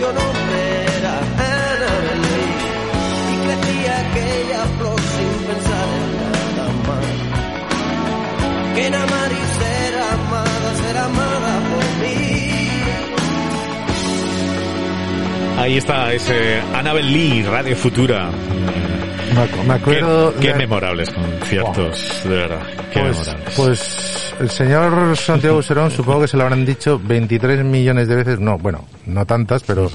cuyo 0.03 0.13
nombre 0.13 0.85
era 0.97 1.13
Ana 1.19 1.91
Belén 2.03 2.51
y 3.31 3.35
crecía 3.45 3.93
aquella 3.99 4.61
flor 4.77 4.99
sin 4.99 5.31
pensar 5.47 5.87
en 5.95 6.09
nada 6.57 6.67
más 6.87 7.05
que 8.75 8.81
en 8.87 8.95
amar 8.95 9.31
y 9.31 9.43
ser 9.63 9.93
amada, 9.99 10.75
ser 10.75 10.97
amada 10.97 11.53
por 11.69 11.85
mí. 12.01 12.13
Ahí 15.59 15.77
está 15.77 16.11
ese 16.13 16.59
Annabel 16.75 17.13
Lee, 17.13 17.43
Radio 17.43 17.75
Futura. 17.77 18.29
Me, 19.33 19.41
ac- 19.41 19.63
me 19.65 19.73
acuerdo... 19.75 20.33
Qué, 20.35 20.39
qué 20.41 20.47
de- 20.49 20.55
memorables 20.55 21.09
conciertos, 21.11 22.21
de 22.23 22.29
verdad. 22.35 22.61
Qué 22.91 22.99
pues, 22.99 23.17
memorables. 23.19 23.53
pues 23.55 24.12
el 24.43 24.49
señor 24.49 25.15
Santiago 25.17 25.61
Serón 25.63 25.89
supongo 25.89 26.21
que 26.21 26.27
se 26.27 26.37
lo 26.37 26.43
habrán 26.43 26.65
dicho 26.65 26.99
23 27.03 27.63
millones 27.63 28.07
de 28.07 28.15
veces, 28.15 28.39
no, 28.39 28.57
bueno, 28.57 28.85
no 29.05 29.25
tantas, 29.25 29.63
pero, 29.63 29.89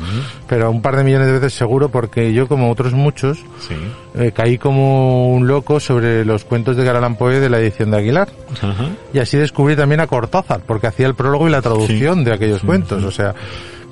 pero 0.48 0.70
un 0.70 0.82
par 0.82 0.96
de 0.96 1.04
millones 1.04 1.26
de 1.28 1.34
veces 1.34 1.52
seguro 1.54 1.88
porque 1.90 2.32
yo 2.32 2.48
como 2.48 2.70
otros 2.70 2.92
muchos 2.94 3.38
Sí. 3.60 3.74
eh, 4.14 4.32
caí 4.34 4.58
como 4.58 5.28
un 5.32 5.46
loco 5.46 5.80
sobre 5.80 6.24
los 6.24 6.44
cuentos 6.44 6.76
de 6.76 6.84
Garalán 6.84 7.16
Poe 7.16 7.40
de 7.40 7.48
la 7.50 7.58
edición 7.58 7.90
de 7.90 7.98
Aguilar. 7.98 8.28
Ajá. 8.60 8.88
Y 9.12 9.18
así 9.18 9.36
descubrí 9.36 9.76
también 9.76 10.00
a 10.00 10.06
Cortázar, 10.06 10.62
porque 10.66 10.86
hacía 10.86 11.06
el 11.06 11.14
prólogo 11.14 11.46
y 11.48 11.50
la 11.50 11.62
traducción 11.62 12.24
de 12.24 12.32
aquellos 12.32 12.62
cuentos. 12.62 13.04
O 13.04 13.10
sea, 13.10 13.34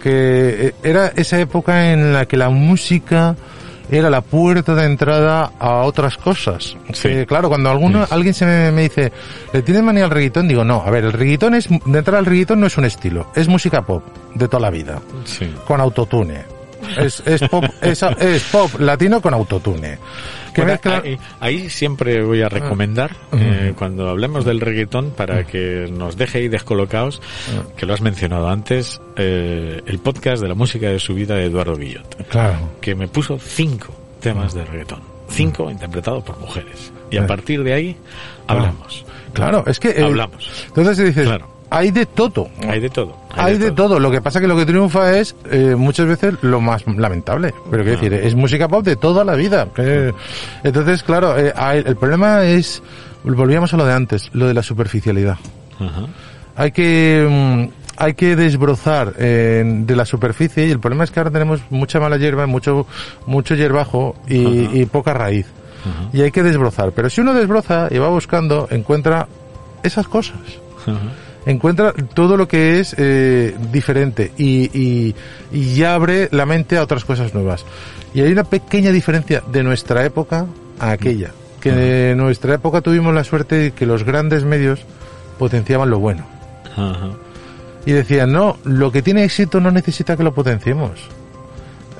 que 0.02 0.68
eh, 0.68 0.74
era 0.82 1.08
esa 1.16 1.38
época 1.40 1.92
en 1.92 2.12
la 2.12 2.26
que 2.26 2.36
la 2.36 2.48
música 2.48 3.36
era 3.90 4.10
la 4.10 4.20
puerta 4.20 4.74
de 4.74 4.84
entrada 4.84 5.52
a 5.58 5.82
otras 5.82 6.16
cosas. 6.16 6.76
Sí. 6.92 7.08
Que, 7.08 7.26
claro, 7.26 7.48
cuando 7.48 7.70
alguno, 7.70 8.06
alguien 8.10 8.34
se 8.34 8.44
me, 8.46 8.72
me 8.72 8.82
dice, 8.82 9.12
¿le 9.52 9.62
tienes 9.62 9.82
manía 9.82 10.04
al 10.04 10.10
reggaetón? 10.10 10.48
Digo, 10.48 10.64
no, 10.64 10.82
a 10.84 10.90
ver, 10.90 11.04
el 11.04 11.12
reggaetón 11.12 11.54
es, 11.54 11.68
de 11.68 11.98
entrada 11.98 12.18
al 12.18 12.26
reggaetón 12.26 12.60
no 12.60 12.66
es 12.66 12.76
un 12.78 12.84
estilo, 12.84 13.30
es 13.34 13.48
música 13.48 13.82
pop 13.82 14.02
de 14.34 14.48
toda 14.48 14.60
la 14.60 14.70
vida, 14.70 15.00
Sí. 15.24 15.52
con 15.66 15.80
autotune. 15.80 16.55
Es, 16.98 17.22
es 17.26 17.42
pop, 17.48 17.64
es, 17.82 18.02
es 18.02 18.42
pop 18.44 18.70
latino 18.80 19.20
con 19.20 19.34
autotune. 19.34 19.98
Bueno, 20.56 20.78
ahí, 20.84 21.18
ahí 21.40 21.68
siempre 21.70 22.22
voy 22.22 22.40
a 22.40 22.48
recomendar, 22.48 23.14
eh, 23.32 23.74
cuando 23.76 24.08
hablemos 24.08 24.46
del 24.46 24.58
reggaetón, 24.60 25.10
para 25.10 25.44
que 25.44 25.86
nos 25.92 26.16
deje 26.16 26.38
ahí 26.38 26.48
descolocados, 26.48 27.20
que 27.76 27.84
lo 27.84 27.92
has 27.92 28.00
mencionado 28.00 28.48
antes, 28.48 28.98
eh, 29.16 29.82
el 29.86 29.98
podcast 29.98 30.40
de 30.42 30.48
la 30.48 30.54
música 30.54 30.88
de 30.88 30.98
su 30.98 31.14
vida 31.14 31.34
de 31.34 31.44
Eduardo 31.44 31.76
Guillot, 31.76 32.26
Claro. 32.28 32.70
que 32.80 32.94
me 32.94 33.06
puso 33.06 33.38
cinco 33.38 33.94
temas 34.20 34.54
de 34.54 34.64
reggaetón. 34.64 35.00
Cinco 35.28 35.70
interpretados 35.70 36.24
por 36.24 36.38
mujeres. 36.38 36.90
Y 37.10 37.18
a 37.18 37.24
Eh. 37.24 37.26
partir 37.26 37.62
de 37.62 37.74
ahí, 37.74 37.96
hablamos. 38.46 39.04
Claro, 39.34 39.62
es 39.66 39.78
que... 39.78 39.90
eh, 39.90 40.02
Hablamos. 40.04 40.48
Entonces 40.68 40.98
dices, 41.04 41.26
Claro. 41.26 41.48
Hay 41.70 41.90
de 41.90 42.06
todo. 42.06 42.48
Hay 42.68 42.80
de 42.80 42.88
todo. 42.90 43.16
Hay 43.30 43.58
de 43.58 43.70
todo. 43.72 43.98
Lo 44.00 44.10
que 44.10 44.20
pasa 44.20 44.40
que 44.40 44.46
lo 44.46 44.56
que 44.56 44.64
triunfa 44.66 45.18
es 45.18 45.34
eh, 45.50 45.74
muchas 45.76 46.06
veces 46.06 46.34
lo 46.42 46.60
más 46.60 46.86
lamentable. 46.86 47.52
Pero 47.70 47.82
quiero 47.84 47.98
Ah. 47.98 48.02
decir, 48.02 48.14
es 48.14 48.34
música 48.34 48.68
pop 48.68 48.84
de 48.84 48.96
toda 48.96 49.24
la 49.24 49.34
vida. 49.34 49.68
Que- 49.74 50.12
entonces, 50.64 51.02
claro, 51.02 51.36
eh, 51.38 51.52
el 51.84 51.96
problema 51.96 52.44
es, 52.44 52.82
volvíamos 53.24 53.72
a 53.74 53.76
lo 53.76 53.84
de 53.84 53.92
antes, 53.92 54.30
lo 54.32 54.46
de 54.46 54.54
la 54.54 54.62
superficialidad. 54.62 55.36
Ajá. 55.78 56.06
Hay 56.56 56.72
que 56.72 57.26
mm, 57.28 57.82
hay 57.98 58.12
que 58.14 58.36
desbrozar 58.36 59.14
eh, 59.18 59.62
de 59.64 59.96
la 59.96 60.04
superficie 60.04 60.66
y 60.66 60.70
el 60.70 60.80
problema 60.80 61.04
es 61.04 61.10
que 61.10 61.18
ahora 61.20 61.30
tenemos 61.30 61.60
mucha 61.70 61.98
mala 61.98 62.16
hierba, 62.18 62.46
mucho 62.46 62.86
mucho 63.26 63.54
hierbajo 63.54 64.14
y, 64.28 64.80
y 64.80 64.86
poca 64.86 65.12
raíz. 65.14 65.46
Y 66.12 66.20
hay 66.22 66.30
que 66.32 66.42
desbrozar. 66.42 66.90
Pero 66.92 67.08
si 67.10 67.20
uno 67.20 67.32
desbroza 67.32 67.86
y 67.92 67.98
va 67.98 68.08
buscando, 68.08 68.66
encuentra 68.72 69.28
esas 69.84 70.08
cosas 70.08 70.34
Ajá. 70.84 70.98
Encuentra 71.46 71.92
todo 71.92 72.36
lo 72.36 72.46
que 72.46 72.80
es 72.80 72.94
eh, 72.98 73.54
diferente 73.72 74.32
y, 74.36 74.70
y, 74.78 75.14
y 75.52 75.74
ya 75.76 75.94
abre 75.94 76.28
la 76.32 76.44
mente 76.44 76.76
a 76.76 76.82
otras 76.82 77.04
cosas 77.04 77.32
nuevas. 77.32 77.64
Y 78.12 78.20
hay 78.20 78.32
una 78.32 78.44
pequeña 78.44 78.90
diferencia 78.90 79.42
de 79.50 79.62
nuestra 79.62 80.04
época 80.04 80.46
a 80.78 80.90
aquella. 80.90 81.30
Que 81.60 82.12
en 82.12 82.18
nuestra 82.18 82.54
época 82.54 82.80
tuvimos 82.80 83.12
la 83.12 83.24
suerte 83.24 83.56
de 83.56 83.70
que 83.72 83.86
los 83.86 84.04
grandes 84.04 84.44
medios 84.44 84.80
potenciaban 85.36 85.90
lo 85.90 85.98
bueno. 85.98 86.24
Ajá. 86.76 87.10
Y 87.84 87.92
decían, 87.92 88.32
no, 88.32 88.56
lo 88.64 88.92
que 88.92 89.02
tiene 89.02 89.24
éxito 89.24 89.60
no 89.60 89.70
necesita 89.70 90.16
que 90.16 90.22
lo 90.22 90.32
potenciemos. 90.32 91.08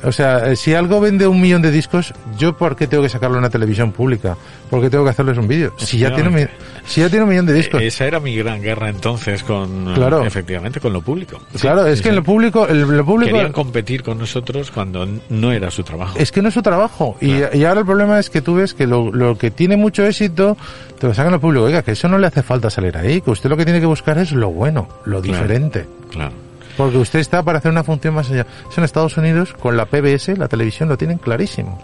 O 0.05 0.12
sea, 0.12 0.55
si 0.57 0.74
algo 0.74 1.01
vende 1.01 1.26
un 1.26 1.40
millón 1.40 1.62
de 1.62 1.70
discos, 1.70 2.12
¿yo 2.38 2.57
por 2.57 2.76
qué 2.76 2.86
tengo 2.86 3.03
que 3.03 3.09
sacarlo 3.09 3.36
en 3.36 3.40
una 3.40 3.51
televisión 3.51 3.92
pública? 3.92 4.36
¿Por 4.70 4.80
qué 4.80 4.90
tengo 4.90 5.05
que 5.05 5.11
hacerles 5.11 5.38
un 5.38 5.49
vídeo? 5.49 5.72
Si 5.78 5.99
ya 5.99 6.14
tiene 6.14 6.28
un, 6.28 6.49
si 6.86 7.01
ya 7.01 7.09
tiene 7.09 7.24
un 7.24 7.30
millón 7.30 7.47
de 7.47 7.55
discos. 7.55 7.80
Esa 7.82 8.05
era 8.05 8.20
mi 8.20 8.36
gran 8.36 8.61
guerra 8.62 8.88
entonces 8.88 9.42
con, 9.42 9.94
Claro. 9.94 10.24
efectivamente, 10.24 10.80
con 10.80 10.92
lo 10.92 11.01
público. 11.03 11.40
claro, 11.61 11.86
es 11.86 11.99
Sí, 11.99 12.03
que 12.03 12.09
sí. 12.09 12.11
en 12.11 12.16
lo 12.16 12.22
público, 12.24 12.66
el, 12.68 12.82
lo 12.82 13.05
público 13.05 13.32
Querían 13.32 13.53
competir 13.53 14.03
con 14.03 14.18
nosotros 14.18 14.70
cuando 14.70 15.07
no 15.30 15.53
era 15.53 15.70
su 15.70 15.82
trabajo. 15.82 16.18
es 16.18 16.30
que 16.32 16.42
no 16.42 16.49
es 16.49 16.55
su 16.55 16.62
trabajo. 16.62 17.16
Y, 17.20 17.32
y 17.57 17.64
ahora 17.64 17.80
el 17.80 17.86
problema 17.86 18.18
es 18.18 18.28
que 18.30 18.42
tú 18.42 18.57
ves 18.57 18.74
que 18.74 18.86
lo, 18.86 19.11
lo 19.12 19.36
que 19.38 19.51
tiene 19.51 19.76
mucho 19.76 20.05
éxito 20.05 20.57
te 20.99 21.07
lo 21.07 21.14
sacan 21.14 21.32
al 21.34 21.40
público. 21.40 21.64
Oiga, 21.64 21.82
que 21.82 21.92
eso 21.92 22.09
no 22.09 22.18
le 22.18 22.26
hace 22.26 22.42
falta 22.42 22.70
salir 22.70 22.97
ahí, 22.97 23.20
que 23.20 23.30
usted 23.30 23.49
lo 23.51 23.57
que 23.57 23.64
tiene 23.64 23.80
que 23.80 23.86
buscar 23.86 24.18
es 24.18 24.32
lo 24.32 24.51
bueno, 24.51 24.88
lo 25.05 25.20
Claro. 25.22 25.38
diferente. 25.42 25.86
Claro. 26.11 26.32
Porque 26.77 26.99
usted 26.99 27.18
está 27.20 27.43
para 27.43 27.59
hacer 27.59 27.70
una 27.70 27.85
función 27.85 28.14
más 28.14 28.31
allá. 28.31 28.47
Eso 28.68 28.81
en 28.81 28.85
Estados 28.85 29.16
Unidos, 29.16 29.55
con 29.55 29.77
la 29.77 29.87
PBS, 29.87 30.37
la 30.37 30.49
televisión, 30.49 30.89
lo 30.89 30.97
tienen 30.99 31.18
clarísimo. 31.18 31.79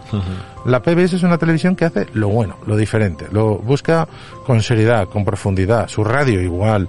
La 0.65 0.81
PBS 0.81 1.13
es 1.13 1.23
una 1.23 1.37
televisión 1.37 1.75
que 1.75 1.85
hace 1.85 2.07
lo 2.13 2.29
bueno, 2.29 2.57
lo 2.67 2.77
diferente. 2.77 3.27
Lo 3.31 3.57
busca 3.57 4.07
con 4.45 4.61
seriedad, 4.61 5.07
con 5.07 5.25
profundidad. 5.25 5.87
Su 5.87 6.03
radio 6.03 6.41
igual. 6.41 6.87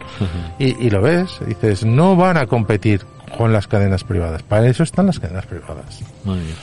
y, 0.59 0.87
y 0.87 0.91
lo 0.91 1.01
ves, 1.01 1.39
dices, 1.47 1.85
no 1.85 2.17
van 2.17 2.37
a 2.37 2.47
competir 2.47 3.05
con 3.37 3.53
las 3.53 3.66
cadenas 3.68 4.05
privadas. 4.05 4.43
Para 4.43 4.68
eso 4.68 4.82
están 4.82 5.07
las 5.07 5.18
cadenas 5.20 5.47
privadas. 5.47 6.01
Muy 6.24 6.39
bien. 6.39 6.55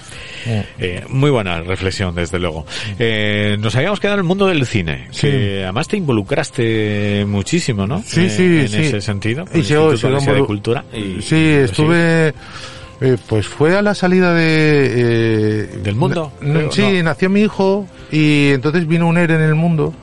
Mm. 0.46 0.62
Eh, 0.80 1.04
muy 1.10 1.30
buena 1.30 1.62
reflexión, 1.62 2.16
desde 2.16 2.40
luego. 2.40 2.66
Eh, 2.98 3.58
nos 3.60 3.76
habíamos 3.76 4.00
quedado 4.00 4.16
en 4.16 4.20
el 4.22 4.28
mundo 4.28 4.48
del 4.48 4.66
cine, 4.66 5.08
Sí. 5.12 5.28
que 5.28 5.64
además 5.64 5.88
te 5.88 5.98
involucraste 5.98 7.26
muchísimo, 7.28 7.86
¿no? 7.88 8.02
Sí, 8.06 8.22
Eh, 8.26 8.30
sí, 8.30 8.44
en 8.62 8.70
sí. 8.70 8.78
ese 8.88 9.02
sentido. 9.02 9.46
Y 9.54 9.64
sigo 9.64 9.90
Galicia 9.90 10.34
de 10.34 10.44
Cultura. 10.46 10.84
y- 10.94 11.22
sí, 11.22 11.36
y 11.36 11.48
estuve... 11.64 12.34
eh, 13.04 13.18
pues 13.28 13.48
fue 13.48 13.76
a 13.78 13.82
la 13.82 13.96
salida 13.96 14.34
de... 14.34 14.44
eh, 14.96 15.80
¿Del 15.84 15.96
mundo? 15.96 16.32
Creo, 16.40 16.72
sí, 16.72 16.82
no. 16.98 17.04
nació 17.04 17.30
mi 17.30 17.42
hijo 17.42 17.88
y 18.12 18.50
entonces 18.52 18.88
vino 18.88 19.08
un 19.08 19.18
ERE 19.18 19.36
en 19.36 19.42
el 19.42 19.56
mundo 19.56 19.94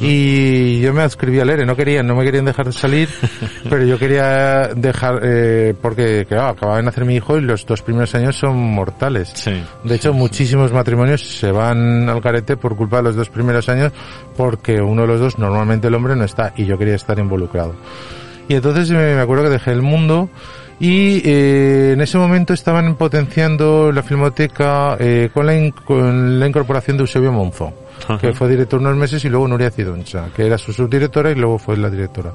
y 0.00 0.80
yo 0.80 0.92
me 0.92 1.02
adscribí 1.02 1.40
al 1.40 1.50
ERE. 1.50 1.66
No 1.66 1.76
querían, 1.76 2.06
no 2.06 2.14
me 2.16 2.24
querían 2.24 2.44
dejar 2.44 2.66
de 2.66 2.72
salir, 2.72 3.08
pero 3.68 3.84
yo 3.84 3.98
quería 3.98 4.68
dejar... 4.74 5.20
Eh, 5.22 5.74
porque, 5.80 6.26
claro, 6.28 6.48
acababa 6.48 6.78
de 6.78 6.84
nacer 6.84 7.04
mi 7.04 7.16
hijo 7.16 7.38
y 7.38 7.40
los 7.42 7.64
dos 7.66 7.82
primeros 7.82 8.14
años 8.14 8.36
son 8.36 8.56
mortales. 8.56 9.30
Sí. 9.34 9.62
De 9.84 9.94
hecho, 9.94 10.12
muchísimos 10.12 10.72
matrimonios 10.72 11.22
se 11.22 11.50
van 11.52 12.08
al 12.08 12.20
carete 12.20 12.56
por 12.56 12.76
culpa 12.76 12.98
de 12.98 13.04
los 13.04 13.16
dos 13.16 13.28
primeros 13.30 13.68
años 13.68 13.92
porque 14.36 14.80
uno 14.80 15.02
de 15.02 15.08
los 15.08 15.20
dos, 15.20 15.38
normalmente 15.38 15.88
el 15.88 15.94
hombre, 15.94 16.16
no 16.16 16.24
está 16.24 16.52
y 16.56 16.64
yo 16.66 16.76
quería 16.78 16.94
estar 16.94 17.18
involucrado. 17.18 17.74
Y 18.48 18.54
entonces 18.54 18.90
me 18.90 19.14
me 19.14 19.20
acuerdo 19.20 19.44
que 19.44 19.50
dejé 19.50 19.70
el 19.72 19.82
mundo 19.82 20.28
y 20.80 21.20
eh, 21.24 21.92
en 21.92 22.00
ese 22.00 22.18
momento 22.18 22.52
estaban 22.54 22.96
potenciando 22.96 23.92
la 23.92 24.02
filmoteca 24.02 24.96
eh, 24.98 25.28
con, 25.32 25.46
la 25.46 25.54
in- 25.56 25.70
con 25.72 26.40
la 26.40 26.46
incorporación 26.48 26.96
de 26.96 27.02
Eusebio 27.02 27.30
Monzón, 27.32 27.74
Ajá. 28.04 28.18
que 28.18 28.32
fue 28.32 28.48
director 28.48 28.80
unos 28.80 28.96
meses 28.96 29.24
y 29.24 29.28
luego 29.28 29.46
Nuria 29.48 29.70
Cidoncha, 29.70 30.26
que 30.34 30.46
era 30.46 30.58
su 30.58 30.72
subdirectora 30.72 31.30
y 31.30 31.34
luego 31.34 31.58
fue 31.58 31.76
la 31.76 31.90
directora. 31.90 32.32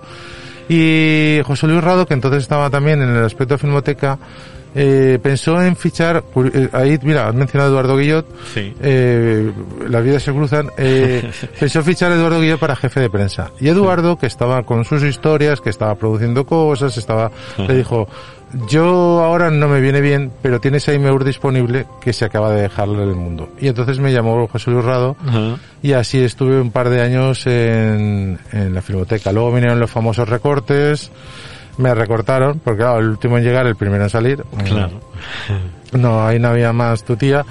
Y 0.68 1.42
José 1.46 1.68
Luis 1.68 1.84
Rado, 1.84 2.06
que 2.06 2.14
entonces 2.16 2.44
estaba 2.44 2.70
también 2.70 3.02
en 3.02 3.10
el 3.16 3.24
aspecto 3.24 3.54
de 3.54 3.58
filmoteca, 3.60 4.18
eh, 4.78 5.20
pensó 5.22 5.62
en 5.62 5.76
fichar, 5.76 6.24
eh, 6.54 6.70
ahí, 6.74 7.00
mira, 7.04 7.28
has 7.28 7.36
mencionado 7.36 7.70
a 7.70 7.72
Eduardo 7.72 7.98
Guillot, 7.98 8.26
Sí. 8.54 8.74
eh, 8.82 9.52
las 9.88 10.04
vidas 10.04 10.24
se 10.24 10.34
cruzan, 10.34 10.70
eh, 10.78 11.30
pensó 11.60 11.82
fichar 11.84 12.12
a 12.12 12.16
Eduardo 12.16 12.42
Guillot 12.42 12.60
para 12.60 12.76
jefe 12.76 13.00
de 13.00 13.10
prensa. 13.10 13.52
Y 13.62 13.70
Eduardo, 13.70 14.18
que 14.18 14.26
estaba 14.26 14.64
con 14.64 14.84
sus 14.84 15.04
historias, 15.04 15.62
que 15.62 15.70
estaba 15.70 15.96
produciendo 15.96 16.46
cosas, 16.46 16.98
estaba, 16.98 17.32
le 17.58 17.76
dijo, 17.78 18.08
yo 18.70 19.22
ahora 19.24 19.50
no 19.52 19.68
me 19.68 19.82
viene 19.82 20.00
bien, 20.02 20.32
pero 20.42 20.60
tienes 20.62 20.88
ahí 20.88 20.98
Meur 21.00 21.24
disponible 21.24 21.86
que 22.02 22.14
se 22.14 22.26
acaba 22.26 22.52
de 22.54 22.62
dejarle 22.62 23.04
el 23.04 23.16
mundo. 23.16 23.50
Y 23.60 23.68
entonces 23.68 24.00
me 24.00 24.12
llamó 24.14 24.48
José 24.48 24.72
Luis 24.72 24.86
Rado, 24.86 25.16
y 25.82 25.94
así 25.94 26.24
estuve 26.24 26.60
un 26.62 26.72
par 26.72 26.90
de 26.90 27.02
años 27.02 27.46
en, 27.48 28.40
en 28.52 28.74
la 28.74 28.82
filmoteca. 28.82 29.32
Luego 29.32 29.52
vinieron 29.52 29.80
los 29.80 29.92
famosos 29.92 30.30
recortes, 30.30 31.12
me 31.78 31.94
recortaron, 31.94 32.60
porque 32.64 32.80
claro, 32.80 33.00
el 33.00 33.10
último 33.10 33.38
en 33.38 33.44
llegar, 33.44 33.68
el 33.68 33.76
primero 33.76 34.04
en 34.04 34.10
salir. 34.10 34.44
Claro. 34.64 35.02
No, 35.92 36.26
ahí 36.26 36.40
no 36.40 36.50
había 36.50 36.72
más 36.72 37.04
tu 37.04 37.16
tía. 37.18 37.44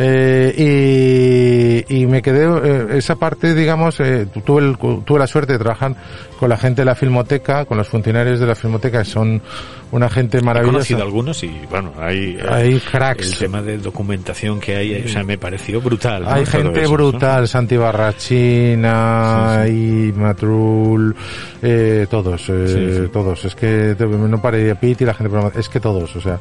Eh, 0.00 1.84
y, 1.88 1.96
y 2.02 2.06
me 2.06 2.22
quedé, 2.22 2.46
eh, 2.46 2.86
esa 2.98 3.16
parte, 3.16 3.52
digamos, 3.54 3.98
eh, 3.98 4.26
tu- 4.32 4.40
tuve, 4.42 4.62
el- 4.62 4.78
tuve 5.04 5.18
la 5.18 5.26
suerte 5.26 5.54
de 5.54 5.58
trabajar 5.58 5.94
con 6.38 6.48
la 6.48 6.56
gente 6.56 6.82
de 6.82 6.86
la 6.86 6.94
filmoteca, 6.94 7.64
con 7.64 7.78
los 7.78 7.88
funcionarios 7.88 8.38
de 8.38 8.46
la 8.46 8.54
filmoteca, 8.54 9.00
que 9.00 9.04
son 9.04 9.42
una 9.90 10.08
gente 10.10 10.38
He 10.38 10.42
maravillosa. 10.42 10.72
conocido 10.76 11.02
algunos 11.02 11.42
y 11.44 11.50
bueno, 11.70 11.92
hay, 11.98 12.36
eh, 12.38 12.46
Hay 12.50 12.80
cracks. 12.80 13.32
el 13.32 13.38
tema 13.38 13.62
de 13.62 13.78
documentación 13.78 14.60
que 14.60 14.76
hay, 14.76 15.02
o 15.04 15.08
sea, 15.08 15.24
me 15.24 15.38
pareció 15.38 15.80
brutal. 15.80 16.24
Hay 16.26 16.44
gente 16.46 16.80
eso, 16.82 16.90
¿no? 16.90 16.96
brutal, 16.96 17.48
Santi 17.48 17.76
Barrachina 17.76 19.62
Sí, 19.66 19.70
y 19.72 20.12
Matrul, 20.18 21.14
eh, 21.62 22.06
todos, 22.10 22.44
eh, 22.48 23.02
Sí, 23.06 23.10
todos. 23.12 23.44
Es 23.44 23.54
que 23.54 23.96
no 23.98 24.40
paré 24.42 24.74
Pete 24.76 25.04
y 25.04 25.06
la 25.06 25.14
gente, 25.14 25.34
es 25.58 25.68
que 25.68 25.80
todos, 25.80 26.14
o 26.16 26.20
sea. 26.20 26.38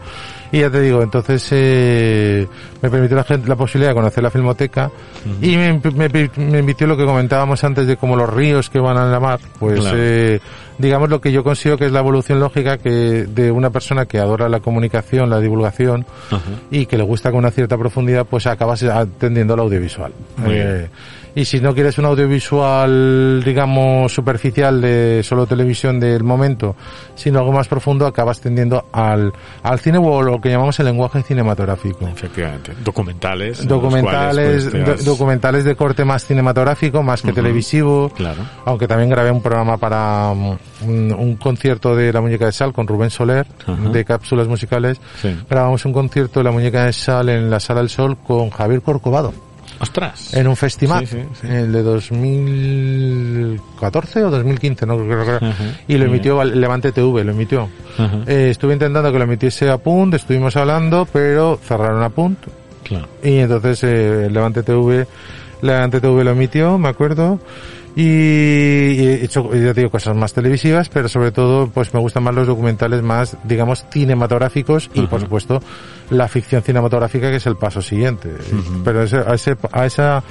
Y 0.51 0.59
ya 0.61 0.69
te 0.69 0.79
digo, 0.81 1.01
entonces 1.01 1.45
eh, 1.51 2.47
me 2.81 2.89
permitió 2.89 3.17
la, 3.17 3.23
gente, 3.23 3.47
la 3.49 3.55
posibilidad 3.55 3.91
de 3.91 3.95
conocer 3.95 4.23
la 4.23 4.29
filmoteca 4.29 4.89
y 5.41 5.57
me, 5.57 5.73
me, 5.93 6.09
me 6.37 6.59
invitó 6.59 6.87
lo 6.87 6.95
que 6.95 7.05
comentábamos 7.05 7.61
antes 7.63 7.85
de 7.85 7.97
como 7.97 8.15
los 8.15 8.29
ríos 8.33 8.69
que 8.69 8.79
van 8.79 8.97
a 8.97 9.05
la 9.07 9.19
mar, 9.19 9.39
pues 9.59 9.79
Claro. 9.81 9.97
eh, 9.99 10.39
digamos 10.77 11.09
lo 11.09 11.19
que 11.19 11.31
yo 11.31 11.43
considero 11.43 11.77
que 11.77 11.85
es 11.87 11.91
la 11.91 11.99
evolución 11.99 12.39
lógica 12.39 12.77
que 12.77 13.25
de 13.37 13.51
una 13.51 13.69
persona 13.69 14.05
que 14.05 14.17
adora 14.17 14.49
la 14.49 14.59
comunicación, 14.59 15.29
la 15.29 15.39
divulgación 15.39 16.05
Ajá. 16.31 16.41
y 16.71 16.87
que 16.87 16.97
le 16.97 17.03
gusta 17.03 17.29
con 17.29 17.39
una 17.39 17.51
cierta 17.51 17.77
profundidad, 17.77 18.25
pues 18.25 18.47
acabas 18.47 18.81
atendiendo 18.83 19.53
al 19.53 19.59
audiovisual. 19.61 20.11
Eh, 20.47 20.89
y 21.39 21.45
si 21.45 21.59
no 21.61 21.73
quieres 21.75 21.97
un 21.99 22.05
audiovisual, 22.05 23.43
digamos, 23.43 24.11
superficial 24.13 24.81
de 24.81 25.21
solo 25.23 25.45
televisión 25.45 25.99
del 25.99 26.23
momento, 26.23 26.75
sino 27.15 27.39
algo 27.39 27.51
más 27.51 27.67
profundo, 27.67 28.05
acabas 28.07 28.39
tendiendo 28.41 28.85
al, 28.91 29.31
al 29.63 29.79
cine 29.79 29.99
o 29.99 30.21
lo 30.21 30.41
que 30.41 30.49
llamamos 30.49 30.79
el 30.79 30.87
lenguaje 30.87 31.21
cinematográfico. 31.23 32.07
Efectivamente. 32.07 32.73
Documentales. 32.83 33.67
Documentales, 33.67 34.63
cuales, 34.63 34.63
pues, 34.71 34.85
te 34.85 34.91
has- 34.91 35.05
do- 35.05 35.11
documentales 35.11 35.63
de 35.63 35.75
corte 35.75 36.03
más 36.05 36.25
cinematográfico, 36.25 37.03
más 37.03 37.21
que 37.21 37.33
televisivo. 37.33 38.09
Claro. 38.15 38.41
Aunque 38.65 38.87
también 38.87 39.09
grabé 39.09 39.31
un 39.31 39.41
programa 39.41 39.77
para 39.77 40.33
mm, 40.33 40.57
un, 40.87 41.13
un 41.13 41.35
concierto 41.35 41.95
de 41.95 42.11
La 42.11 42.21
Muñeca 42.21 42.45
de 42.47 42.51
Sal 42.51 42.73
con 42.73 42.87
Rubén 42.87 43.09
Soler, 43.09 43.45
de 43.91 44.05
cápsulas 44.05 44.47
musicales. 44.47 44.99
Sí. 45.21 45.35
Grabamos 45.49 45.85
un 45.85 45.93
concierto 45.93 46.39
de 46.39 46.43
La 46.45 46.51
Muñeca 46.51 46.85
de 46.85 46.93
Sal 46.93 47.29
en 47.29 47.49
la 47.49 47.59
Sala 47.59 47.81
del 47.81 47.89
Sol 47.89 48.17
con 48.17 48.49
Javier 48.49 48.81
Corcovado, 48.81 49.33
Ostras. 49.79 50.33
en 50.33 50.47
un 50.47 50.55
festival, 50.55 51.05
Sí, 51.07 51.17
sí, 51.17 51.23
sí. 51.41 51.47
el 51.47 51.71
de 51.71 51.83
2014 51.83 54.23
o 54.23 54.31
2015, 54.31 54.85
no 54.85 54.97
creo 54.97 55.25
que 55.25 55.45
Ajá. 55.45 55.63
Y 55.87 55.97
lo 55.97 56.05
emitió 56.05 56.43
Levante 56.43 56.91
TV, 56.91 57.23
lo 57.23 57.31
emitió. 57.31 57.69
Eh, 58.27 58.49
estuve 58.51 58.73
intentando 58.73 59.11
que 59.11 59.17
lo 59.17 59.23
emitiese 59.23 59.69
a 59.69 59.77
Punt, 59.77 60.13
estuvimos 60.13 60.55
hablando, 60.55 61.07
pero 61.11 61.59
cerraron 61.63 62.03
a 62.03 62.09
Punt. 62.09 62.37
Claro. 62.83 63.07
Y 63.23 63.37
entonces 63.37 63.83
eh, 63.83 64.29
Levante 64.31 64.63
TV, 64.63 65.07
Levante 65.61 65.99
TV 65.99 66.23
lo 66.23 66.31
emitió, 66.31 66.77
me 66.77 66.89
acuerdo. 66.89 67.39
Y, 67.95 68.03
he 68.03 69.25
hecho, 69.25 69.51
ya 69.55 69.73
digo, 69.73 69.89
cosas 69.89 70.15
más 70.15 70.31
televisivas, 70.31 70.87
pero 70.87 71.09
sobre 71.09 71.31
todo, 71.31 71.67
pues 71.67 71.95
me 71.95 71.99
gustan 71.99 72.21
más 72.21 72.35
los 72.35 72.45
documentales 72.45 73.01
más, 73.01 73.35
digamos, 73.43 73.85
cinematográficos 73.89 74.91
y, 74.93 75.01
por 75.07 75.19
supuesto, 75.19 75.63
la 76.09 76.27
ficción 76.27 76.61
cinematográfica, 76.61 77.29
que 77.29 77.37
es 77.37 77.45
el 77.47 77.55
paso 77.57 77.81
siguiente. 77.81 78.29
Pero 78.83 79.03
ese- 79.03 79.17
a, 79.25 79.33
ese, 79.33 79.57
a 79.71 79.85
esa, 79.85 80.23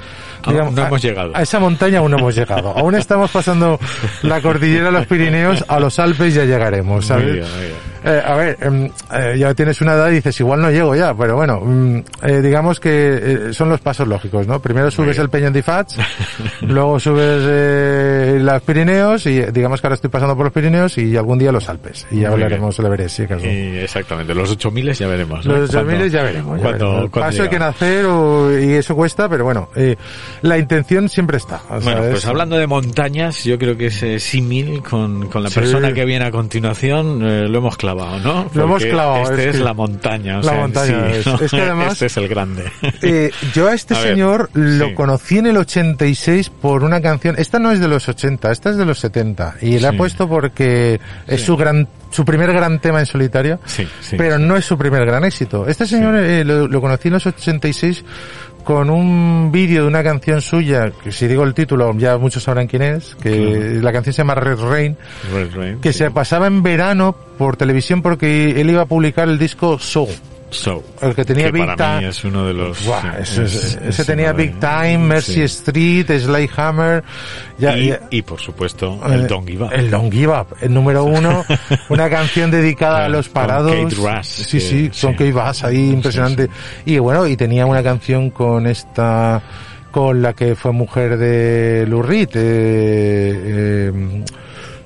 Aún 0.45 0.75
no 0.75 0.83
a- 0.83 0.87
hemos 0.87 1.03
llegado. 1.03 1.33
A 1.35 1.43
esa 1.43 1.59
montaña 1.59 1.99
aún 1.99 2.11
no 2.11 2.19
hemos 2.19 2.35
llegado. 2.35 2.71
aún 2.77 2.95
estamos 2.95 3.31
pasando 3.31 3.79
la 4.23 4.41
cordillera 4.41 4.87
de 4.87 4.93
los 4.93 5.07
Pirineos, 5.07 5.65
a 5.69 5.79
los 5.81 5.99
Alpes 5.99 6.35
ya 6.35 6.45
llegaremos, 6.45 7.07
¿sabes? 7.07 7.25
Muy 7.25 7.33
bien, 7.35 7.47
muy 7.51 7.61
bien. 7.67 7.97
Eh, 8.05 8.23
a 8.25 8.35
ver, 8.37 8.57
em, 8.61 8.85
eh, 9.13 9.37
ya 9.37 9.53
tienes 9.55 9.81
una 9.81 9.95
edad 9.95 10.09
y 10.11 10.17
dices, 10.17 10.39
igual 10.39 10.61
no 10.63 10.71
llego 10.71 10.95
ya, 10.95 11.13
pero 11.15 11.35
bueno, 11.35 11.61
mm, 11.61 11.97
eh, 12.23 12.41
digamos 12.41 12.79
que 12.79 13.49
eh, 13.49 13.53
son 13.53 13.69
los 13.69 13.81
pasos 13.81 14.07
lógicos, 14.07 14.47
¿no? 14.47 14.61
Primero 14.61 14.91
subes 14.93 15.19
el 15.19 15.29
Peñón 15.29 15.53
de 15.53 15.63
Fats, 15.65 15.97
luego 16.61 17.01
subes 17.01 17.43
eh, 17.45 18.39
los 18.41 18.63
Pirineos 18.63 19.27
y 19.27 19.41
digamos 19.47 19.81
que 19.81 19.87
ahora 19.89 19.95
estoy 19.97 20.11
pasando 20.11 20.37
por 20.37 20.45
los 20.47 20.53
Pirineos 20.53 20.97
y 20.99 21.17
algún 21.17 21.39
día 21.39 21.51
los 21.51 21.69
Alpes. 21.69 22.07
Y 22.13 22.21
ya 22.21 22.29
Muy 22.29 22.35
hablaremos 22.35 22.79
el 22.79 22.87
Everest, 22.87 23.17
si 23.17 23.23
acaso. 23.25 23.45
Y 23.47 23.79
exactamente, 23.79 24.35
los 24.35 24.51
8000 24.53 24.93
ya 24.93 25.09
veremos. 25.09 25.45
¿no? 25.45 25.57
Los 25.57 25.66
8000 25.71 25.97
Cuando- 25.97 26.07
ya 26.07 26.23
veremos. 26.23 26.57
ya 26.59 26.63
cuando- 26.63 26.87
veremos. 26.91 27.11
cuando 27.11 27.31
Paso 27.31 27.43
hay 27.43 27.49
que 27.49 27.59
nacer 27.59 28.05
o- 28.07 28.59
y 28.59 28.73
eso 28.73 28.95
cuesta, 28.97 29.29
pero 29.29 29.45
bueno, 29.45 29.69
eh, 29.77 29.97
la 30.43 30.59
intención 30.59 31.09
siempre 31.09 31.37
está. 31.37 31.61
Bueno, 31.83 32.03
pues 32.11 32.27
hablando 32.27 32.57
de 32.57 32.67
montañas, 32.67 33.45
yo 33.45 33.59
creo 33.59 33.77
que 33.77 33.87
ese 33.87 34.19
símil 34.21 34.83
con, 34.83 35.29
con 35.29 35.43
la 35.43 35.51
Sí. 35.51 35.57
persona 35.61 35.93
que 35.93 36.05
viene 36.05 36.25
a 36.27 36.31
continuación 36.31 37.23
eh, 37.27 37.49
lo 37.49 37.59
hemos 37.59 37.77
clavado, 37.77 38.19
¿no? 38.21 38.51
Lo 38.55 38.65
hemos 38.65 38.83
Porque 38.83 38.91
clavado, 38.91 39.23
Este 39.25 39.43
es 39.43 39.49
es, 39.51 39.57
que- 39.59 39.65
la 39.65 39.75
montaña. 39.75 40.35
o 40.39 40.43
La 40.43 40.43
sea, 40.43 40.53
en 40.55 40.61
montaña 40.61 40.87
sí, 41.13 41.17
es- 41.19 41.27
¿no? 41.27 41.35
es 41.41 41.51
que 41.51 41.61
además- 41.61 41.93
Este 41.93 42.07
es 42.07 42.17
el 42.17 42.29
grande. 42.29 42.65
Eh, 43.03 43.31
yo 43.55 43.69
a 43.69 43.75
este 43.75 43.95
A 43.97 44.01
ver, 44.01 44.09
señor 44.11 44.51
lo 44.55 44.87
sí. 44.89 44.95
conocí 44.95 45.39
en 45.39 45.47
el 45.47 45.57
86 45.57 46.51
por 46.51 46.83
una 46.85 47.01
canción. 47.01 47.35
Esta 47.39 47.59
no 47.59 47.73
es 47.73 47.81
de 47.81 47.89
los 47.89 48.09
80, 48.09 48.51
esta 48.53 48.71
es 48.71 48.77
de 48.77 48.85
los 48.85 48.99
70. 48.99 49.55
Y 49.61 49.79
la 49.79 49.89
he 49.89 49.93
Sí. 49.93 49.97
puesto 49.97 50.29
porque 50.29 51.01
es 51.27 51.43
su 51.43 51.57
gran, 51.57 51.89
su 52.17 52.25
primer 52.25 52.51
gran 52.51 52.81
tema 52.81 53.01
en 53.01 53.07
solitario. 53.07 53.61
Sí, 53.67 53.87
sí. 54.01 54.17
pero 54.17 54.39
no 54.39 54.57
es 54.57 54.65
su 54.65 54.79
primer 54.79 55.05
gran 55.05 55.23
éxito. 55.25 55.67
Este 55.69 55.87
señor 55.87 56.17
eh, 56.17 56.45
lo, 56.45 56.67
lo 56.67 56.81
conocí 56.81 57.09
en 57.09 57.15
los 57.15 57.27
86 57.27 58.05
con 58.65 58.89
un 58.89 59.53
vídeo 59.53 59.83
de 59.83 59.89
una 59.89 60.03
canción 60.03 60.41
suya, 60.41 60.91
que 61.05 61.13
si 61.13 61.29
digo 61.29 61.45
el 61.45 61.53
título 61.53 61.95
ya 61.99 62.17
muchos 62.17 62.43
sabrán 62.43 62.67
quién 62.67 62.83
es, 62.83 63.15
que 63.17 63.79
la 63.83 63.93
canción 63.93 64.15
se 64.15 64.23
llama 64.23 64.35
Red 64.35 64.59
Rain, 64.59 64.97
Red 65.33 65.55
Rain, 65.55 65.81
que 65.81 65.93
se 65.93 66.11
pasaba 66.11 66.47
en 66.47 66.63
verano 66.63 67.15
por 67.37 67.59
televisión 67.59 68.01
porque 68.01 68.59
él 68.61 68.71
iba 68.71 68.83
a 68.83 68.87
publicar 68.87 69.29
el 69.29 69.39
disco 69.39 69.79
Soul. 69.79 70.09
So, 70.57 70.83
El 71.03 71.15
que 71.15 71.25
tenía 71.25 71.51
Big 71.51 71.67
para 71.67 71.73
mí 71.95 71.99
Time. 71.99 72.09
es 72.09 72.25
uno 72.25 72.47
de 72.47 72.55
los... 72.55 72.85
Buah, 72.87 73.01
sí, 73.03 73.09
ese, 73.21 73.45
es- 73.45 73.55
ese- 73.55 73.79
es 73.79 73.87
ese 73.91 74.05
tenía 74.05 74.31
uno 74.31 74.39
de- 74.39 74.43
Big 74.45 74.59
Time, 74.59 74.99
Mercy 74.99 75.35
sí. 75.35 75.43
Street, 75.43 76.07
Sly 76.11 76.51
Hammer, 76.57 77.05
ya, 77.59 77.77
y, 77.77 77.89
ya- 77.89 78.01
y, 78.11 78.23
por 78.23 78.41
supuesto, 78.41 78.99
eh, 79.07 79.15
el 79.15 79.27
Don't 79.29 79.49
Give 79.49 79.65
Up. 79.65 79.73
El 79.73 79.91
Don't 79.91 80.13
Give 80.13 80.29
Up, 80.33 80.47
el 80.61 80.73
número 80.73 81.05
uno, 81.05 81.45
una 81.91 82.09
canción 82.09 82.51
dedicada 82.51 83.05
a 83.05 83.09
los 83.09 83.27
con 83.29 83.35
parados. 83.35 83.73
Kate 83.73 83.95
Rush, 83.97 84.25
sí, 84.25 84.59
que- 84.59 84.61
sí, 84.61 84.83
con 85.01 85.13
sí. 85.13 85.17
Kate 85.19 85.33
Rush 85.33 85.65
ahí, 85.65 85.91
impresionante. 85.91 86.49
Y 86.85 86.99
bueno, 86.99 87.27
y 87.27 87.37
tenía 87.37 87.67
una 87.67 87.83
canción 87.83 88.31
con 88.31 88.67
esta, 88.67 89.43
con 89.91 90.23
la 90.23 90.33
que 90.33 90.55
fue 90.57 90.73
mujer 90.73 91.17
de 91.19 91.85
Reed, 91.87 92.29
eh, 92.35 93.91
eh, 93.95 94.25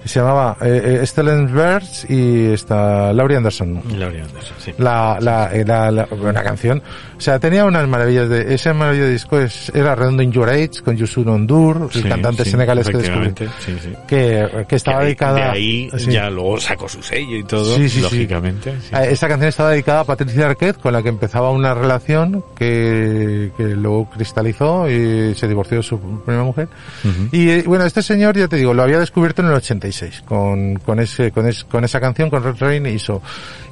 se 0.04 0.18
llamaba 0.20 0.56
eh, 0.62 1.00
eh, 1.02 1.06
Stellan 1.06 1.52
Birds 1.52 2.06
y 2.08 2.52
esta 2.52 3.12
Laurie 3.12 3.36
Anderson. 3.36 3.82
Laurie 3.98 4.22
Anderson, 4.22 4.56
sí. 4.58 4.72
La, 4.78 5.18
la, 5.20 5.52
eh, 5.54 5.64
la, 5.66 5.90
la, 5.90 6.08
una 6.10 6.42
canción. 6.42 6.82
O 7.16 7.20
sea, 7.20 7.38
tenía 7.38 7.66
unas 7.66 7.86
maravillas 7.86 8.28
de, 8.30 8.54
ese 8.54 8.72
maravilloso 8.72 9.10
disco 9.10 9.38
es, 9.38 9.70
era 9.74 9.94
Redondo 9.94 10.22
in 10.22 10.32
Your 10.32 10.48
Age, 10.48 10.80
con 10.82 10.96
Yusun 10.96 11.28
Ondur, 11.28 11.90
el 11.94 12.02
Sí, 12.02 12.08
cantante 12.08 12.44
sí, 12.44 12.50
senegalés 12.52 12.88
que 12.88 12.96
descubrí. 12.96 13.34
sí, 13.58 13.76
sí. 13.82 13.92
Que, 14.08 14.64
que 14.66 14.76
estaba 14.76 14.98
Que 14.98 15.02
de- 15.02 15.06
dedicada 15.08 15.34
De 15.36 15.42
ahí 15.42 15.90
ya 16.08 16.30
luego 16.30 16.58
sacó 16.58 16.88
su 16.88 17.02
sello 17.02 17.36
y 17.36 17.44
todo, 17.44 17.76
lógicamente. 17.78 18.70
Eh, 18.70 19.08
Esa 19.10 19.28
canción 19.28 19.48
estaba 19.50 19.70
dedicada 19.70 20.00
a 20.00 20.04
Patricia 20.04 20.46
Arquette, 20.46 20.78
con 20.78 20.94
la 20.94 21.02
que 21.02 21.10
empezaba 21.10 21.50
una 21.50 21.74
relación 21.74 22.42
que, 22.56 23.50
que 23.56 23.64
luego 23.64 24.08
cristalizó 24.10 24.88
y 24.88 25.34
se 25.34 25.46
divorció 25.46 25.76
de 25.78 25.82
su 25.82 26.00
primera 26.24 26.44
mujer. 26.44 26.68
Ujú. 27.04 27.28
Y 27.32 27.50
eh, 27.50 27.64
bueno, 27.66 27.84
este 27.84 28.02
señor, 28.02 28.36
ya 28.36 28.48
te 28.48 28.56
digo, 28.56 28.72
lo 28.72 28.82
había 28.82 28.98
descubierto 28.98 29.42
en 29.42 29.48
el 29.48 29.54
86, 29.90 30.22
con, 30.26 30.76
con 30.76 31.00
ese, 31.00 31.30
con, 31.32 31.46
es- 31.48 31.64
con 31.64 31.84
esa 31.84 32.00
canción, 32.00 32.30
con 32.30 32.42
Red 32.42 32.56
Rain 32.58 32.98
So. 32.98 33.20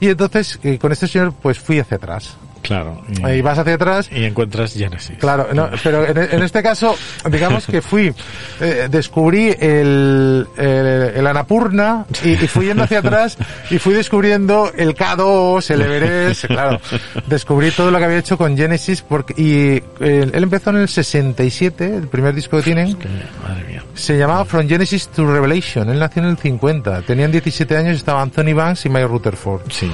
Y 0.00 0.08
entonces, 0.08 0.58
eh, 0.62 0.78
con 0.78 0.92
este 0.92 1.06
señor, 1.06 1.32
pues 1.40 1.58
fui 1.58 1.78
hacia 1.78 1.96
atrás. 1.96 2.36
Claro. 2.68 3.02
Y, 3.34 3.40
vas 3.40 3.58
hacia 3.58 3.74
atrás 3.74 4.08
y 4.12 4.24
encuentras 4.24 4.74
Genesis. 4.74 5.16
Claro, 5.18 5.48
no, 5.54 5.70
pero 5.82 6.06
en, 6.06 6.18
en 6.18 6.42
este 6.42 6.62
caso, 6.62 6.94
digamos 7.30 7.66
que 7.66 7.82
fui, 7.82 8.12
eh, 8.60 8.88
descubrí 8.90 9.48
el, 9.58 10.46
el, 10.56 10.66
el 11.16 11.26
Anapurna 11.26 12.04
y, 12.22 12.30
y 12.32 12.46
fui 12.46 12.66
yendo 12.66 12.84
hacia 12.84 12.98
atrás 12.98 13.38
y 13.70 13.78
fui 13.78 13.94
descubriendo 13.94 14.70
el 14.76 14.94
K2, 14.94 15.70
el 15.70 15.80
Everest, 15.82 16.44
claro, 16.44 16.80
descubrí 17.26 17.70
todo 17.70 17.90
lo 17.90 17.98
que 17.98 18.04
había 18.04 18.18
hecho 18.18 18.36
con 18.36 18.56
Genesis 18.56 19.02
porque, 19.02 19.34
y 19.36 20.04
eh, 20.04 20.30
él 20.32 20.42
empezó 20.42 20.70
en 20.70 20.76
el 20.76 20.88
67, 20.88 21.96
el 21.96 22.08
primer 22.08 22.34
disco 22.34 22.58
que 22.58 22.62
tienen, 22.64 22.94
Que, 22.96 23.08
madre 23.42 23.64
mía. 23.66 23.82
se 23.94 24.18
llamaba 24.18 24.44
From 24.44 24.68
Genesis 24.68 25.08
to 25.08 25.26
Revelation, 25.26 25.88
él 25.90 25.98
nació 25.98 26.22
en 26.22 26.28
el 26.28 26.36
50, 26.36 27.02
tenían 27.02 27.32
17 27.32 27.76
años, 27.76 27.96
estaba 27.96 28.20
Anthony 28.20 28.52
Banks 28.54 28.84
y 28.86 28.88
Mike 28.90 29.06
Rutherford. 29.06 29.62
Sí. 29.70 29.90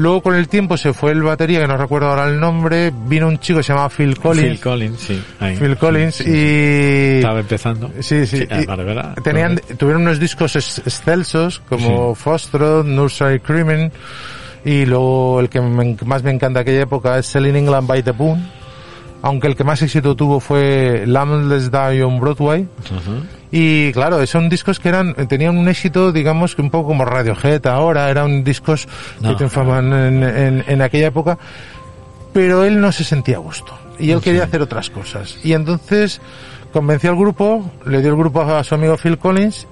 Luego 0.00 0.22
con 0.22 0.34
el 0.34 0.48
tiempo 0.48 0.76
se 0.78 0.92
fue 0.94 1.12
el 1.12 1.22
batería, 1.22 1.60
que 1.60 1.66
no 1.66 1.76
recuerdo 1.76 2.08
ahora 2.08 2.24
el 2.26 2.40
nombre, 2.40 2.90
vino 3.06 3.28
un 3.28 3.38
chico 3.38 3.58
que 3.58 3.62
se 3.64 3.72
llamaba 3.72 3.90
Phil 3.90 4.18
Collins. 4.18 4.48
Phil 4.48 4.60
Collins, 4.60 4.98
sí. 5.00 5.22
ahí. 5.40 5.56
Phil 5.56 5.76
Collins 5.76 6.14
Sí, 6.14 6.24
sí, 6.24 6.30
sí. 6.30 6.36
y 6.36 7.16
Estaba 7.18 7.40
empezando. 7.40 7.90
sí 8.00 8.26
sí, 8.26 8.36
y 8.50 8.66
¿verdad? 8.66 9.14
tenían 9.22 9.60
tuvieron 9.76 10.02
unos 10.02 10.18
discos 10.18 10.56
ex- 10.56 10.78
excelsos 10.78 11.60
como 11.68 12.14
Foxtrot, 12.14 12.86
Nursery 12.86 13.40
Crimen 13.40 13.92
y 14.64 14.86
luego 14.86 15.40
el 15.40 15.48
que 15.50 15.60
me- 15.60 15.96
más 16.06 16.22
me 16.22 16.30
encanta 16.30 16.60
de 16.60 16.62
aquella 16.62 16.82
época 16.82 17.18
es 17.18 17.26
Selling 17.26 17.56
England 17.56 17.86
by 17.86 18.02
the 18.02 18.12
Boon 18.12 18.42
aunque 19.22 19.48
el 19.48 19.54
que 19.56 19.64
más 19.64 19.82
éxito 19.82 20.16
tuvo 20.16 20.40
fue 20.40 21.04
Lambless 21.06 21.70
Die 21.70 22.02
on 22.02 22.18
Broadway. 22.20 22.66
Y 23.50 23.92
claro, 23.92 24.24
son 24.26 24.48
discos 24.48 24.78
que 24.78 24.88
eran, 24.88 25.14
tenían 25.26 25.58
un 25.58 25.68
éxito, 25.68 26.12
digamos, 26.12 26.54
que 26.54 26.62
un 26.62 26.70
poco 26.70 26.88
como 26.88 27.04
Radiohead 27.04 27.66
ahora, 27.66 28.10
eran 28.10 28.44
discos 28.44 28.86
que 29.20 29.34
triunfaban 29.34 29.92
en, 29.92 30.22
en, 30.22 30.64
en 30.66 30.82
aquella 30.82 31.08
época, 31.08 31.38
pero 32.32 32.64
él 32.64 32.80
no 32.80 32.92
se 32.92 33.04
sentía 33.04 33.36
a 33.36 33.40
gusto. 33.40 33.76
Y 33.98 34.12
él 34.12 34.20
quería 34.20 34.44
hacer 34.44 34.62
otras 34.62 34.88
cosas. 34.88 35.38
Y 35.44 35.52
entonces 35.52 36.20
convenció 36.72 37.10
al 37.10 37.16
grupo, 37.16 37.70
le 37.84 38.00
dio 38.00 38.10
el 38.10 38.16
grupo 38.16 38.42
a 38.42 38.62
su 38.64 38.74
amigo 38.74 38.96
Phil 38.96 39.18
Collins 39.18 39.66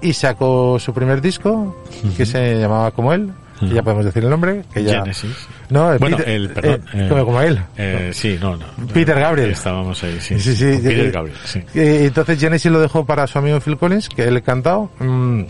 y 0.00 0.12
sacó 0.12 0.78
su 0.78 0.94
primer 0.94 1.20
disco, 1.20 1.76
que 2.16 2.24
se 2.24 2.58
llamaba 2.58 2.92
como 2.92 3.12
él, 3.12 3.32
que 3.60 3.68
ya 3.68 3.82
podemos 3.82 4.04
decir 4.04 4.24
el 4.24 4.30
nombre, 4.30 4.62
que 4.72 4.82
ya... 4.84 5.00
Genesis. 5.00 5.30
No, 5.70 5.92
eh, 5.92 5.98
Bueno, 5.98 6.16
Peter- 6.18 6.32
el, 6.34 6.48
perdón. 6.50 6.82
eh, 6.92 7.04
eh, 7.04 7.06
como, 7.08 7.24
como 7.24 7.40
él. 7.40 7.60
eh, 7.76 8.10
sí, 8.12 8.38
no, 8.40 8.56
no. 8.56 8.66
Peter 8.92 9.18
Gabriel. 9.18 9.50
Estábamos 9.50 10.02
ahí, 10.04 10.18
sí. 10.20 10.38
Sí, 10.38 10.54
sí. 10.56 10.64
Peter 10.82 11.06
eh, 11.06 11.10
Gabriel, 11.10 11.36
sí. 11.44 11.60
eh, 11.74 12.02
entonces 12.06 12.38
Genesis 12.38 12.70
lo 12.70 12.80
dejó 12.80 13.04
para 13.04 13.26
su 13.26 13.38
amigo 13.38 13.60
Phil 13.60 13.76
Collins, 13.76 14.08
que 14.08 14.24
él 14.24 14.42
cantado. 14.42 14.90
mm, 14.98 15.42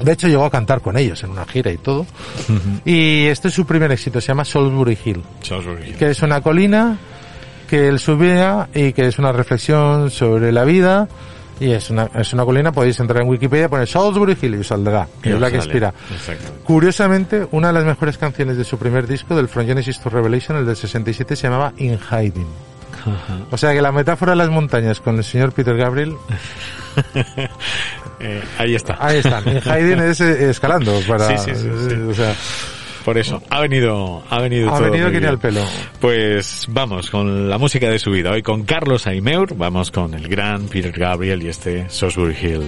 de 0.00 0.12
hecho, 0.12 0.26
llegó 0.26 0.44
a 0.44 0.50
cantar 0.50 0.80
con 0.80 0.96
ellos 0.98 1.22
en 1.22 1.30
una 1.30 1.44
gira 1.44 1.70
y 1.70 1.76
todo. 1.78 2.04
Y 2.84 3.26
este 3.26 3.46
es 3.48 3.54
su 3.54 3.64
primer 3.64 3.92
éxito, 3.92 4.20
se 4.20 4.26
llama 4.28 4.44
Salisbury 4.44 4.98
Hill, 5.04 5.22
Salisbury 5.42 5.90
Hill. 5.90 5.96
que 5.96 6.10
es 6.10 6.20
una 6.22 6.40
colina 6.40 6.98
que 7.68 7.86
él 7.88 8.00
subía 8.00 8.68
y 8.74 8.92
que 8.92 9.06
es 9.06 9.18
una 9.20 9.30
reflexión 9.32 10.10
sobre 10.10 10.50
la 10.50 10.64
vida. 10.64 11.06
Y 11.60 11.70
es 11.70 11.90
una, 11.90 12.10
es 12.14 12.32
una 12.32 12.44
colina, 12.44 12.72
podéis 12.72 12.98
entrar 13.00 13.22
en 13.22 13.28
Wikipedia, 13.28 13.68
poner 13.68 13.86
Salisbury 13.86 14.36
Hill 14.40 14.56
y 14.56 14.58
os 14.58 14.66
saldrá. 14.66 15.06
Y 15.22 15.30
es 15.30 15.40
la 15.40 15.50
que 15.50 15.56
inspira. 15.56 15.94
Curiosamente, 16.64 17.46
una 17.52 17.68
de 17.68 17.74
las 17.74 17.84
mejores 17.84 18.18
canciones 18.18 18.56
de 18.56 18.64
su 18.64 18.78
primer 18.78 19.06
disco, 19.06 19.36
del 19.36 19.48
From 19.48 19.66
Genesis 19.66 20.00
to 20.00 20.10
Revelation, 20.10 20.58
el 20.58 20.66
del 20.66 20.76
67, 20.76 21.36
se 21.36 21.42
llamaba 21.48 21.72
In 21.78 21.98
Hiding. 21.98 22.48
O 23.50 23.58
sea 23.58 23.72
que 23.72 23.82
la 23.82 23.92
metáfora 23.92 24.32
de 24.32 24.36
las 24.36 24.48
montañas 24.48 25.00
con 25.00 25.16
el 25.16 25.24
señor 25.24 25.52
Peter 25.52 25.76
Gabriel, 25.76 26.16
Eh, 28.20 28.42
ahí 28.58 28.74
está. 28.74 28.96
ahí 29.00 29.18
están. 29.18 29.46
In 29.48 29.60
Hiding 29.60 29.98
es 30.00 30.20
eh, 30.20 30.50
escalando 30.50 30.98
para, 31.06 31.36
sí, 31.36 31.52
sí, 31.52 31.60
sí. 31.60 31.94
o 31.94 32.14
sea, 32.14 32.34
Por 33.04 33.18
eso, 33.18 33.42
ha 33.50 33.60
venido, 33.60 34.22
ha 34.30 34.40
venido 34.40 34.70
ha 34.70 34.78
todo 34.78 34.90
venido 34.90 35.10
que 35.10 35.26
al 35.26 35.38
pelo. 35.38 35.60
Pues 36.00 36.66
vamos 36.70 37.10
con 37.10 37.50
la 37.50 37.58
música 37.58 37.90
de 37.90 37.98
su 37.98 38.10
vida. 38.10 38.30
Hoy 38.30 38.42
con 38.42 38.64
Carlos 38.64 39.06
Aimeur, 39.06 39.54
vamos 39.56 39.90
con 39.90 40.14
el 40.14 40.26
gran 40.26 40.68
Peter 40.68 40.92
Gabriel 40.92 41.42
y 41.42 41.48
este 41.48 41.90
Salisbury 41.90 42.36
Hill. 42.40 42.62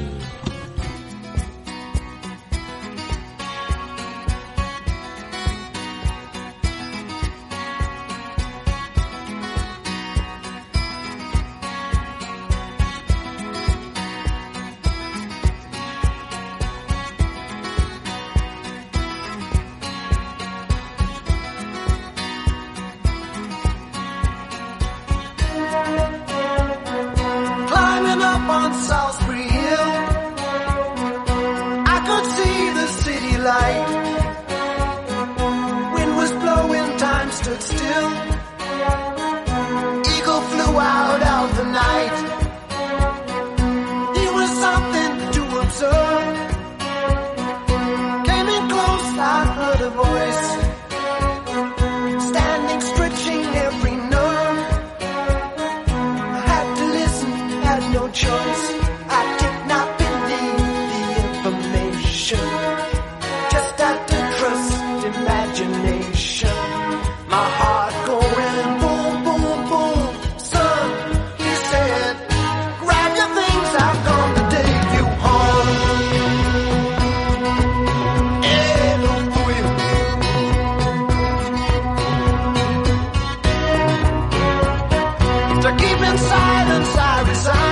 and 86.09 86.19
silence 86.19 86.97
I 86.97 87.29
resign. 87.29 87.66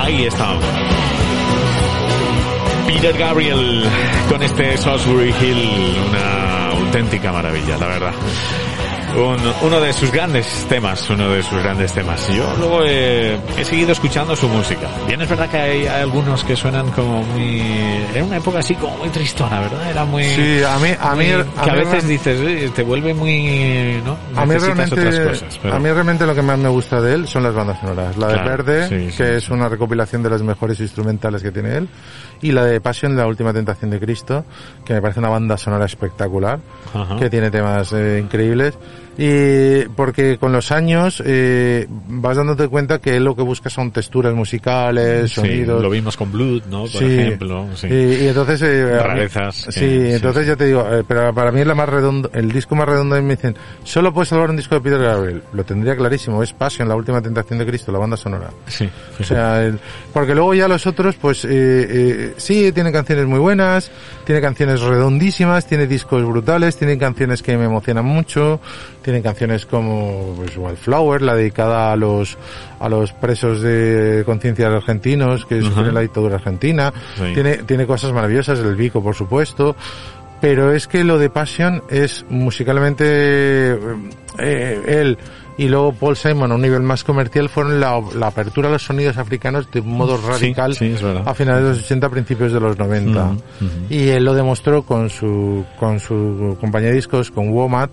Ahí 0.00 0.24
estamos. 0.26 0.64
Peter 2.86 3.16
Gabriel 3.18 3.84
con 4.28 4.42
este 4.42 4.76
Salisbury 4.76 5.34
Hill, 5.40 5.96
una 6.08 6.68
auténtica 6.70 7.32
maravilla, 7.32 7.76
la 7.78 7.86
verdad. 7.86 8.12
Un- 9.14 9.52
uno 9.66 9.80
de 9.80 9.92
sus 9.92 10.10
grandes 10.10 10.46
temas, 10.70 11.08
uno 11.10 11.28
de 11.30 11.42
sus 11.42 11.62
grandes 11.62 11.92
temas. 11.92 12.26
Yo 12.34 12.50
luego 12.58 12.82
he, 12.82 13.34
he 13.58 13.64
seguido 13.64 13.92
escuchando 13.92 14.34
su 14.34 14.48
música. 14.48 14.88
Bien, 15.06 15.20
es 15.20 15.28
verdad 15.28 15.50
que 15.50 15.58
hay, 15.58 15.86
hay 15.86 16.00
algunos 16.02 16.42
que 16.44 16.56
suenan 16.56 16.90
como 16.92 17.22
muy... 17.22 17.60
Era 18.14 18.24
una 18.24 18.38
época 18.38 18.60
así 18.60 18.74
como 18.74 18.96
muy 18.96 19.10
tristona, 19.10 19.60
¿verdad? 19.60 19.90
Era 19.90 20.04
muy... 20.06 20.24
Sí, 20.24 20.62
a 20.66 20.78
mí, 20.78 20.88
a 20.98 21.14
mí, 21.14 21.24
muy- 21.26 21.32
a 21.56 21.62
que 21.64 21.70
a 21.70 21.72
mí 21.74 21.78
veces 21.80 21.92
real- 21.92 22.08
dices, 22.08 22.40
"Eh, 22.40 22.70
te 22.74 22.82
vuelve 22.82 23.12
muy... 23.12 24.00
¿no? 24.04 24.16
A 24.40 24.46
mí, 24.46 24.54
realmente, 24.56 24.94
otras 24.94 25.18
cosas. 25.20 25.58
pero- 25.62 25.74
a 25.74 25.78
mí 25.78 25.90
realmente 25.90 26.26
lo 26.26 26.34
que 26.34 26.42
más 26.42 26.58
me 26.58 26.68
gusta 26.70 27.00
de 27.02 27.14
él 27.14 27.28
son 27.28 27.42
las 27.42 27.54
bandas 27.54 27.78
sonoras. 27.80 28.16
La 28.16 28.28
de 28.28 28.32
Claro, 28.34 28.48
Verde, 28.50 28.88
sí, 28.88 29.10
sí, 29.10 29.16
que 29.18 29.24
sí. 29.24 29.36
es 29.36 29.48
una 29.50 29.68
recopilación 29.68 30.22
de 30.22 30.30
las 30.30 30.42
mejores 30.42 30.80
instrumentales 30.80 31.42
que 31.42 31.52
tiene 31.52 31.76
él, 31.76 31.88
y 32.40 32.50
la 32.52 32.64
de 32.64 32.80
Passion, 32.80 33.14
La 33.16 33.26
Última 33.26 33.52
Tentación 33.52 33.90
de 33.90 34.00
Cristo, 34.00 34.44
que 34.86 34.94
me 34.94 35.02
parece 35.02 35.20
una 35.20 35.28
banda 35.28 35.56
sonora 35.58 35.84
espectacular, 35.84 36.58
Ajá. 36.94 37.16
que 37.16 37.28
tiene 37.28 37.50
temas 37.50 37.92
eh, 37.92 38.18
increíbles. 38.22 38.74
Y 39.18 39.84
porque 39.94 40.38
con 40.38 40.52
los 40.52 40.72
años 40.72 41.22
eh, 41.26 41.86
vas 42.08 42.36
dándote 42.36 42.68
cuenta 42.68 42.98
que 42.98 43.20
lo 43.20 43.36
que 43.36 43.42
busca 43.42 43.68
son 43.68 43.90
texturas 43.92 44.32
musicales, 44.34 45.30
Sí, 45.30 45.34
sonidos. 45.36 45.82
lo 45.82 45.90
vimos 45.90 46.16
con 46.16 46.32
Blood, 46.32 46.62
¿no? 46.70 46.80
Por 46.82 46.88
Sí. 46.90 47.04
ejemplo. 47.04 47.66
Sí. 47.74 47.88
Y, 47.88 48.24
y 48.24 48.28
entonces 48.28 48.62
eh, 48.62 48.84
mí- 48.90 48.98
Rarezas 48.98 49.54
sí, 49.56 49.72
sí, 49.72 50.00
entonces 50.12 50.46
ya 50.46 50.56
te 50.56 50.64
digo 50.66 50.86
eh, 50.90 51.04
pero 51.06 51.34
para 51.34 51.52
mí 51.52 51.60
es 51.60 51.66
la 51.66 51.74
más 51.74 51.88
redondo 51.88 52.30
el 52.32 52.50
disco 52.52 52.74
más 52.74 52.88
redondo 52.88 53.18
y 53.18 53.22
me 53.22 53.36
dicen 53.36 53.54
solo 53.84 54.12
puedes 54.14 54.28
salvar 54.30 54.48
un 54.50 54.56
disco 54.56 54.74
de 54.76 54.80
Peter 54.80 55.00
Gabriel 55.00 55.42
lo 55.52 55.64
tendría 55.64 55.94
clarísimo 55.96 56.42
es 56.42 56.52
Passion 56.52 56.88
la 56.88 56.96
última 56.96 57.20
tentación 57.20 57.58
de 57.58 57.66
Cristo 57.66 57.92
la 57.92 57.98
banda 57.98 58.16
sonora 58.16 58.50
Sí. 58.66 58.88
o 59.20 59.24
sea 59.24 59.62
el- 59.64 59.78
porque 60.12 60.34
luego 60.34 60.54
ya 60.54 60.68
los 60.68 60.86
otros 60.86 61.16
pues 61.16 61.44
eh, 61.44 61.48
eh, 61.50 62.34
sí 62.38 62.72
tiene 62.72 62.90
canciones 62.92 63.26
muy 63.26 63.38
buenas 63.40 63.90
tiene 64.24 64.40
canciones 64.40 64.80
redondísimas 64.80 65.66
tiene 65.66 65.86
discos 65.86 66.24
brutales 66.24 66.76
tiene 66.76 66.96
canciones 66.98 67.42
que 67.42 67.56
me 67.58 67.64
emocionan 67.66 68.04
mucho 68.04 68.60
tiene 69.02 69.20
canciones 69.22 69.66
como 69.66 70.32
pues 70.36 70.56
Wildflower 70.56 71.20
la 71.22 71.34
dedicada 71.34 71.92
a 71.92 71.96
los 71.96 72.38
a 72.80 72.88
los 72.88 73.12
presos 73.12 73.60
de 73.60 74.22
conciencia 74.24 74.68
argentinos 74.68 75.44
que 75.46 75.60
sufrieron 75.60 75.94
la 75.94 76.00
dictadura 76.00 76.36
argentina 76.36 76.92
Sí. 77.16 77.32
tiene 77.34 77.58
tiene 77.58 77.86
cosas 77.86 78.12
maravillosas 78.12 78.58
el 78.60 78.74
Vico 78.76 79.02
por 79.02 79.14
supuesto 79.14 79.76
pero 80.40 80.72
es 80.72 80.88
que 80.88 81.04
lo 81.04 81.18
de 81.18 81.30
Passion 81.30 81.82
es 81.88 82.24
musicalmente 82.28 83.78
eh, 84.38 84.82
él 84.86 85.18
y 85.58 85.68
luego 85.68 85.92
Paul 85.92 86.16
Simon 86.16 86.50
a 86.50 86.54
un 86.54 86.62
nivel 86.62 86.82
más 86.82 87.04
comercial 87.04 87.48
fueron 87.50 87.78
la, 87.78 88.00
la 88.14 88.28
apertura 88.28 88.68
a 88.68 88.72
los 88.72 88.82
sonidos 88.82 89.18
africanos 89.18 89.70
de 89.70 89.80
un 89.80 89.92
modo 89.92 90.16
radical 90.26 90.74
sí, 90.74 90.88
verdad. 91.00 91.22
a 91.26 91.34
finales 91.34 91.62
de 91.62 91.68
los 91.70 91.78
80 91.84 92.08
principios 92.08 92.52
de 92.52 92.58
los 92.60 92.78
90 92.78 93.22
Ujú, 93.24 93.32
ujú. 93.34 93.68
y 93.90 94.08
él 94.08 94.24
lo 94.24 94.32
demostró 94.34 94.82
con 94.82 95.10
su 95.10 95.64
con 95.78 96.00
su 96.00 96.56
compañía 96.58 96.88
de 96.88 96.94
discos 96.96 97.30
con 97.30 97.50
Womat. 97.50 97.90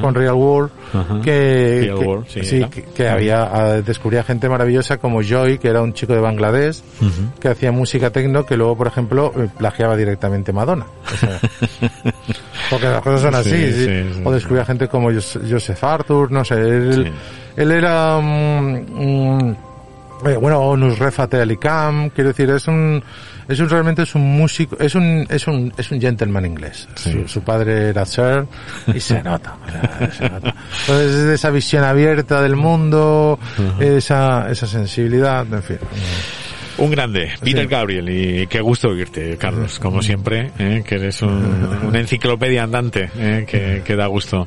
Con 0.00 0.14
Real 0.14 0.34
World 0.34 0.70
Ajá. 0.92 1.20
que, 1.22 1.80
Real 1.84 1.98
que- 1.98 2.04
World, 2.06 2.26
sí, 2.28 2.56
era. 2.58 2.70
que, 2.70 2.82
que 2.84 3.08
había 3.08 3.42
ah, 3.44 3.72
descubría 3.82 4.22
gente 4.24 4.48
maravillosa 4.48 4.96
como 4.98 5.22
Joy 5.22 5.58
que 5.58 5.68
era 5.68 5.82
un 5.82 5.92
chico 5.92 6.12
de 6.14 6.20
Bangladesh 6.20 6.82
que 7.40 7.48
hacía 7.48 7.72
música 7.72 8.10
tecno 8.10 8.44
que 8.46 8.56
luego 8.56 8.76
por 8.76 8.86
ejemplo 8.86 9.32
eh, 9.36 9.48
plagiaba 9.56 9.96
directamente 9.96 10.52
Madonna. 10.52 10.86
O 11.12 11.16
sea, 11.16 11.40
porque 12.70 12.86
las 12.86 13.02
cosas 13.02 13.20
son 13.22 13.34
así 13.34 13.72
Sí, 13.72 14.20
o 14.24 14.30
descubría 14.32 14.64
gente 14.64 14.88
como 14.88 15.10
Jos- 15.10 15.38
Joseph 15.48 15.82
Arthur 15.84 16.30
no 16.30 16.44
sé 16.44 16.54
él, 16.54 17.12
era 17.56 18.18
mm, 18.20 19.50
eh, 20.26 20.36
bueno 20.40 20.60
o 20.60 20.76
Nusrefa 20.76 21.26
Tealicam 21.26 22.10
quiero 22.10 22.28
decir 22.28 22.50
es 22.50 22.66
un 22.68 23.02
es 23.48 23.58
un 23.60 23.68
realmente 23.68 24.02
es 24.02 24.14
un 24.14 24.22
músico 24.36 24.76
es 24.78 24.94
un 24.94 25.26
es 25.28 25.46
un 25.46 25.72
es 25.76 25.90
un 25.90 26.00
gentleman 26.00 26.44
inglés 26.46 26.86
Sí. 26.96 27.12
su, 27.12 27.28
su 27.28 27.40
padre 27.42 27.88
era 27.88 28.04
Sir 28.04 28.46
y 28.94 29.00
se 29.00 29.22
nota, 29.22 29.56
o 29.66 29.70
sea, 29.70 30.12
se 30.18 30.28
nota. 30.30 30.54
entonces 30.82 31.14
esa 31.34 31.50
visión 31.50 31.82
abierta 31.84 32.42
del 32.42 32.56
mundo 32.56 33.38
esa 33.80 34.50
esa 34.50 34.66
sensibilidad 34.66 35.46
en 35.52 35.62
fin 35.62 35.78
Un 36.78 36.90
grande, 36.92 37.30
Peter 37.42 37.62
Sí. 37.64 37.66
Gabriel, 37.68 38.08
y 38.08 38.46
qué 38.46 38.60
gusto 38.60 38.88
oírte, 38.88 39.36
Carlos, 39.36 39.78
como 39.80 40.00
siempre, 40.00 40.52
¿eh? 40.60 40.84
que 40.86 40.94
eres 40.94 41.20
un, 41.22 41.68
una 41.86 41.98
enciclopedia 41.98 42.62
andante, 42.62 43.10
¿eh? 43.18 43.44
que, 43.48 43.82
que 43.84 43.96
da 43.96 44.06
gusto, 44.06 44.46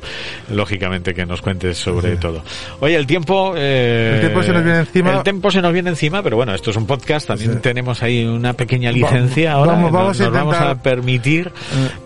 lógicamente, 0.50 1.12
que 1.12 1.26
nos 1.26 1.42
cuentes 1.42 1.76
sobre 1.76 2.16
todo. 2.16 2.42
Oye, 2.80 2.96
el 2.96 3.06
tiempo... 3.06 3.52
eh, 3.56 4.12
El 4.14 4.20
tiempo 4.20 4.42
se 4.42 4.52
nos 4.52 4.64
viene 4.64 4.78
encima. 4.80 5.12
El 5.12 5.22
tiempo 5.22 5.50
se 5.50 5.60
nos 5.60 5.72
viene 5.74 5.90
encima, 5.90 6.22
pero 6.22 6.36
bueno, 6.36 6.54
esto 6.54 6.70
es 6.70 6.76
un 6.76 6.86
podcast, 6.86 7.26
también 7.28 7.60
tenemos 7.60 8.02
ahí 8.02 8.24
una 8.24 8.54
pequeña 8.54 8.90
licencia 8.92 9.50
Va- 9.52 9.58
ahora, 9.58 9.72
vamos- 9.72 9.92
nos- 9.92 10.00
vamos 10.00 10.20
a 10.20 10.24
nos, 10.24 10.32
vamos 10.32 10.54
a 10.54 10.58
intentar- 10.58 10.76
Eh. 10.76 10.80
permitir, 10.82 11.52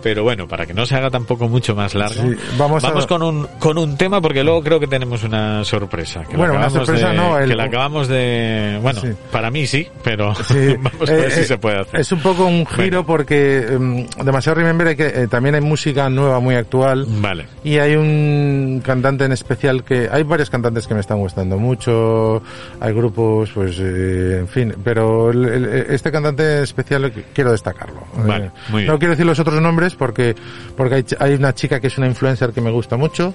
pero 0.03 0.23
bueno, 0.23 0.45
para 0.47 0.65
que 0.65 0.73
no 0.73 0.85
se 0.85 0.95
haga 0.95 1.09
tampoco 1.09 1.47
mucho 1.47 1.73
más 1.73 1.95
largo, 1.95 2.21
Sí, 2.21 2.35
vamos 2.57 2.83
a- 2.83 2.91
con 3.07 3.23
un 3.23 3.47
con 3.59 3.77
un 3.77 3.95
tema, 3.95 4.19
porque 4.19 4.43
luego 4.43 4.61
creo 4.61 4.79
que 4.79 4.87
tenemos 4.87 5.23
una 5.23 5.63
sorpresa. 5.63 6.23
Que 6.25 6.33
la 6.33 6.37
Bueno, 6.37 6.53
una 6.55 6.65
acabamos 6.65 6.85
sorpresa 6.87 7.09
de- 7.11 7.15
no, 7.17 7.37
el- 7.39 7.49
que 7.49 7.55
la 7.55 7.63
acabamos 7.63 8.07
de... 8.09 8.79
Bueno, 8.81 8.99
Sí. 9.01 9.07
para 9.31 9.49
mí 9.51 9.65
sí, 9.67 9.87
pero 10.03 10.16
Sí. 10.47 10.75
vamos 10.81 11.09
a 11.09 11.13
ver 11.13 11.25
Eh, 11.27 11.31
si 11.31 11.39
eh, 11.41 11.43
se 11.45 11.57
puede 11.57 11.79
hacer. 11.79 11.99
Es 11.99 12.11
un 12.11 12.19
poco 12.19 12.45
un 12.45 12.65
giro 12.65 12.83
Venga. 12.99 13.03
porque 13.03 13.59
em, 13.69 14.05
demasiado 14.23 14.55
Remember 14.59 14.95
que 14.95 15.05
eh, 15.07 15.27
también 15.27 15.55
hay 15.55 15.61
música 15.61 16.09
nueva 16.09 16.39
muy 16.39 16.55
actual 16.55 17.05
Vale. 17.07 17.45
y 17.63 17.77
hay 17.77 17.95
un 17.95 18.81
cantante 18.85 19.25
en 19.25 19.31
especial 19.31 19.83
que 19.83 20.09
hay 20.11 20.23
varios 20.23 20.49
cantantes 20.49 20.87
que 20.87 20.93
me 20.93 20.99
están 21.01 21.19
gustando 21.19 21.57
mucho, 21.57 22.41
hay 22.79 22.93
grupos 22.93 23.51
pues 23.53 23.77
eh, 23.79 24.37
en 24.39 24.47
fin, 24.47 24.73
pero 24.83 25.31
el- 25.31 25.45
el- 25.45 25.65
este 25.89 26.11
cantante 26.11 26.57
en 26.57 26.63
especial 26.63 27.11
quiero 27.33 27.51
destacarlo. 27.51 28.01
Vale, 28.25 28.45
Eh, 28.45 28.51
muy 28.69 28.81
bien. 28.83 28.91
No 28.93 28.99
quiero 28.99 29.11
decir 29.11 29.25
los 29.25 29.39
otros 29.39 29.61
nombres 29.61 29.95
porque 29.95 30.35
porque 30.75 30.95
hay, 30.95 31.05
hay 31.19 31.33
una 31.35 31.53
chica 31.53 31.79
que 31.79 31.87
es 31.87 31.97
una 31.97 32.07
influencer 32.07 32.51
que 32.51 32.61
me 32.61 32.71
gusta 32.71 32.97
mucho 32.97 33.33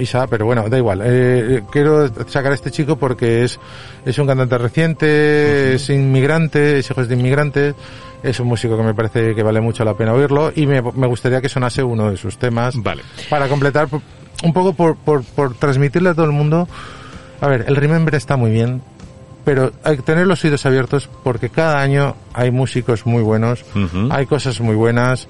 Isa, 0.00 0.26
pero 0.26 0.46
bueno, 0.46 0.68
da 0.68 0.78
igual. 0.78 1.00
Eh, 1.04 1.62
quiero 1.70 2.08
sacar 2.28 2.52
a 2.52 2.54
este 2.54 2.70
chico 2.70 2.96
porque 2.96 3.44
es 3.44 3.58
es 4.04 4.16
un 4.18 4.26
cantante 4.28 4.56
reciente, 4.56 4.95
es 5.02 5.90
inmigrante, 5.90 6.78
es 6.78 6.90
hijo 6.90 7.04
de 7.04 7.14
inmigrantes, 7.14 7.74
es 8.22 8.40
un 8.40 8.48
músico 8.48 8.76
que 8.76 8.82
me 8.82 8.94
parece 8.94 9.34
que 9.34 9.42
vale 9.42 9.60
mucho 9.60 9.84
la 9.84 9.94
pena 9.94 10.12
oírlo 10.12 10.52
y 10.54 10.66
me, 10.66 10.80
me 10.82 11.06
gustaría 11.06 11.40
que 11.40 11.48
sonase 11.48 11.82
uno 11.82 12.10
de 12.10 12.16
sus 12.16 12.38
temas 12.38 12.74
Vale. 12.82 13.02
para 13.28 13.48
completar 13.48 13.88
un 14.42 14.52
poco 14.52 14.72
por, 14.72 14.96
por, 14.96 15.22
por 15.24 15.54
transmitirle 15.54 16.10
a 16.10 16.14
todo 16.14 16.26
el 16.26 16.32
mundo. 16.32 16.68
A 17.40 17.48
ver, 17.48 17.64
el 17.68 17.76
Remember 17.76 18.14
está 18.14 18.36
muy 18.36 18.50
bien, 18.50 18.82
pero 19.44 19.72
hay 19.84 19.96
que 19.96 20.02
tener 20.02 20.26
los 20.26 20.42
oídos 20.44 20.64
abiertos 20.66 21.08
porque 21.22 21.50
cada 21.50 21.80
año 21.80 22.16
hay 22.34 22.50
músicos 22.50 23.06
muy 23.06 23.22
buenos, 23.22 23.64
Ujú. 23.74 24.08
hay 24.10 24.26
cosas 24.26 24.60
muy 24.60 24.74
buenas 24.74 25.28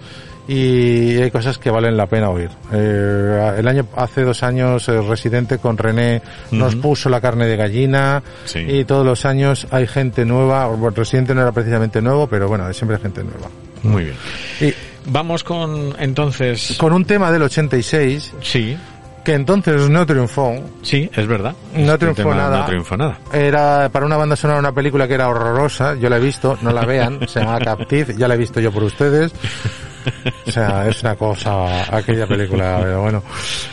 y 0.48 1.16
hay 1.20 1.30
cosas 1.30 1.58
que 1.58 1.70
valen 1.70 1.96
la 1.96 2.06
pena 2.06 2.30
oír. 2.30 2.50
Eh, 2.72 3.54
el 3.58 3.66
año 3.68 3.86
hace 3.96 4.22
dos 4.22 4.42
años 4.42 4.88
eh, 4.88 5.00
Residente 5.02 5.58
con 5.58 5.76
René 5.76 6.22
nos 6.52 6.74
Ujú. 6.74 6.82
puso 6.82 7.08
la 7.08 7.20
carne 7.20 7.46
de 7.46 7.56
gallina 7.56 8.22
Sí. 8.44 8.60
y 8.60 8.84
todos 8.84 9.04
los 9.04 9.24
años 9.24 9.66
hay 9.70 9.86
gente 9.86 10.24
nueva. 10.24 10.66
Bueno, 10.68 10.94
Residente 10.96 11.34
no 11.34 11.42
era 11.42 11.52
precisamente 11.52 12.00
nuevo, 12.00 12.26
pero 12.26 12.48
bueno, 12.48 12.72
siempre 12.72 12.96
hay 12.96 13.02
gente 13.02 13.22
nueva. 13.24 13.48
Muy 13.82 14.04
bien. 14.04 14.16
Y 14.60 14.74
Vamos 15.08 15.44
con 15.44 15.94
entonces. 16.00 16.74
con 16.78 16.92
un 16.92 17.04
tema 17.04 17.30
del 17.30 17.42
86 17.42 18.34
Sí, 18.42 18.76
que 19.24 19.34
entonces 19.34 19.88
no 19.88 20.04
triunfó. 20.06 20.54
sí, 20.82 21.08
es 21.14 21.26
verdad. 21.28 21.54
No 21.74 21.94
Este 21.94 21.98
triunfó 21.98 22.34
nada. 22.34 22.58
No 22.60 22.66
triunfó 22.66 22.96
nada. 22.96 23.18
Era 23.32 23.88
para 23.92 24.04
una 24.06 24.16
banda 24.16 24.34
sonora 24.36 24.58
una 24.58 24.72
película 24.72 25.06
que 25.06 25.14
era 25.14 25.28
horrorosa, 25.28 25.94
yo 25.94 26.08
la 26.08 26.16
he 26.16 26.20
visto, 26.20 26.58
no 26.62 26.72
la 26.72 26.84
vean, 26.84 27.20
se 27.28 27.38
llama 27.40 27.58
Captive, 27.60 28.14
ya 28.16 28.26
la 28.28 28.34
he 28.34 28.38
visto 28.38 28.58
yo 28.60 28.72
por 28.72 28.82
ustedes. 28.84 29.32
O 30.46 30.50
sea, 30.50 30.88
es 30.88 31.02
una 31.02 31.16
cosa 31.16 31.94
aquella 31.96 32.26
película, 32.26 32.78
pero 32.82 33.02
bueno. 33.02 33.22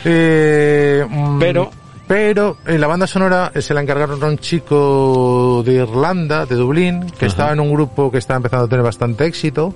Eh, 0.04 1.04
mm, 1.08 1.38
Pero- 1.38 1.70
pero 2.06 2.58
en 2.66 2.80
la 2.82 2.86
banda 2.86 3.06
sonora 3.06 3.50
eh, 3.54 3.62
se 3.62 3.72
la 3.72 3.80
encargaron 3.80 4.22
a 4.22 4.26
un 4.26 4.36
chico 4.36 5.62
de 5.64 5.72
Irlanda, 5.72 6.44
de 6.44 6.54
Dublín, 6.54 7.06
que 7.18 7.24
estaba 7.24 7.52
en 7.52 7.60
un 7.60 7.72
grupo 7.72 8.10
que 8.12 8.18
estaba 8.18 8.36
empezando 8.36 8.66
a 8.66 8.68
tener 8.68 8.84
bastante 8.84 9.24
éxito. 9.24 9.74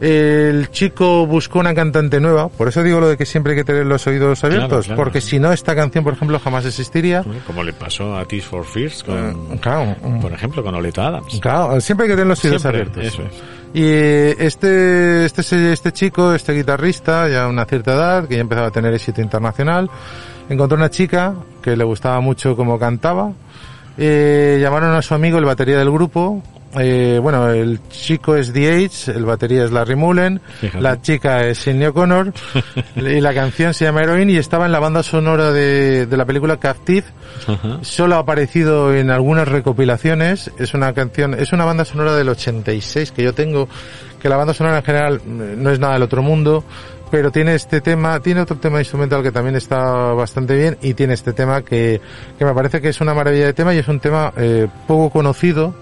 El 0.00 0.68
chico 0.70 1.26
buscó 1.28 1.60
una 1.60 1.74
cantante 1.74 2.18
nueva, 2.18 2.48
por 2.48 2.66
eso 2.66 2.82
digo 2.82 2.98
lo 2.98 3.08
de 3.08 3.16
que 3.16 3.24
siempre 3.24 3.52
hay 3.52 3.58
que 3.58 3.64
tener 3.64 3.86
los 3.86 4.04
oídos 4.08 4.42
abiertos, 4.42 4.86
claro. 4.86 5.00
porque 5.00 5.20
si 5.20 5.38
no 5.38 5.52
esta 5.52 5.76
canción, 5.76 6.02
por 6.02 6.14
ejemplo, 6.14 6.40
jamás 6.40 6.64
existiría. 6.66 7.24
Como 7.46 7.62
le 7.62 7.72
pasó 7.72 8.16
a 8.16 8.24
Tears 8.24 8.46
for 8.46 8.64
Fears, 8.64 9.04
con, 9.04 9.58
Claro, 9.58 9.94
mm, 10.02 10.20
por 10.20 10.32
ejemplo, 10.32 10.64
con 10.64 10.74
Oleta 10.74 11.06
Adams. 11.06 11.38
Claro, 11.40 11.80
siempre 11.80 12.06
hay 12.06 12.10
que 12.10 12.16
tener 12.16 12.26
los 12.26 12.44
oídos 12.44 12.62
Siempre, 12.62 12.80
abiertos. 12.82 13.04
eso 13.04 13.22
es. 13.22 13.42
Y 13.74 13.84
este, 13.84 15.24
este, 15.24 15.72
este 15.72 15.92
chico, 15.92 16.34
este 16.34 16.52
guitarrista, 16.52 17.28
ya 17.28 17.44
a 17.44 17.48
una 17.48 17.64
cierta 17.64 17.94
edad, 17.94 18.28
que 18.28 18.34
ya 18.34 18.42
empezaba 18.42 18.66
a 18.66 18.70
tener 18.70 18.92
éxito 18.92 19.22
internacional, 19.22 19.90
encontró 20.48 20.76
una 20.76 20.90
chica 20.90 21.34
que 21.62 21.74
le 21.74 21.84
gustaba 21.84 22.20
mucho 22.20 22.54
cómo 22.54 22.78
cantaba, 22.78 23.32
eh, 23.96 24.58
llamaron 24.60 24.94
a 24.94 25.00
su 25.00 25.14
amigo, 25.14 25.38
el 25.38 25.46
batería 25.46 25.78
del 25.78 25.90
grupo, 25.90 26.42
eh, 26.78 27.18
bueno, 27.20 27.50
el 27.50 27.80
chico 27.90 28.34
es 28.34 28.52
The 28.52 28.84
Age, 28.84 29.12
el 29.12 29.24
batería 29.24 29.64
es 29.64 29.72
Larry 29.72 29.94
Mullen, 29.94 30.40
la 30.80 31.02
chica 31.02 31.44
es 31.46 31.58
Sidney 31.58 31.88
O'Connor, 31.88 32.32
y 32.96 33.20
la 33.20 33.34
canción 33.34 33.74
se 33.74 33.84
llama 33.84 34.02
Heroin 34.02 34.30
y 34.30 34.36
estaba 34.36 34.64
en 34.64 34.72
la 34.72 34.80
banda 34.80 35.02
sonora 35.02 35.52
de, 35.52 36.06
la 36.10 36.24
película 36.24 36.56
Captive. 36.56 37.04
Solo 37.82 38.16
ha 38.16 38.20
aparecido 38.20 38.94
en 38.94 39.10
algunas 39.10 39.48
recopilaciones. 39.48 40.50
Es 40.58 40.74
una 40.74 40.92
canción, 40.94 41.34
es 41.34 41.52
una 41.52 41.64
banda 41.64 41.84
sonora 41.84 42.14
del 42.14 42.28
86 42.28 43.12
que 43.12 43.22
yo 43.22 43.34
tengo, 43.34 43.68
que 44.20 44.28
la 44.28 44.36
banda 44.36 44.54
sonora 44.54 44.78
en 44.78 44.84
general 44.84 45.16
eh, 45.16 45.54
no 45.58 45.70
es 45.70 45.78
nada 45.78 45.94
del 45.94 46.02
otro 46.02 46.22
mundo, 46.22 46.64
pero 47.10 47.30
tiene 47.30 47.54
este 47.54 47.82
tema, 47.82 48.20
tiene 48.20 48.40
otro 48.40 48.56
tema 48.56 48.78
instrumental 48.78 49.22
que 49.22 49.30
también 49.30 49.56
está 49.56 50.14
bastante 50.14 50.56
bien 50.56 50.78
y 50.80 50.94
tiene 50.94 51.12
este 51.12 51.34
tema 51.34 51.60
que, 51.60 52.00
que 52.38 52.44
me 52.46 52.54
parece 52.54 52.80
que 52.80 52.88
es 52.88 53.00
una 53.02 53.12
maravilla 53.12 53.44
de 53.44 53.52
tema 53.52 53.74
y 53.74 53.78
es 53.78 53.88
un 53.88 54.00
tema 54.00 54.32
eh, 54.38 54.68
poco 54.86 55.10
conocido 55.10 55.74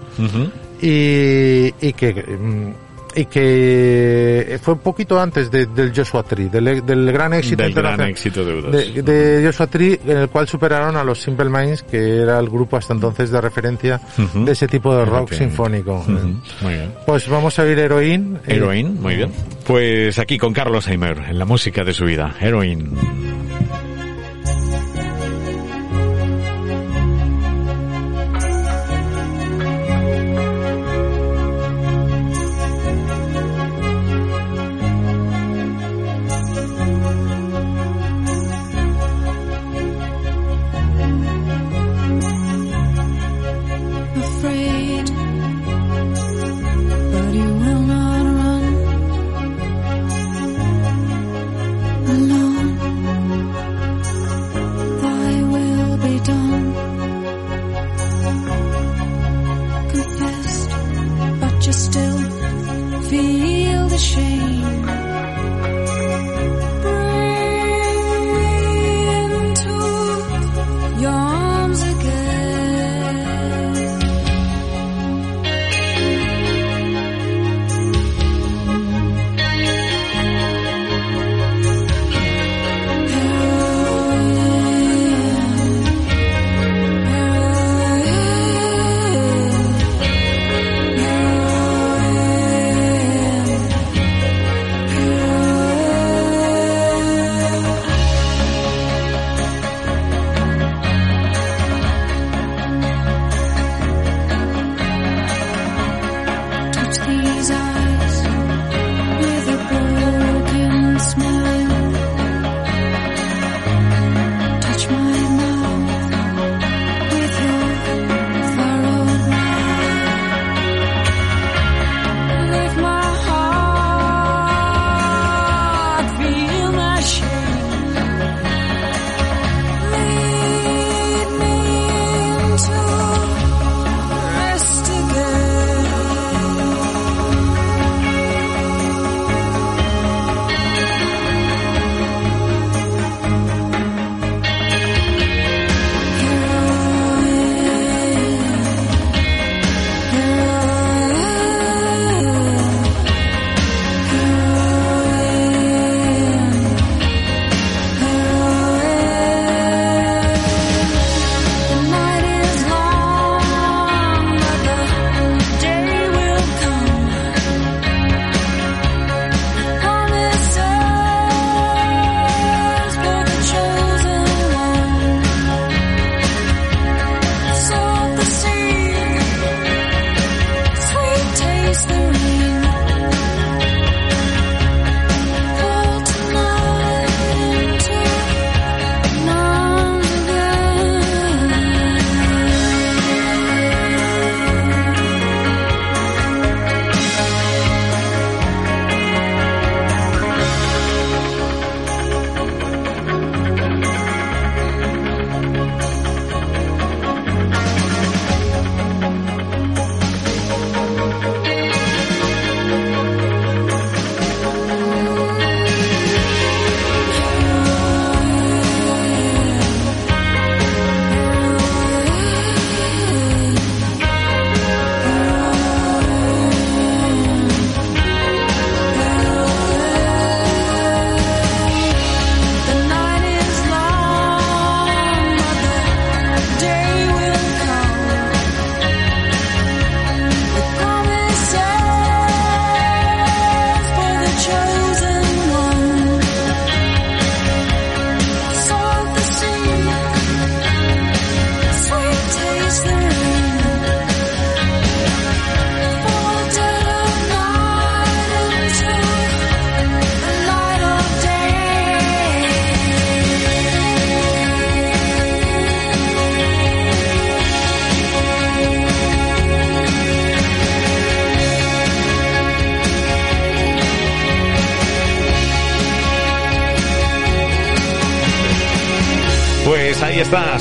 y, 0.81 1.73
y 1.81 1.93
que 1.93 2.13
mm, 2.13 2.73
y 3.15 3.25
que 3.25 4.59
fue 4.61 4.75
un 4.75 4.79
poquito 4.79 5.19
antes 5.19 5.51
de, 5.51 5.65
del 5.65 5.93
Joshua 5.95 6.23
Tree, 6.23 6.49
del, 6.49 6.85
del 6.85 7.11
gran 7.11 7.33
éxito, 7.33 7.63
del 7.63 7.73
gran 7.73 8.01
éxito 8.01 8.43
de, 8.45 9.01
de, 9.01 9.45
Joshua 9.45 9.67
Tree, 9.67 9.99
en 10.05 10.17
el 10.17 10.29
cual 10.29 10.47
superaron 10.47 10.95
a 10.95 11.03
los 11.03 11.21
Simple 11.21 11.49
Minds, 11.49 11.83
que 11.83 12.21
era 12.21 12.39
el 12.39 12.49
grupo 12.49 12.77
hasta 12.77 12.93
entonces 12.93 13.31
de 13.31 13.41
referencia 13.41 13.99
uh 14.17 14.21
-huh. 14.21 14.45
de 14.45 14.51
ese 14.51 14.67
tipo 14.67 14.95
de 14.95 15.05
rock 15.05 15.33
sinfónico. 15.33 16.03
Uh 16.07 16.11
-huh. 16.11 16.41
Muy 16.61 16.73
bien. 16.73 16.93
Pues 17.05 17.27
vamos 17.27 17.57
a 17.59 17.63
oír 17.63 17.79
Heroin. 17.79 18.37
Eh, 18.47 18.55
Heroin, 18.55 19.01
muy 19.01 19.15
bien. 19.15 19.31
Pues 19.65 20.17
aquí 20.19 20.37
con 20.37 20.53
Carlos 20.53 20.87
Heimer, 20.87 21.17
en 21.29 21.37
la 21.37 21.45
música 21.45 21.83
de 21.83 21.93
su 21.93 22.05
vida, 22.05 22.33
Heroin. 22.39 23.50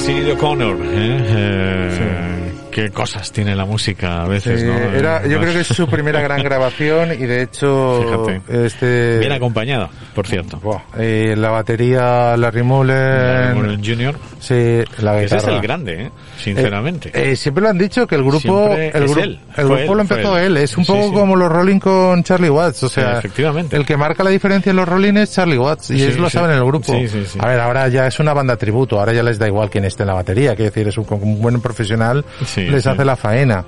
Cassidy 0.00 0.30
O'Connor, 0.30 0.78
¿eh? 0.80 1.26
eh 1.28 2.50
sí. 2.50 2.70
Qué 2.70 2.88
cosas 2.88 3.30
tiene 3.32 3.54
la 3.54 3.66
música 3.66 4.22
a 4.22 4.28
veces, 4.28 4.60
sí, 4.60 4.66
¿no? 4.66 4.72
Era, 4.74 5.26
yo 5.26 5.38
creo 5.38 5.52
que 5.52 5.60
es 5.60 5.66
su 5.66 5.86
primera 5.86 6.22
gran 6.22 6.42
grabación 6.42 7.12
y 7.12 7.26
de 7.26 7.42
hecho... 7.42 8.00
Fíjate. 8.02 8.64
Este, 8.64 9.18
Bien 9.18 9.32
acompañado, 9.32 9.90
por 10.14 10.26
cierto. 10.26 10.58
Y 10.96 11.02
eh, 11.02 11.36
la 11.36 11.50
batería 11.50 12.34
Larry 12.38 12.62
Mullen... 12.62 12.96
Larry 12.96 13.54
Mullen 13.54 13.84
Jr. 13.84 14.16
Sí, 14.38 14.54
la 15.02 15.20
guitarra. 15.20 15.22
Ese 15.22 15.36
es 15.36 15.46
el 15.48 15.60
grande, 15.60 16.04
¿eh? 16.04 16.10
Sinceramente. 16.40 17.08
Eh, 17.10 17.32
eh, 17.32 17.36
siempre 17.36 17.62
lo 17.62 17.68
han 17.70 17.78
dicho 17.78 18.06
que 18.06 18.14
el 18.16 18.22
grupo, 18.22 18.40
Siempre 18.40 18.88
el, 18.94 19.02
es 19.04 19.10
gru- 19.16 19.22
él. 19.22 19.40
el 19.56 19.64
grupo 19.66 19.80
él, 19.80 19.86
lo 19.88 20.00
empezó 20.00 20.38
él. 20.38 20.44
él. 20.44 20.56
Es 20.58 20.76
un 20.76 20.84
Sí, 20.84 20.92
poco 20.92 21.08
sí. 21.08 21.12
como 21.14 21.36
los 21.36 21.50
Rolling 21.50 21.78
con 21.78 22.22
Charlie 22.22 22.50
Watts. 22.50 22.82
O 22.84 22.88
sea, 22.88 23.18
efectivamente. 23.18 23.76
el 23.76 23.84
que 23.86 23.96
marca 23.96 24.24
la 24.24 24.30
diferencia 24.30 24.70
en 24.70 24.76
los 24.76 24.88
Rolling 24.88 25.14
es 25.14 25.32
Charlie 25.32 25.58
Watts 25.58 25.90
y 25.90 26.02
ellos 26.02 26.18
lo 26.18 26.30
saben 26.30 26.50
en 26.52 26.58
el 26.58 26.64
grupo. 26.64 26.92
A 27.38 27.46
ver, 27.48 27.60
ahora 27.60 27.88
ya 27.88 28.06
es 28.06 28.18
una 28.20 28.32
banda 28.32 28.56
tributo. 28.56 28.98
Ahora 28.98 29.12
ya 29.12 29.22
les 29.22 29.38
da 29.38 29.46
igual 29.46 29.70
quién 29.70 29.84
esté 29.84 30.02
en 30.02 30.08
la 30.08 30.14
batería. 30.14 30.54
Quiero 30.56 30.70
decir, 30.70 30.88
es 30.88 30.96
un, 30.98 31.40
buen 31.40 31.60
profesional 31.60 32.24
les 32.56 32.86
hace 32.86 33.04
la 33.04 33.16
faena. 33.16 33.64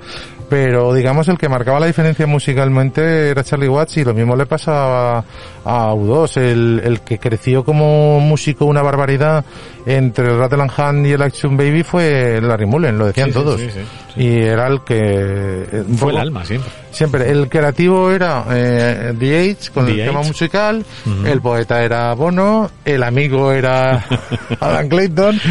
Pero 0.53 0.93
digamos 0.93 1.27
el 1.29 1.37
que 1.39 1.49
marcaba 1.49 1.79
la 1.79 1.87
diferencia 1.87 2.27
musicalmente 2.27 3.29
era 3.29 3.43
Charlie 3.43 3.67
Watts 3.67 3.97
y 3.97 4.03
lo 4.03 4.13
mismo 4.13 4.35
le 4.35 4.45
pasa 4.45 5.17
a, 5.17 5.23
a 5.65 5.93
U2, 5.95 6.37
el, 6.37 6.81
el 6.83 7.01
que 7.01 7.17
creció 7.17 7.63
como 7.63 8.19
músico 8.19 8.65
una 8.65 8.83
barbaridad 8.83 9.43
entre 9.87 10.27
el 10.31 10.37
Rattle 10.37 10.61
and 10.61 10.71
Hand 10.77 11.07
y 11.07 11.11
el 11.13 11.21
Action 11.23 11.57
Baby 11.57 11.81
fue 11.81 12.39
Larry 12.39 12.67
Mullen, 12.67 12.99
lo 12.99 13.07
decían 13.07 13.29
Sí, 13.29 13.33
todos. 13.33 13.59
sí, 13.59 13.67
sí, 13.71 13.79
Y 14.23 14.41
era 14.43 14.67
el 14.67 14.81
que... 14.83 14.99
eh, 14.99 15.83
Fue 15.97 16.11
el 16.11 16.19
alma 16.19 16.45
siempre. 16.45 16.69
Siempre, 16.91 17.31
el 17.31 17.49
creativo 17.49 18.11
era 18.11 18.45
eh, 18.51 19.13
The 19.17 19.39
Age 19.39 19.71
con 19.73 19.87
el 19.89 20.05
tema 20.05 20.21
musical, 20.21 20.85
el 21.25 21.41
poeta 21.41 21.83
era 21.83 22.13
Bono, 22.13 22.69
el 22.85 23.01
amigo 23.01 23.51
era 23.51 24.05
Adam 24.59 24.87
Clayton. 24.89 25.41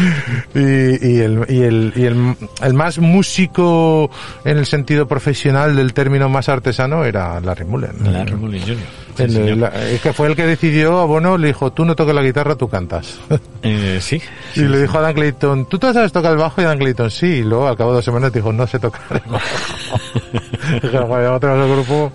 Y, 0.55 0.59
y, 0.61 1.19
el, 1.19 1.45
y, 1.49 1.61
el, 1.63 1.93
y 1.97 2.05
el, 2.05 2.35
el 2.61 2.73
más 2.73 2.97
músico 2.99 4.09
en 4.45 4.57
el 4.57 4.65
sentido 4.65 4.92
profesional 5.07 5.75
del 5.75 5.93
término 5.93 6.29
más 6.29 6.49
artesano 6.49 7.03
era 7.05 7.39
Larry 7.39 7.65
Mullen. 7.65 8.13
Larry 8.13 8.35
Mullen 8.35 8.61
Jr. 8.61 8.77
Sí, 9.15 9.23
El- 9.23 9.31
señor. 9.31 9.57
la- 9.57 9.89
es 9.89 10.01
que 10.01 10.11
fue 10.13 10.27
el 10.27 10.35
que 10.35 10.45
decidió 10.47 10.99
a 10.99 11.05
Bono, 11.05 11.37
le 11.37 11.47
dijo, 11.47 11.71
tú 11.71 11.85
no 11.85 11.95
toques 11.95 12.15
la 12.15 12.23
guitarra, 12.23 12.55
tú 12.55 12.67
cantas. 12.69 13.19
Eh, 13.65 13.99
sí. 14.01 14.21
y 14.55 14.61
le 14.61 14.81
dijo 14.81 14.97
a 14.97 15.01
Dan 15.01 15.13
Clayton, 15.13 15.65
¿tú 15.69 15.79
te 15.79 15.93
sabes 15.93 16.11
tocar 16.11 16.31
el 16.33 16.37
bajo? 16.37 16.61
Y 16.61 16.65
Dan 16.65 16.77
Clayton, 16.77 17.09
sí. 17.09 17.27
Y 17.27 17.43
luego, 17.43 17.67
al 17.67 17.77
cabo 17.77 17.91
de 17.91 17.95
dos 17.97 18.05
semanas, 18.05 18.33
dijo, 18.33 18.51
no 18.51 18.67
sé 18.67 18.77
tocar 18.79 19.01
el 19.25 19.31
bajo. 19.31 19.45
Dijeron, 20.81 21.07
"Joder, 21.07 21.31
ya 21.31 21.39
tenemos 21.39 21.65
el 21.67 21.73
grupo. 21.75 22.11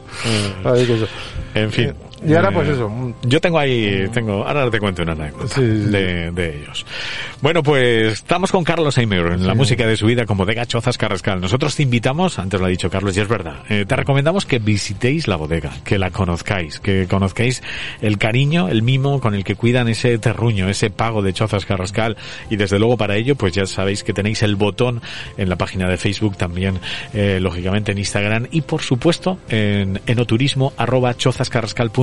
Que 0.63 0.83
eso". 0.95 1.07
En 1.55 1.73
fin. 1.73 1.95
Y 2.27 2.35
ahora, 2.35 2.49
Eh, 2.49 2.53
pues 2.55 2.69
eso. 2.69 3.15
Yo 3.23 3.41
tengo 3.41 3.59
ahí, 3.59 4.09
tengo, 4.13 4.47
ahora 4.47 4.71
te 4.71 4.81
cuento 4.81 5.03
una 5.03 5.13
anécdota 5.13 5.55
Sí, 5.55 5.61
sí, 5.61 5.85
sí. 5.85 5.91
de, 5.91 6.31
de 6.33 6.57
ellos. 6.63 6.85
Bueno, 7.41 7.63
pues 7.63 8.15
estamos 8.15 8.51
con 8.51 8.65
Carlos 8.65 8.99
Aimer 8.99 9.27
en 9.33 9.47
la 9.47 9.55
música 9.55 9.87
de 9.87 9.97
su 9.97 10.07
vida 10.07 10.27
como 10.27 10.45
de 10.45 10.55
Gachozas 10.55 10.99
Carrascal. 10.99 11.41
Nosotros 11.41 11.77
te 11.77 11.83
invitamos, 11.85 12.39
antes 12.39 12.59
lo 12.59 12.67
ha 12.67 12.69
dicho 12.69 12.91
Carlos 12.91 13.17
y 13.17 13.21
es 13.21 13.29
verdad, 13.29 13.63
eh, 13.69 13.85
te 13.87 13.95
recomendamos 13.97 14.45
que 14.47 14.59
visitéis 14.59 15.29
la 15.29 15.37
bodega, 15.37 15.71
que 15.85 15.99
la 15.99 16.11
conozcáis, 16.11 16.81
que 16.81 17.07
conozcáis 17.07 17.63
el 18.01 18.19
cariño, 18.19 18.69
el 18.69 18.83
mimo 18.83 19.21
con 19.21 19.35
el 19.35 19.45
que 19.45 19.55
cuidan 19.55 19.89
ese 19.89 20.19
terruño, 20.19 20.69
ese 20.69 20.91
pago 20.91 21.23
de 21.23 21.33
Chozas 21.33 21.65
Carrascal 21.67 22.17
y 22.51 22.57
desde 22.57 22.79
luego 22.79 22.97
para 22.97 23.17
ello 23.17 23.37
pues 23.37 23.53
ya 23.53 23.67
sabéis 23.67 24.03
que 24.03 24.13
tenéis 24.13 24.43
el 24.43 24.57
botón 24.57 25.01
en 25.37 25.49
la 25.49 25.57
página 25.57 25.89
de 25.89 25.97
Facebook 25.97 26.37
también, 26.37 26.81
eh, 27.15 27.39
lógicamente 27.41 27.93
en 27.93 27.99
Instagram 27.99 28.49
y 28.51 28.63
por 28.63 28.83
supuesto 28.83 29.39
en 29.49 30.01
enoturismo 30.07 30.73
arroba 30.77 31.15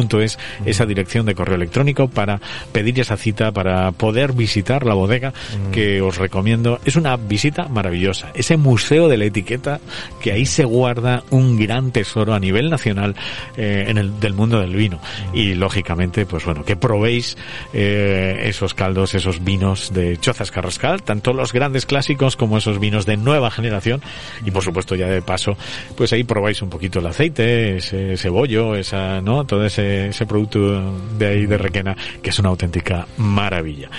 chozascarrascal.es 0.08 0.38
esa 0.66 0.86
dirección 0.86 1.26
de 1.26 1.36
correo 1.36 1.56
electrónico 1.56 2.08
para 2.08 2.40
pedir 2.72 3.00
esa 3.00 3.18
cita, 3.18 3.52
para 3.52 3.92
poder 3.92 4.34
visitar 4.34 4.86
la 4.86 4.94
bodega 4.94 5.34
que 5.72 6.02
os 6.02 6.18
recomiendo. 6.18 6.80
Es 6.86 6.96
una 6.96 7.16
visita 7.18 7.68
maravillosa. 7.68 8.32
Ese 8.34 8.58
museo 8.58 9.08
de 9.08 9.18
la 9.18 9.26
etiqueta 9.26 9.80
que 10.22 10.32
ahí 10.32 10.46
se 10.46 10.66
guarda 10.66 11.24
un 11.30 11.58
gran 11.58 11.92
tesoro 11.92 12.34
a 12.34 12.40
nivel 12.40 12.70
nacional 12.70 13.16
eh, 13.58 13.86
en 13.88 13.98
el 13.98 14.20
del 14.20 14.34
mundo 14.34 14.60
del 14.60 14.76
vino. 14.76 15.00
Y 15.34 15.56
lógicamente, 15.56 16.26
pues 16.26 16.46
bueno, 16.46 16.64
que 16.64 16.76
probéis 16.76 17.38
eh, 17.74 18.44
esos 18.46 18.74
caldos, 18.74 19.16
esos 19.16 19.44
vinos 19.44 19.94
de 19.94 20.18
Chozas 20.18 20.52
Carrascal, 20.52 21.04
tanto 21.04 21.34
los 21.34 21.54
grandes 21.54 21.86
clásicos 21.86 22.36
como 22.36 22.58
esos 22.58 22.80
vinos 22.80 23.06
de 23.06 23.18
nueva 23.18 23.52
generación. 23.52 24.02
Y 24.46 24.52
por 24.52 24.64
supuesto, 24.64 24.96
ya 24.96 25.08
de 25.08 25.22
paso, 25.22 25.58
pues 25.96 26.14
ahí 26.14 26.24
probáis 26.24 26.62
un 26.62 26.70
poquito 26.70 27.00
el 27.00 27.08
aceite, 27.08 27.78
ese, 27.78 28.14
ese 28.14 28.30
bollo, 28.30 28.76
esa, 28.76 29.22
¿no? 29.22 29.46
Todo 29.46 29.66
ese, 29.66 29.95
ese 30.08 30.26
producto 30.26 30.94
de 31.18 31.28
ahí 31.28 31.46
de 31.46 31.58
Requena, 31.58 31.96
que 32.22 32.30
es 32.30 32.40
una 32.40 32.50
auténtica 32.50 33.08
maravilla. 33.18 33.90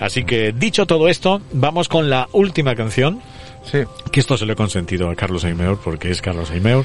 Así 0.00 0.24
que, 0.24 0.52
dicho 0.52 0.86
todo 0.86 1.08
esto, 1.08 1.40
vamos 1.52 1.88
con 1.88 2.08
la 2.10 2.28
última 2.32 2.74
canción 2.74 3.20
Sí. 3.64 3.78
que 4.12 4.20
esto 4.20 4.36
se 4.38 4.46
lo 4.46 4.52
he 4.52 4.56
consentido 4.56 5.10
a 5.10 5.16
Carlos 5.16 5.44
Aimeur 5.44 5.76
porque 5.82 6.12
es 6.12 6.22
Carlos 6.22 6.52
Aimeur, 6.52 6.84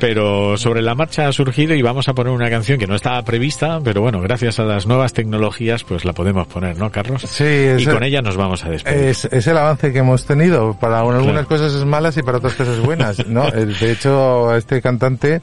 pero 0.00 0.56
sobre 0.56 0.82
la 0.82 0.96
marcha 0.96 1.28
ha 1.28 1.32
surgido 1.32 1.72
y 1.74 1.82
vamos 1.82 2.08
a 2.08 2.14
poner 2.14 2.32
una 2.32 2.50
canción 2.50 2.80
que 2.80 2.88
no 2.88 2.96
estaba 2.96 3.22
prevista, 3.22 3.78
pero 3.84 4.00
bueno, 4.00 4.20
gracias 4.20 4.58
a 4.58 4.64
las 4.64 4.86
nuevas 4.88 5.12
tecnologías 5.12 5.84
pues 5.84 6.04
la 6.04 6.12
podemos 6.14 6.48
poner, 6.48 6.76
¿no, 6.78 6.90
Carlos? 6.90 7.22
Sí, 7.22 7.44
y 7.44 7.46
es- 7.46 7.88
con 7.88 8.02
ella 8.02 8.22
nos 8.22 8.36
vamos 8.36 8.64
a 8.64 8.70
despedir. 8.70 9.04
Es, 9.04 9.24
es 9.26 9.46
el 9.46 9.56
avance 9.56 9.92
que 9.92 10.00
hemos 10.00 10.24
tenido. 10.26 10.76
Para 10.80 10.98
algunas 10.98 11.22
Claro. 11.22 11.46
cosas 11.46 11.72
es 11.74 11.84
malas 11.84 12.16
y 12.16 12.22
para 12.22 12.38
otras 12.38 12.54
cosas 12.54 12.80
buenas, 12.80 13.24
¿no? 13.28 13.46
Eh, 13.54 13.66
De 13.66 13.92
hecho, 13.92 14.52
este 14.56 14.82
cantante, 14.82 15.40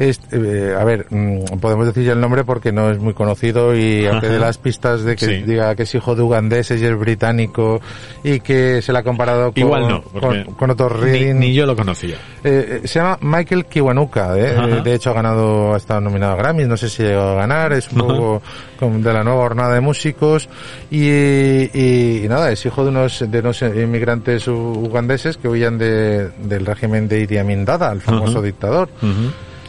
es, 0.00 0.18
eh, 0.32 0.74
a 0.78 0.82
ver, 0.82 1.06
mm, 1.10 1.58
podemos 1.60 1.84
decir 1.86 2.04
ya 2.04 2.12
el 2.12 2.20
nombre 2.20 2.42
porque 2.42 2.72
no 2.72 2.90
es 2.90 2.98
muy 2.98 3.12
conocido 3.12 3.76
y 3.76 4.06
aunque 4.06 4.28
de 4.28 4.38
las 4.38 4.56
pistas 4.56 5.02
de 5.04 5.14
que 5.14 5.26
Sí. 5.26 5.42
diga 5.42 5.74
que 5.74 5.82
es 5.82 5.94
hijo 5.94 6.14
de 6.16 6.22
ugandeses 6.22 6.80
y 6.80 6.86
es 6.86 6.98
británico 6.98 7.80
y 8.24 8.40
que 8.40 8.80
se 8.80 8.92
le 8.92 8.98
ha 9.00 9.02
comparado 9.02 9.52
con, 9.52 9.62
Igual 9.62 9.88
no, 9.88 10.02
con, 10.02 10.44
con 10.54 10.70
Otto 10.70 10.88
ni, 10.88 11.00
Redding. 11.02 11.38
ni 11.38 11.52
yo 11.54 11.66
lo 11.66 11.76
conocía. 11.76 12.16
Eh, 12.42 12.80
eh, 12.82 12.88
se 12.88 12.98
llama 12.98 13.18
Michael 13.20 13.66
Kiwanuka, 13.66 14.38
¿eh? 14.38 14.56
Eh, 14.58 14.80
de 14.82 14.94
hecho 14.94 15.10
ha 15.10 15.12
ganado, 15.12 15.74
ha 15.74 15.76
estado 15.76 16.00
nominado 16.00 16.32
a 16.32 16.36
Grammys, 16.36 16.66
no 16.66 16.76
sé 16.78 16.88
si 16.88 17.02
llegó 17.02 17.20
a 17.20 17.34
ganar, 17.34 17.72
es 17.74 17.92
un 17.92 17.98
Ajá. 18.00 18.08
poco 18.08 18.42
de 18.80 19.12
la 19.12 19.22
nueva 19.22 19.40
jornada 19.42 19.74
de 19.74 19.80
músicos 19.82 20.48
y, 20.90 21.04
y- 21.08 22.22
y 22.24 22.26
nada, 22.28 22.50
es 22.50 22.64
hijo 22.64 22.82
de 22.84 22.88
unos, 22.88 23.22
de 23.30 23.38
unos 23.40 23.60
inmigrantes 23.60 24.48
ugandeses 24.48 25.36
que 25.36 25.46
huían 25.48 25.76
de, 25.76 26.30
del 26.42 26.64
régimen 26.64 27.06
de 27.06 27.20
Idi 27.20 27.36
Amin 27.36 27.66
Dada, 27.66 27.92
el 27.92 28.00
famoso 28.00 28.38
Ajá. 28.38 28.46
dictador. 28.46 28.88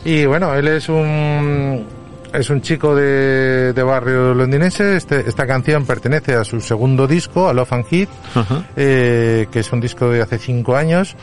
Y 0.04 0.26
bueno, 0.26 0.54
él 0.54 0.68
es 0.68 0.90
un 0.90 1.86
es 2.34 2.50
un 2.50 2.62
chico 2.62 2.96
de, 2.96 3.74
de 3.74 3.84
barrio 3.84 4.34
londinense. 4.34 4.96
Este, 4.96 5.28
esta 5.28 5.46
canción 5.46 5.86
pertenece 5.86 6.36
a 6.36 6.44
su 6.44 6.62
segundo 6.62 7.08
disco, 7.08 7.50
a 7.50 7.54
Love 7.54 7.74
and 7.74 7.86
Hit, 7.88 8.10
eh, 8.76 9.48
que 9.52 9.60
es 9.60 9.72
un 9.72 9.82
disco 9.82 10.10
de 10.10 10.22
hace 10.22 10.38
cinco 10.38 10.76
años. 10.76 11.16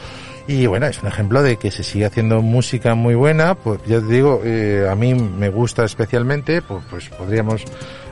Y 0.47 0.67
bueno, 0.67 0.87
es 0.87 1.03
un 1.03 1.09
ejemplo 1.09 1.43
de 1.43 1.59
que 1.59 1.71
se 1.71 1.83
sigue 1.83 2.07
haciendo 2.07 2.41
música 2.41 2.95
muy 2.95 3.15
buena. 3.15 3.55
Pues 3.55 3.81
ya 3.87 4.01
te 4.01 4.07
digo, 4.07 4.41
eh, 4.45 4.89
a 4.91 4.95
mí 4.95 5.15
me 5.15 5.51
gusta 5.51 5.85
especialmente. 5.85 6.63
Pues, 6.63 6.85
pues 6.89 7.09
podríamos 7.11 7.65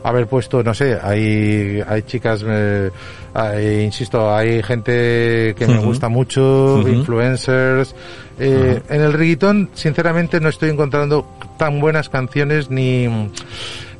haber 0.09 0.26
puesto, 0.26 0.62
no 0.62 0.72
sé, 0.74 0.98
hay, 1.02 1.82
hay 1.86 2.02
chicas, 2.02 2.44
eh, 2.46 2.90
hay- 3.34 3.80
insisto, 3.82 4.34
hay 4.34 4.62
gente 4.62 5.54
que 5.59 5.66
me 5.66 5.78
gusta 5.78 6.09
mucho, 6.09 6.82
influencers. 6.88 7.94
Eh, 8.38 8.80
En 8.88 9.00
el 9.00 9.12
reggaetón, 9.14 9.70
sinceramente, 9.74 10.40
no 10.40 10.48
estoy 10.48 10.70
encontrando 10.70 11.26
tan 11.59 11.80
buenas 11.80 12.09
canciones 12.09 12.70
ni 12.70 13.09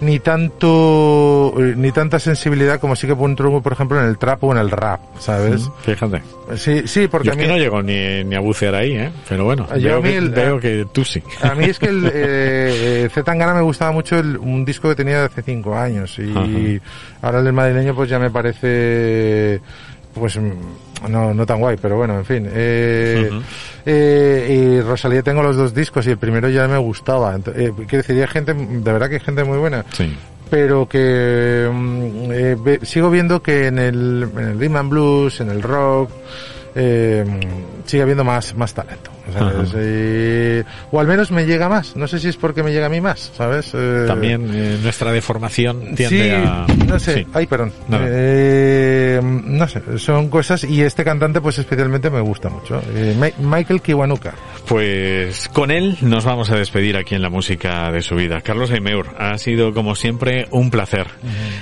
ni 0.01 0.18
tanto 0.18 1.55
eh, 1.59 1.74
ni 1.76 1.90
tanta 1.92 2.18
sensibilidad 2.18 2.78
como 2.80 2.97
sí 2.97 3.07
que 3.07 3.14
encuentro, 3.14 3.61
por 3.62 3.72
ejemplo, 3.72 3.99
en 4.01 4.07
el 4.07 4.18
trap 4.18 4.44
o 4.44 4.53
en 4.53 4.59
el 4.59 4.70
rap, 4.70 5.01
¿sabes? 5.18 5.70
Fíjate. 5.82 6.22
Sí, 6.57 6.82
sí, 6.86 7.09
porque 7.09 7.26
Yo 7.26 7.32
a 7.32 7.34
es 7.34 7.38
mí, 7.38 7.44
que 7.44 7.51
no 7.51 7.59
llego 7.59 7.82
ni, 7.82 8.22
ni 8.24 8.36
a 8.36 8.40
bucear 8.40 8.74
ahí, 8.74 8.92
¿eh? 8.92 9.11
Pero 9.28 9.44
bueno, 9.44 9.66
Yo 9.78 9.88
veo, 9.88 9.97
a 9.99 10.01
mí 10.01 10.09
que, 10.11 10.16
el- 10.18 10.30
veo 10.30 10.61
que 10.61 10.86
tú 10.92 11.05
sí. 11.05 11.22
a 11.42 11.55
mí 11.55 11.64
es 11.64 11.78
que 11.78 11.86
el, 11.86 12.05
eh, 12.07 12.11
eh, 13.05 13.09
Z 13.12 13.24
Tangana 13.24 13.55
me 13.55 13.62
gustaba 13.62 13.90
mucho 13.92 14.18
el- 14.18 14.36
un 14.36 14.64
disco 14.64 14.88
que 14.88 14.94
tenía 14.94 15.18
de 15.20 15.24
hace 15.26 15.42
cinco 15.42 15.74
años 15.76 16.18
y 16.18 16.80
ahora 17.22 17.38
el 17.38 17.44
del 17.44 17.53
madrileño 17.55 17.94
pues 17.94 18.09
ya 18.11 18.18
me 18.18 18.30
parece 18.30 19.61
pues 20.14 20.36
mm, 20.38 20.51
no, 21.09 21.34
no 21.34 21.47
tan 21.47 21.59
guay, 21.61 21.76
pero 21.80 21.97
bueno, 21.97 22.16
en 22.18 22.24
fin. 22.24 22.49
Eh, 22.53 23.30
eh, 23.84 24.78
y 24.78 24.80
Rosalía 24.80 25.22
tengo 25.22 25.42
los 25.42 25.57
dos 25.57 25.74
discos 25.74 26.07
y 26.07 26.11
el 26.11 26.18
primero 26.18 26.49
ya 26.49 26.66
me 26.68 26.78
gustaba. 26.78 27.36
Ent- 27.36 27.53
eh, 27.55 27.72
quiero 27.86 27.99
decir, 28.03 28.20
hay 28.20 28.26
gente, 28.28 28.55
de 28.55 28.92
verdad 28.92 29.09
que 29.09 29.14
hay 29.16 29.20
gente 29.20 29.44
muy 29.44 29.59
buena. 29.59 29.84
Sí. 29.92 30.16
pero 30.49 30.88
que 30.88 31.68
mm, 31.72 32.30
eh, 32.32 32.57
ve- 32.59 32.80
sigo 32.82 33.11
viendo 33.11 33.42
que 33.42 33.66
en 33.66 33.78
el, 33.80 34.28
en 34.36 34.44
el 34.44 34.59
rhythm 34.61 34.76
and 34.76 34.90
blues, 34.90 35.40
en 35.40 35.51
el 35.51 35.61
rock, 35.62 36.11
eh, 36.74 37.24
sigue 37.84 38.03
habiendo 38.03 38.22
más, 38.24 38.55
más 38.55 38.72
talento. 38.72 39.11
O 40.91 41.01
al 41.01 41.07
menos 41.07 41.31
me 41.31 41.47
llega 41.47 41.68
más. 41.68 41.97
No 41.97 42.07
sé 42.09 42.18
si 42.18 42.29
es 42.29 42.37
porque 42.37 42.62
me 42.62 42.72
llega 42.72 42.87
a 42.87 42.89
mí 42.89 43.01
más, 43.01 43.33
¿sabes? 43.37 43.72
Eh, 43.74 44.05
También 44.07 44.51
eh, 44.53 44.79
nuestra 44.83 45.12
deformación 45.12 45.95
tiende 45.95 46.07
sí, 46.09 46.31
a... 46.31 46.66
no 46.87 46.99
sé. 46.99 47.14
Sí. 47.14 47.27
Ay, 47.33 47.47
perdón. 47.47 47.72
Nada. 47.89 48.05
Eh, 48.09 49.20
no 49.22 49.68
sé, 49.68 49.83
son 49.99 50.29
cosas 50.29 50.64
y 50.64 50.83
este 50.83 51.05
cantante 51.05 51.41
pues 51.41 51.59
especialmente 51.59 52.11
me 52.11 52.20
gusta 52.20 52.49
mucho. 52.49 52.81
Eh, 52.95 53.33
Michael 53.39 53.81
Kiwanuka. 53.81 54.35
Pues 54.68 55.49
con 55.49 55.70
él 55.70 55.97
nos 56.01 56.24
vamos 56.24 56.51
a 56.51 56.57
despedir 56.57 56.97
aquí 56.97 57.14
en 57.14 57.22
la 57.22 57.31
música 57.31 57.91
de 57.91 58.03
su 58.03 58.14
vida. 58.14 58.41
Carlos 58.41 58.70
Aimeur, 58.70 59.07
ha 59.18 59.37
sido 59.39 59.72
como 59.72 59.95
siempre 59.95 60.47
un 60.51 60.70
placer. 60.70 61.07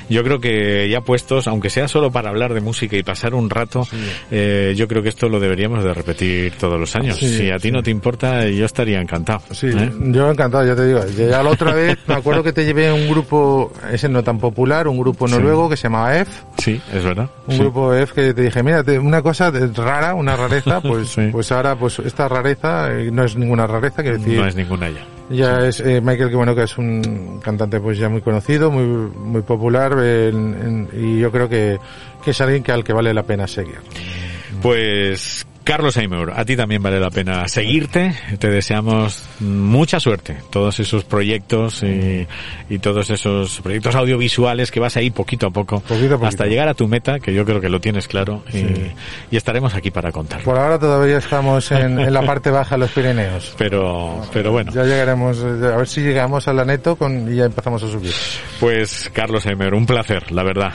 Yo 0.08 0.22
creo 0.22 0.40
que 0.40 0.88
ya 0.88 1.00
puestos, 1.00 1.46
aunque 1.46 1.70
sea 1.70 1.88
solo 1.88 2.10
para 2.10 2.30
hablar 2.30 2.54
de 2.54 2.60
música 2.60 2.96
y 2.96 3.02
pasar 3.02 3.34
un 3.34 3.50
rato, 3.50 3.86
yo 4.30 4.88
creo 4.88 5.02
que 5.02 5.08
esto 5.08 5.28
lo 5.28 5.40
deberíamos 5.40 5.84
de 5.84 5.92
repetir 5.92 6.52
todos 6.58 6.78
los 6.78 6.94
años. 6.96 7.18
Si 7.18 7.50
a 7.54 7.58
ti 7.58 7.70
no 7.70 7.82
te 7.82 7.90
importa, 7.90 8.46
yo 8.48 8.66
estaría 8.66 9.00
encantado. 9.00 9.40
Sí, 9.52 9.68
¿eh? 9.68 9.90
yo 9.98 10.30
encantado, 10.30 10.64
ya 10.66 10.74
te 10.76 10.86
digo. 10.86 11.00
Ya 11.16 11.42
la 11.42 11.50
otra 11.50 11.72
vez 11.72 11.96
me 12.06 12.14
acuerdo 12.14 12.42
que 12.42 12.52
te 12.52 12.64
llevé 12.64 12.88
a 12.88 12.94
un 12.94 13.08
grupo, 13.08 13.72
ese 13.92 14.08
no 14.08 14.22
tan 14.22 14.38
popular, 14.38 14.86
un 14.88 14.98
grupo 14.98 15.26
Sí. 15.28 15.34
noruego 15.34 15.68
que 15.68 15.76
se 15.76 15.84
llamaba 15.84 16.16
F. 16.18 16.30
Sí, 16.58 16.80
es 16.92 17.04
verdad. 17.04 17.28
Un 17.46 17.54
Sí. 17.56 17.60
grupo 17.60 17.94
F 17.94 18.12
que 18.14 18.34
te 18.34 18.42
dije, 18.42 18.62
mira, 18.62 18.84
una 19.00 19.22
cosa 19.22 19.50
rara, 19.50 20.14
una 20.14 20.36
rareza, 20.36 20.80
pues, 20.82 21.08
Sí. 21.10 21.28
pues 21.32 21.50
ahora, 21.52 21.76
pues 21.76 21.98
esta 22.00 22.28
rareza 22.28 22.92
eh, 22.92 23.10
no 23.12 23.24
es 23.24 23.36
ninguna 23.36 23.66
rareza, 23.66 24.02
quiero 24.02 24.18
decir, 24.18 24.38
No 24.38 24.46
es 24.46 24.54
ninguna 24.56 24.90
ya. 24.90 25.06
ya 25.30 25.66
es 25.66 25.80
eh, 25.80 26.00
Michael 26.02 26.28
que 26.30 26.36
bueno 26.36 26.54
que 26.54 26.64
es 26.64 26.76
un 26.78 27.40
cantante 27.42 27.80
pues 27.80 27.98
ya 27.98 28.08
muy 28.08 28.20
conocido, 28.20 28.70
muy 28.70 28.84
muy 28.84 29.42
popular 29.42 29.92
en- 30.02 30.54
en- 30.54 30.88
y 30.92 31.18
yo 31.20 31.30
creo 31.32 31.48
que, 31.48 31.78
que 32.24 32.30
es 32.32 32.40
alguien 32.40 32.62
que 32.62 32.72
al 32.72 32.84
que 32.84 32.92
vale 32.92 33.14
la 33.14 33.22
pena 33.22 33.46
seguir. 33.46 33.76
Pues 34.62 35.46
Carlos 35.64 35.96
Aimeur, 35.96 36.32
a 36.36 36.44
ti 36.44 36.56
también 36.56 36.82
vale 36.82 37.00
la 37.00 37.10
pena 37.10 37.48
seguirte. 37.48 38.14
Te 38.38 38.50
deseamos 38.50 39.24
mucha 39.40 39.98
suerte. 39.98 40.36
Todos 40.50 40.78
esos 40.78 41.04
proyectos 41.04 41.82
y, 41.82 42.26
y 42.68 42.78
todos 42.80 43.08
esos 43.08 43.60
proyectos 43.62 43.94
audiovisuales 43.94 44.70
que 44.70 44.78
vas 44.78 44.96
ahí 44.98 45.10
poquito 45.10 45.46
a 45.46 45.50
poco, 45.50 45.80
Poquito 45.80 46.16
a 46.16 46.18
poquito. 46.18 46.26
hasta 46.26 46.44
llegar 46.46 46.68
a 46.68 46.74
tu 46.74 46.86
meta, 46.86 47.18
que 47.18 47.32
yo 47.32 47.46
creo 47.46 47.62
que 47.62 47.70
lo 47.70 47.80
tienes 47.80 48.06
claro. 48.08 48.42
y- 48.52 48.58
Sí. 48.58 48.92
Y, 49.30 49.36
estaremos 49.38 49.74
aquí 49.74 49.90
para 49.90 50.12
contarlo. 50.12 50.44
Por 50.44 50.58
ahora 50.58 50.78
todavía 50.78 51.16
estamos 51.18 51.70
en, 51.72 51.98
en 51.98 52.12
la 52.12 52.20
parte 52.22 52.50
baja 52.50 52.74
de 52.76 52.80
los 52.80 52.90
Pirineos. 52.90 53.54
Pero, 53.56 54.22
pero 54.32 54.52
bueno, 54.52 54.70
Ya 54.72 54.84
llegaremos, 54.84 55.42
a 55.42 55.76
ver 55.76 55.88
si 55.88 56.02
llegamos 56.02 56.46
a 56.46 56.52
la 56.52 56.64
neto 56.66 56.96
con, 56.96 57.32
y 57.32 57.36
ya 57.36 57.44
empezamos 57.46 57.82
a 57.82 57.88
subir. 57.90 58.12
pues 58.60 59.10
Carlos 59.14 59.46
Aimeur, 59.46 59.72
un 59.74 59.86
placer, 59.86 60.30
la 60.30 60.42
verdad. 60.42 60.72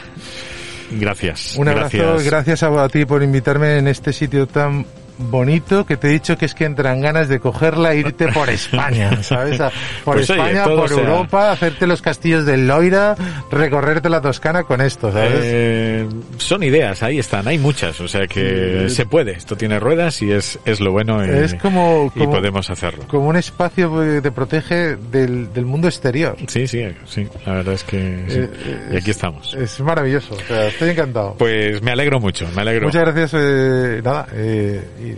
Gracias. 0.92 1.56
Un 1.56 1.68
abrazo, 1.68 1.98
gracias. 1.98 2.24
gracias 2.26 2.64
a, 2.64 2.90
ti 2.90 3.06
por 3.06 3.24
invitarme 3.24 3.78
en 3.78 3.88
este 3.88 4.14
sitio 4.14 4.48
tan 4.48 4.86
bonito 5.20 5.86
que 5.86 5.98
te 5.98 6.08
he 6.08 6.12
dicho 6.12 6.38
que 6.38 6.46
es 6.46 6.54
que 6.56 6.66
entran 6.66 7.02
ganas 7.02 7.28
de 7.28 7.40
cogerla 7.40 7.94
e 7.94 8.00
irte 8.00 8.30
por 8.30 8.50
España, 8.50 9.22
¿sabes? 9.22 9.58
Por 10.04 10.16
Pues 10.16 10.30
España, 10.30 10.64
por 10.66 10.88
sea- 10.90 10.98
Europa, 11.00 11.52
hacerte 11.52 11.86
los 11.88 12.02
castillos 12.02 12.46
del 12.46 12.68
Loira, 12.68 13.16
recorrerte 13.52 14.10
la 14.10 14.22
Toscana 14.22 14.64
con 14.64 14.82
esto, 14.82 15.12
¿sabes? 15.12 15.42
Eh, 15.44 16.08
son 16.38 16.64
ideas, 16.64 17.04
ahí 17.04 17.20
están, 17.20 17.48
hay 17.48 17.58
muchas, 17.58 18.00
o 18.02 18.08
sea 18.08 18.28
que 18.28 18.88
se 18.90 19.06
puede, 19.06 19.34
esto 19.34 19.56
tiene 19.58 19.80
ruedas 19.80 20.22
y 20.22 20.32
es, 20.32 20.58
es 20.66 20.80
lo 20.80 20.92
bueno 20.92 21.26
y, 21.26 21.30
Es 21.30 21.54
como- 21.56 22.12
y 22.16 22.26
podemos 22.28 22.70
hacerlo. 22.70 23.04
Como 23.08 23.28
un 23.28 23.36
espacio 23.36 23.94
que 24.00 24.22
te 24.22 24.32
protege 24.32 24.96
del, 24.96 25.52
del 25.54 25.66
mundo 25.66 25.88
exterior. 25.88 26.38
Sí, 26.48 26.68
sí, 26.68 26.84
sí, 27.06 27.28
la 27.46 27.54
verdad 27.56 27.74
es 27.74 27.84
que 27.84 28.26
sí. 28.28 28.40
Eh, 28.40 28.50
eh, 28.66 28.90
y 28.94 28.98
aquí 28.98 29.12
estamos. 29.12 29.54
Es 29.54 29.80
maravilloso, 29.82 30.36
o 30.36 30.40
sea, 30.48 30.68
estoy 30.68 30.92
encantado. 30.92 31.36
Pues 31.38 31.82
me 31.82 31.92
alegro 31.92 32.20
mucho, 32.20 32.48
me 32.56 32.62
alegro. 32.62 32.86
Muchas 32.88 33.04
gracias, 33.04 33.32
eh, 33.36 34.02
nada, 34.04 34.28
eh, 34.34 34.82
y, 35.04 35.09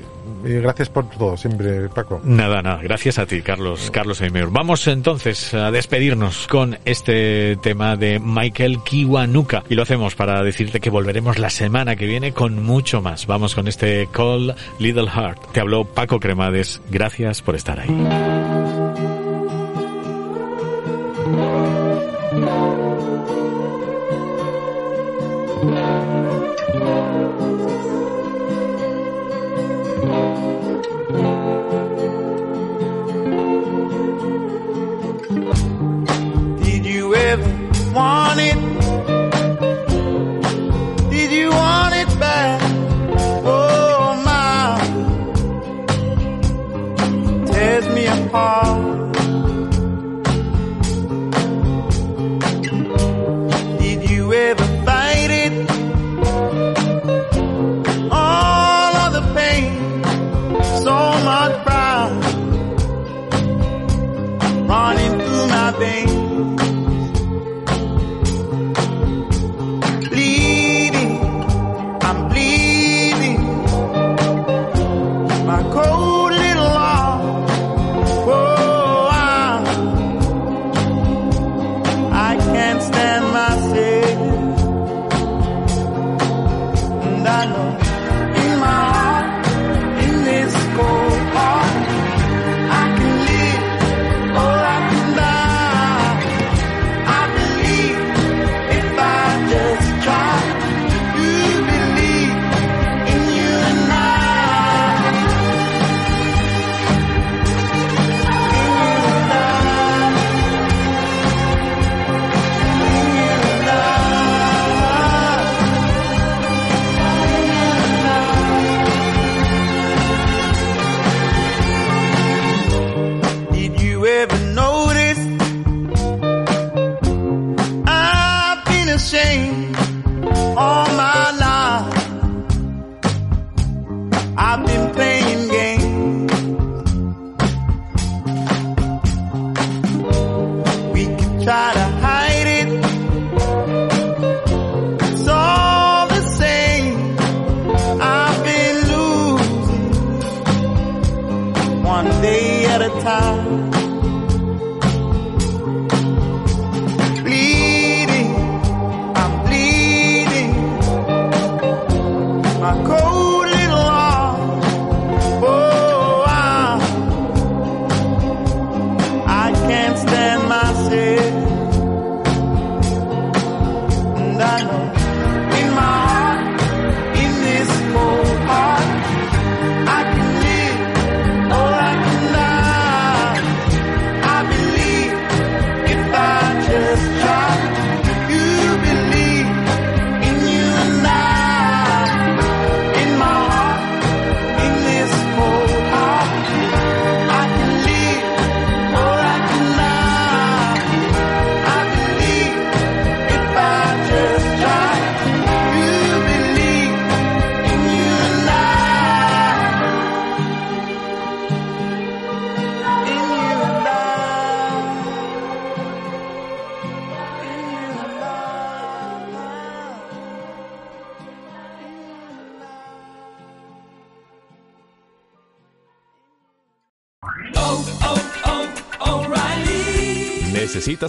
y 0.45 0.53
gracias 0.53 0.89
por 0.89 1.09
todo, 1.09 1.37
siempre, 1.37 1.89
Paco. 1.89 2.21
Nada, 2.23 2.61
nada, 2.61 2.81
gracias 2.81 3.19
a 3.19 3.25
ti, 3.25 3.41
Carlos, 3.41 3.91
Carlos 3.91 4.21
Aimeur. 4.21 4.49
Vamos 4.51 4.87
entonces 4.87 5.53
a 5.53 5.71
despedirnos 5.71 6.47
con 6.47 6.77
este 6.85 7.57
tema 7.57 7.95
de 7.95 8.19
Michael 8.19 8.79
Kiwanuka. 8.83 9.63
Y 9.69 9.75
lo 9.75 9.83
hacemos 9.83 10.15
para 10.15 10.43
decirte 10.43 10.79
que 10.79 10.89
volveremos 10.89 11.39
la 11.39 11.49
semana 11.49 11.95
que 11.95 12.05
viene 12.05 12.33
con 12.33 12.63
mucho 12.63 13.01
más. 13.01 13.27
Vamos 13.27 13.55
con 13.55 13.67
este 13.67 14.07
Call 14.11 14.55
Little 14.79 15.09
Heart. 15.09 15.51
Te 15.51 15.59
habló 15.59 15.85
Paco 15.85 16.19
Cremades. 16.19 16.81
Gracias 16.89 17.41
por 17.41 17.55
estar 17.55 17.79
ahí. 17.79 18.80
Want 37.93 38.39
it? 38.39 38.70